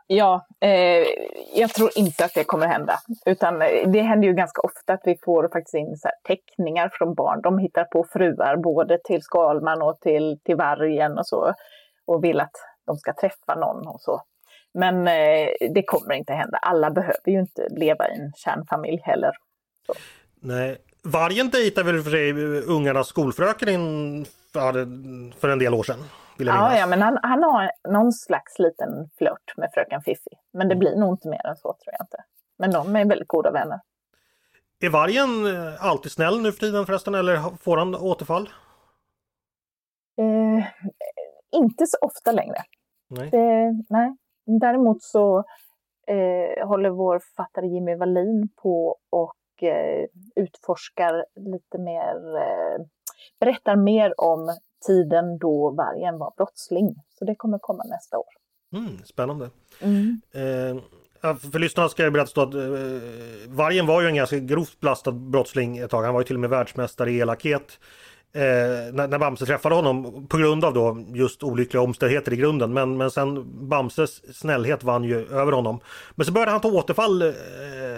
Ja, 0.08 0.48
eh, 0.62 1.06
jag 1.54 1.70
tror 1.70 1.90
inte 1.96 2.26
att 2.26 2.34
det 2.34 2.44
kommer 2.44 2.68
hända. 2.68 3.00
Utan 3.26 3.62
eh, 3.62 3.90
det 3.90 4.02
händer 4.02 4.28
ju 4.28 4.34
ganska 4.34 4.62
ofta 4.62 4.94
att 4.94 5.02
vi 5.06 5.18
får 5.26 5.50
faktiskt 5.54 5.76
in 5.76 5.98
så 5.98 6.10
teckningar 6.28 6.90
från 6.94 7.14
barn. 7.14 7.42
De 7.42 7.60
hittar 7.60 7.84
på 7.84 8.06
fruar 8.14 8.58
både 8.58 8.98
till 9.04 9.22
Skalman 9.22 9.82
och 9.82 10.00
till, 10.00 10.40
till 10.46 10.56
vargen 10.56 11.18
och 11.18 11.28
så. 11.28 11.54
Och 12.08 12.24
vill 12.24 12.40
att 12.40 12.56
de 12.86 12.98
ska 12.98 13.14
träffa 13.14 13.56
någon 13.56 13.88
och 13.88 14.02
så. 14.02 14.22
Men 14.74 15.08
eh, 15.08 15.50
det 15.74 15.84
kommer 15.86 16.14
inte 16.14 16.34
hända. 16.34 16.58
Alla 16.58 16.92
behöver 16.92 17.32
ju 17.32 17.40
inte 17.40 17.68
leva 17.70 18.08
i 18.10 18.12
en 18.12 18.32
kärnfamilj 18.36 19.02
heller. 19.04 19.32
Så. 19.88 19.94
Nej, 20.40 20.78
vargen 21.04 21.50
dejtar 21.50 21.84
väl 21.84 22.04
för 22.04 22.12
sig 22.12 22.32
ungarnas 22.62 23.08
skolfröken 23.08 23.70
in 23.70 24.26
för 25.40 25.50
en 25.50 25.60
del 25.60 25.74
år 25.74 25.84
sedan? 25.84 26.00
Ja, 26.38 26.78
ja, 26.78 26.86
men 26.88 27.02
han, 27.02 27.20
han 27.24 27.44
har 27.44 27.72
någon 27.90 28.12
slags 28.12 28.60
liten 28.60 29.10
flört 29.18 29.58
med 29.58 29.70
fröken 29.74 30.02
Fiffi. 30.02 30.32
Men 30.54 30.68
det 30.68 30.74
mm. 30.74 30.80
blir 30.80 30.96
nog 30.96 31.14
inte 31.14 31.30
mer 31.30 31.48
än 31.48 31.56
så 31.56 31.68
tror 31.68 31.94
jag 31.98 32.04
inte. 32.04 32.24
Men 32.58 32.72
de 32.72 32.96
är 32.96 33.06
väldigt 33.06 33.28
goda 33.28 33.52
vänner. 33.52 33.80
Är 34.80 34.90
vargen 34.90 35.46
eh, 35.46 35.86
alltid 35.86 36.12
snäll 36.12 36.42
nu 36.42 36.52
för 36.52 36.60
tiden 36.60 36.86
förresten 36.86 37.16
eller 37.16 37.58
får 37.62 37.78
han 37.78 37.96
återfall? 37.96 38.50
Eh, 40.18 40.66
inte 41.52 41.88
så 41.88 41.98
ofta 42.02 42.32
längre. 42.32 42.64
Nej. 43.10 43.30
Det, 43.30 43.84
nej. 43.90 44.16
Däremot 44.62 45.04
så 45.04 45.44
eh, 46.08 46.68
håller 46.68 46.90
vår 46.90 47.20
författare 47.20 47.68
Jimmy 47.68 47.96
Wallin 47.96 48.50
på 48.62 48.98
och 49.10 49.64
eh, 49.64 50.06
utforskar 50.36 51.26
lite 51.36 51.78
mer, 51.78 52.38
eh, 52.38 52.86
berättar 53.40 53.76
mer 53.76 54.22
om 54.22 54.58
tiden 54.88 55.38
då 55.38 55.70
vargen 55.70 56.18
var 56.18 56.34
brottsling. 56.38 56.96
Så 57.20 57.26
det 57.26 57.36
kommer 57.36 57.58
komma 57.60 57.84
nästa 57.84 58.18
år. 58.18 58.34
Mm, 58.74 59.04
spännande. 59.06 59.50
Mm. 59.82 60.22
Eh, 60.34 61.36
för 61.52 61.60
lyssnarna 61.60 61.90
ska 61.90 62.04
jag 62.04 62.14
berätta 62.14 62.42
att 62.42 62.54
eh, 62.54 62.62
vargen 63.48 63.88
var 63.88 64.02
ju 64.02 64.08
en 64.08 64.16
ganska 64.16 64.40
grovt 64.40 64.80
belastad 64.80 65.12
brottsling 65.12 65.78
ett 65.78 65.92
tag. 65.92 66.04
Han 66.04 66.14
var 66.14 66.22
ju 66.22 66.26
till 66.26 66.36
och 66.36 66.40
med 66.40 66.50
världsmästare 66.50 67.12
i 67.12 67.18
elakhet. 67.18 67.80
Eh, 68.36 68.94
när, 68.94 69.08
när 69.08 69.20
Bamse 69.20 69.46
träffade 69.46 69.76
honom 69.76 70.28
på 70.28 70.38
grund 70.38 70.66
av 70.66 70.74
då 70.74 71.06
just 71.14 71.44
olyckliga 71.44 71.84
omständigheter 71.84 72.34
i 72.34 72.36
grunden. 72.36 72.74
Men, 72.74 72.98
men 72.98 73.12
sen 73.12 73.46
Bamses 73.70 74.38
snällhet 74.38 74.84
vann 74.84 75.04
ju 75.04 75.28
över 75.28 75.52
honom. 75.52 75.80
Men 76.16 76.26
så 76.26 76.32
började 76.32 76.52
han 76.52 76.62
ta 76.62 76.68
återfall 76.68 77.22
eh, 77.22 77.34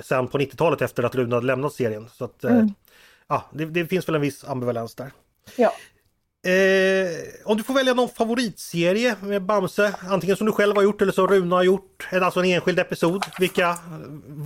sen 0.03 0.27
på 0.27 0.37
90-talet 0.37 0.81
efter 0.81 1.03
att 1.03 1.15
Rune 1.15 1.35
hade 1.35 1.47
lämnat 1.47 1.73
serien. 1.73 2.09
Så 2.09 2.25
att, 2.25 2.43
eh, 2.43 2.51
mm. 2.51 2.73
ja, 3.27 3.45
det, 3.51 3.65
det, 3.65 3.85
finns 3.85 4.07
väl 4.07 4.15
en 4.15 4.21
viss 4.21 4.43
ambivalens 4.43 4.95
där. 4.95 5.11
Ja. 5.57 5.71
Eh, 6.45 7.49
om 7.51 7.57
du 7.57 7.63
får 7.63 7.73
välja 7.73 7.93
någon 7.93 8.09
favoritserie 8.09 9.15
med 9.21 9.41
Bamse, 9.41 9.95
antingen 10.09 10.37
som 10.37 10.45
du 10.45 10.51
själv 10.53 10.75
har 10.75 10.83
gjort 10.83 11.01
eller 11.01 11.11
som 11.11 11.27
Rune 11.27 11.55
har 11.55 11.63
gjort, 11.63 12.09
alltså 12.11 12.39
en 12.39 12.45
enskild 12.45 12.79
episod. 12.79 13.23
Vilka, 13.39 13.75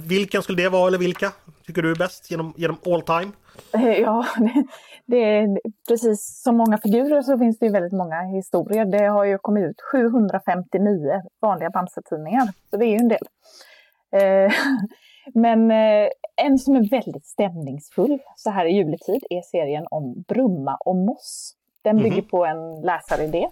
vilken 0.08 0.43
skulle 0.43 0.63
det 0.63 0.69
vara 0.69 0.88
eller 0.88 0.97
vilka 0.97 1.32
tycker 1.65 1.82
du 1.82 1.91
är 1.91 1.95
bäst 1.95 2.32
genom, 2.32 2.54
genom 2.58 2.77
all 2.86 3.01
time? 3.01 3.32
Eh, 3.73 3.99
ja, 3.99 4.25
det, 4.38 4.63
det 5.06 5.17
är 5.17 5.60
precis 5.88 6.41
som 6.43 6.58
många 6.58 6.77
figurer 6.77 7.21
så 7.21 7.38
finns 7.38 7.60
det 7.60 7.65
ju 7.65 7.71
väldigt 7.71 7.93
många 7.93 8.21
historier. 8.21 8.86
Det 8.86 9.06
har 9.06 9.25
ju 9.25 9.38
kommit 9.38 9.69
ut 9.69 9.82
759 9.91 11.21
vanliga 11.41 11.69
Bamse-tidningar, 11.69 12.47
så 12.69 12.77
det 12.77 12.86
är 12.86 12.89
ju 12.89 12.97
en 12.97 13.10
del. 13.10 13.25
Eh, 14.15 14.51
men 15.34 15.71
eh, 15.71 16.10
en 16.36 16.58
som 16.60 16.75
är 16.75 16.89
väldigt 16.89 17.25
stämningsfull 17.25 18.19
så 18.36 18.49
här 18.49 18.65
i 18.65 18.71
juletid 18.71 19.23
är 19.30 19.41
serien 19.41 19.86
om 19.91 20.23
Brumma 20.27 20.75
och 20.75 20.95
Moss. 20.95 21.56
Den 21.82 21.98
bygger 21.98 22.17
mm. 22.17 22.28
på 22.28 22.46
en 22.46 22.82
läsaridé 22.82 23.50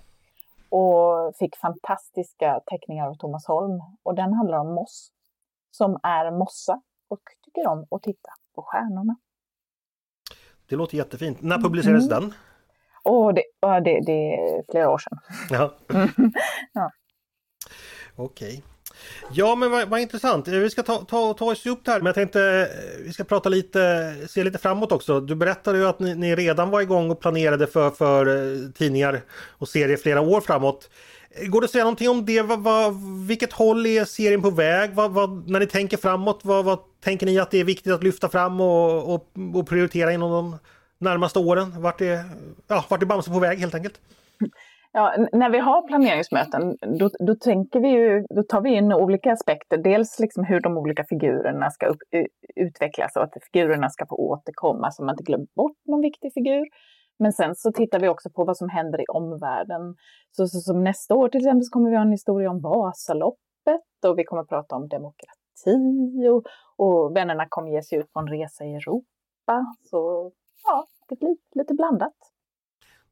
och 0.69 1.35
fick 1.39 1.55
fantastiska 1.55 2.59
teckningar 2.65 3.07
av 3.07 3.13
Thomas 3.13 3.47
Holm. 3.47 3.81
Och 4.03 4.15
den 4.15 4.33
handlar 4.33 4.57
om 4.57 4.73
moss 4.73 5.11
som 5.71 5.99
är 6.03 6.31
mossa 6.31 6.81
och 7.07 7.19
tycker 7.45 7.67
om 7.67 7.87
att 7.91 8.03
titta 8.03 8.29
på 8.55 8.61
stjärnorna. 8.61 9.15
Det 10.69 10.75
låter 10.75 10.97
jättefint. 10.97 11.41
När 11.41 11.57
publicerades 11.57 12.11
mm. 12.11 12.21
den? 12.21 12.33
Oh, 13.03 13.33
det, 13.33 13.43
det, 13.61 13.99
det 14.05 14.35
är 14.35 14.63
flera 14.71 14.89
år 14.89 14.97
sedan. 14.97 15.19
Ja. 15.49 15.73
ja. 16.73 16.91
Okej. 18.15 18.47
Okay. 18.47 18.61
Ja 19.31 19.55
men 19.55 19.71
vad, 19.71 19.89
vad, 19.89 19.99
intressant. 19.99 20.47
Eh, 20.47 20.53
vi 20.53 20.69
ska 20.69 20.83
ta, 20.83 20.97
ta, 20.97 21.33
ta 21.33 21.45
oss 21.45 21.65
upp 21.65 21.87
här 21.87 21.97
men 21.97 22.05
jag 22.05 22.15
tänkte 22.15 22.41
eh, 22.41 23.03
vi 23.05 23.13
ska 23.13 23.23
prata 23.23 23.49
lite, 23.49 24.15
se 24.29 24.43
lite 24.43 24.57
framåt 24.57 24.91
också. 24.91 25.19
Du 25.19 25.35
berättade 25.35 25.77
ju 25.77 25.87
att 25.87 25.99
ni, 25.99 26.15
ni 26.15 26.35
redan 26.35 26.69
var 26.69 26.81
igång 26.81 27.11
och 27.11 27.19
planerade 27.19 27.67
för, 27.67 27.89
för 27.89 28.27
eh, 28.27 28.71
tidningar 28.71 29.21
och 29.49 29.69
serier 29.69 29.97
flera 29.97 30.21
år 30.21 30.41
framåt. 30.41 30.89
Går 31.47 31.61
det 31.61 31.65
att 31.65 31.71
säga 31.71 31.83
någonting 31.83 32.09
om 32.09 32.25
det? 32.25 32.41
Vad, 32.41 32.59
vad, 32.59 32.95
vilket 33.27 33.53
håll 33.53 33.85
är 33.85 34.05
serien 34.05 34.41
på 34.41 34.49
väg? 34.49 34.93
Vad, 34.93 35.49
när 35.49 35.59
ni 35.59 35.67
tänker 35.67 35.97
framåt, 35.97 36.39
vad, 36.43 36.79
tänker 37.03 37.25
ni 37.25 37.39
att 37.39 37.51
det 37.51 37.57
är 37.57 37.63
viktigt 37.63 37.93
att 37.93 38.03
lyfta 38.03 38.29
fram 38.29 38.61
och, 38.61 39.13
och, 39.13 39.27
och 39.53 39.67
prioritera 39.67 40.13
inom 40.13 40.31
de 40.31 40.57
närmaste 40.97 41.39
åren? 41.39 41.81
Vart 41.81 42.01
är, 42.01 42.23
ja, 42.67 42.85
vart 42.87 43.01
är 43.01 43.05
Bamse 43.05 43.31
på 43.31 43.39
väg 43.39 43.59
helt 43.59 43.75
enkelt? 43.75 43.99
Ja, 44.91 45.15
när 45.31 45.49
vi 45.49 45.57
har 45.57 45.87
planeringsmöten 45.87 46.77
då, 46.99 47.09
då, 47.19 47.35
tänker 47.35 47.79
vi 47.79 47.89
ju, 47.89 48.25
då 48.29 48.43
tar 48.43 48.61
vi 48.61 48.69
in 48.69 48.93
olika 48.93 49.33
aspekter. 49.33 49.77
Dels 49.77 50.19
liksom 50.19 50.43
hur 50.43 50.59
de 50.59 50.77
olika 50.77 51.03
figurerna 51.09 51.71
ska 51.71 51.87
upp, 51.87 51.97
utvecklas 52.55 53.15
och 53.15 53.23
att 53.23 53.33
figurerna 53.51 53.89
ska 53.89 54.05
få 54.05 54.15
återkomma 54.15 54.91
så 54.91 55.03
man 55.03 55.13
inte 55.13 55.23
glömmer 55.23 55.47
bort 55.55 55.77
någon 55.85 56.01
viktig 56.01 56.33
figur. 56.33 56.65
Men 57.19 57.33
sen 57.33 57.55
så 57.55 57.71
tittar 57.71 57.99
vi 57.99 58.09
också 58.09 58.29
på 58.29 58.45
vad 58.45 58.57
som 58.57 58.69
händer 58.69 59.01
i 59.01 59.05
omvärlden. 59.07 59.95
Så, 60.31 60.47
så 60.47 60.59
som 60.59 60.83
nästa 60.83 61.15
år 61.15 61.29
till 61.29 61.41
exempel 61.41 61.65
så 61.65 61.71
kommer 61.71 61.89
vi 61.89 61.95
ha 61.95 62.03
en 62.03 62.11
historia 62.11 62.49
om 62.49 62.61
Vasaloppet 62.61 64.05
och 64.07 64.19
vi 64.19 64.23
kommer 64.23 64.43
prata 64.43 64.75
om 64.75 64.87
demokrati 64.87 66.27
och, 66.31 66.43
och 66.75 67.15
vännerna 67.15 67.45
kommer 67.49 67.71
ge 67.71 67.83
sig 67.83 67.97
ut 67.97 68.13
på 68.13 68.19
en 68.19 68.27
resa 68.27 68.65
i 68.65 68.75
Europa. 68.75 69.65
Så 69.83 70.31
ja, 70.63 70.85
det 71.09 71.19
blir 71.19 71.37
lite 71.55 71.73
blandat. 71.73 72.15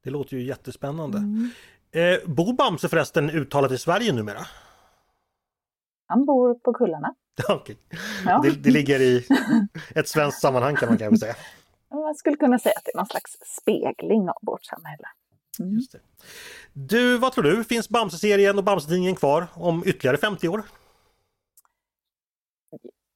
Det 0.03 0.09
låter 0.09 0.37
ju 0.37 0.43
jättespännande. 0.43 1.17
Mm. 1.17 1.49
Eh, 1.91 2.29
bor 2.29 2.53
Bamse 2.53 2.89
förresten 2.89 3.29
uttalat 3.29 3.71
i 3.71 3.77
Sverige 3.77 4.13
numera? 4.13 4.41
Han 6.07 6.25
bor 6.25 6.55
på 6.55 6.73
Kullarna. 6.73 7.15
Okay. 7.49 7.75
Ja. 8.25 8.39
Det, 8.43 8.49
det, 8.49 8.71
ligger 8.71 8.99
i 8.99 9.25
ett 9.95 10.07
svenskt 10.07 10.41
sammanhang 10.41 10.75
kan 10.75 10.89
man 10.89 10.97
kanske 10.97 11.17
säga. 11.17 11.35
Man 11.89 12.15
skulle 12.15 12.35
kunna 12.35 12.59
säga 12.59 12.73
att 12.77 12.85
det 12.85 12.91
är 12.91 12.97
någon 12.97 13.05
slags 13.05 13.37
spegling 13.61 14.29
av 14.29 14.35
vårt 14.41 14.65
samhälle. 14.65 15.07
Mm. 15.59 15.73
Just 15.73 15.91
det. 15.91 15.99
Du, 16.73 17.17
vad 17.17 17.31
tror 17.31 17.43
du? 17.43 17.63
Finns 17.63 17.89
Bamse-serien 17.89 18.57
och 18.57 18.63
Bamse-tidningen 18.63 19.15
kvar 19.15 19.47
om 19.55 19.83
ytterligare 19.85 20.17
50 20.17 20.47
år? 20.47 20.63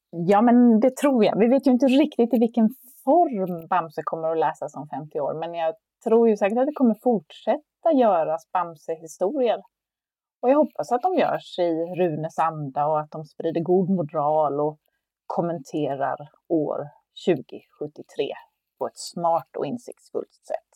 Ja, 0.10 0.42
men 0.42 0.80
det 0.80 0.98
tror 0.98 1.26
jag. 1.26 1.40
Vi 1.40 1.48
vet 1.48 1.68
ju 1.68 1.72
inte 1.72 1.86
riktigt 1.86 2.34
i 2.34 2.40
vilken 2.40 2.70
form 3.04 3.68
Bamse 3.68 4.02
kommer 4.04 4.32
att 4.32 4.38
läsas 4.38 4.76
om 4.76 4.88
50 4.88 5.20
år, 5.20 5.34
men 5.34 5.54
jag 5.54 5.76
tror 6.04 6.30
ju 6.30 6.38
säkert 6.38 6.58
att 6.58 6.66
det 6.66 6.74
kommer 6.74 6.96
fortsätta 7.04 7.92
göras 7.94 8.52
Bamse-historier. 8.54 9.62
Och 10.42 10.50
jag 10.50 10.58
hoppas 10.58 10.92
att 10.92 11.02
de 11.02 11.16
görs 11.16 11.60
i 11.60 11.72
Runes 11.98 12.40
anda 12.40 12.86
och 12.86 13.00
att 13.00 13.12
de 13.12 13.26
sprider 13.26 13.62
god 13.62 13.90
moral 13.90 14.60
och 14.60 14.80
kommenterar 15.26 16.18
år 16.48 16.90
2073 17.26 18.34
på 18.78 18.88
ett 18.88 18.98
smart 18.98 19.56
och 19.58 19.66
insiktsfullt 19.66 20.34
sätt. 20.48 20.72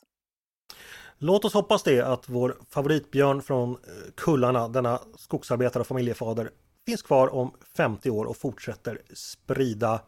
Låt 1.18 1.46
oss 1.46 1.54
hoppas 1.54 1.84
det 1.84 2.02
att 2.02 2.30
vår 2.30 2.56
favoritbjörn 2.70 3.42
från 3.42 3.72
eh, 3.72 3.78
kullarna, 4.16 4.68
denna 4.68 5.00
skogsarbetare 5.16 5.82
och 5.82 5.88
familjefader, 5.88 6.50
finns 6.86 7.02
kvar 7.02 7.34
om 7.34 7.52
50 7.78 8.10
år 8.10 8.26
och 8.26 8.38
fortsätter 8.38 9.02
sprida 9.14 10.02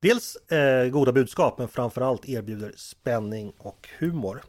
dels 0.00 0.36
eh, 0.36 0.88
goda 0.88 1.12
budskap 1.12 1.58
men 1.58 1.68
framförallt 1.68 2.28
erbjuder 2.28 2.72
spänning 2.76 3.52
och 3.58 3.88
humor. 3.98 4.42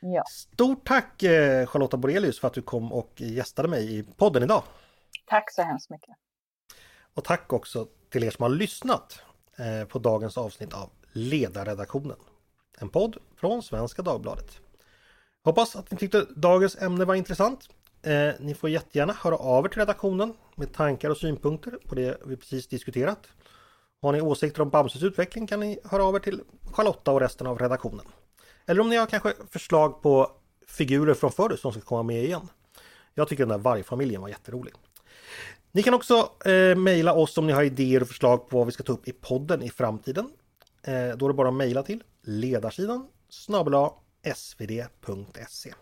Ja. 0.00 0.24
Stort 0.30 0.86
tack 0.86 1.22
eh, 1.22 1.66
Charlotta 1.66 1.96
Borelius 1.96 2.40
för 2.40 2.48
att 2.48 2.54
du 2.54 2.62
kom 2.62 2.92
och 2.92 3.12
gästade 3.16 3.68
mig 3.68 3.98
i 3.98 4.02
podden 4.02 4.42
idag. 4.42 4.62
Tack 5.26 5.52
så 5.52 5.62
hemskt 5.62 5.90
mycket. 5.90 6.16
Och 7.14 7.24
tack 7.24 7.52
också 7.52 7.86
till 8.10 8.24
er 8.24 8.30
som 8.30 8.42
har 8.42 8.50
lyssnat 8.50 9.22
eh, 9.58 9.88
på 9.88 9.98
dagens 9.98 10.38
avsnitt 10.38 10.74
av 10.74 10.90
Ledarredaktionen. 11.12 12.16
En 12.78 12.88
podd 12.88 13.16
från 13.36 13.62
Svenska 13.62 14.02
Dagbladet. 14.02 14.60
Hoppas 15.44 15.76
att 15.76 15.90
ni 15.90 15.98
tyckte 15.98 16.26
dagens 16.36 16.76
ämne 16.76 17.04
var 17.04 17.14
intressant. 17.14 17.68
Eh, 18.02 18.34
ni 18.40 18.54
får 18.54 18.70
jättegärna 18.70 19.12
höra 19.12 19.36
av 19.36 19.64
er 19.64 19.68
till 19.68 19.78
redaktionen 19.78 20.34
med 20.54 20.72
tankar 20.72 21.10
och 21.10 21.16
synpunkter 21.16 21.78
på 21.88 21.94
det 21.94 22.20
vi 22.26 22.36
precis 22.36 22.68
diskuterat. 22.68 23.28
Har 24.02 24.12
ni 24.12 24.20
åsikter 24.20 24.62
om 24.62 24.70
Bamses 24.70 25.02
utveckling 25.02 25.46
kan 25.46 25.60
ni 25.60 25.78
höra 25.84 26.04
av 26.04 26.14
er 26.14 26.18
till 26.18 26.40
Charlotta 26.72 27.12
och 27.12 27.20
resten 27.20 27.46
av 27.46 27.58
redaktionen. 27.58 28.06
Eller 28.66 28.80
om 28.80 28.88
ni 28.88 28.96
har 28.96 29.06
kanske 29.06 29.34
förslag 29.50 30.02
på 30.02 30.30
figurer 30.66 31.14
från 31.14 31.32
förr 31.32 31.56
som 31.56 31.72
ska 31.72 31.80
komma 31.80 32.02
med 32.02 32.24
igen. 32.24 32.48
Jag 33.14 33.28
tycker 33.28 33.42
den 33.42 33.48
där 33.48 33.64
vargfamiljen 33.64 34.20
var 34.20 34.28
jätterolig. 34.28 34.74
Ni 35.72 35.82
kan 35.82 35.94
också 35.94 36.30
eh, 36.44 36.76
mejla 36.76 37.12
oss 37.14 37.38
om 37.38 37.46
ni 37.46 37.52
har 37.52 37.62
idéer 37.62 38.02
och 38.02 38.08
förslag 38.08 38.48
på 38.48 38.58
vad 38.58 38.66
vi 38.66 38.72
ska 38.72 38.82
ta 38.82 38.92
upp 38.92 39.08
i 39.08 39.12
podden 39.12 39.62
i 39.62 39.70
framtiden. 39.70 40.30
Eh, 40.82 40.92
då 40.92 41.26
är 41.26 41.28
det 41.28 41.34
bara 41.34 41.48
att 41.48 41.54
mejla 41.54 41.82
till 41.82 42.02
ledarsidan 42.22 43.06
snabel 43.28 43.88
svd.se. 44.34 45.74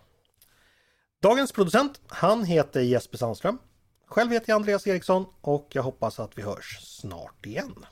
Dagens 1.23 1.53
producent, 1.53 2.01
han 2.07 2.45
heter 2.45 2.81
Jesper 2.81 3.19
Sandström. 3.19 3.59
Själv 4.07 4.31
heter 4.31 4.51
jag 4.51 4.57
Andreas 4.57 4.87
Eriksson 4.87 5.27
och 5.41 5.69
jag 5.73 5.83
hoppas 5.83 6.21
att 6.21 6.39
vi 6.39 6.43
hörs 6.43 6.79
snart 6.81 7.47
igen. 7.47 7.85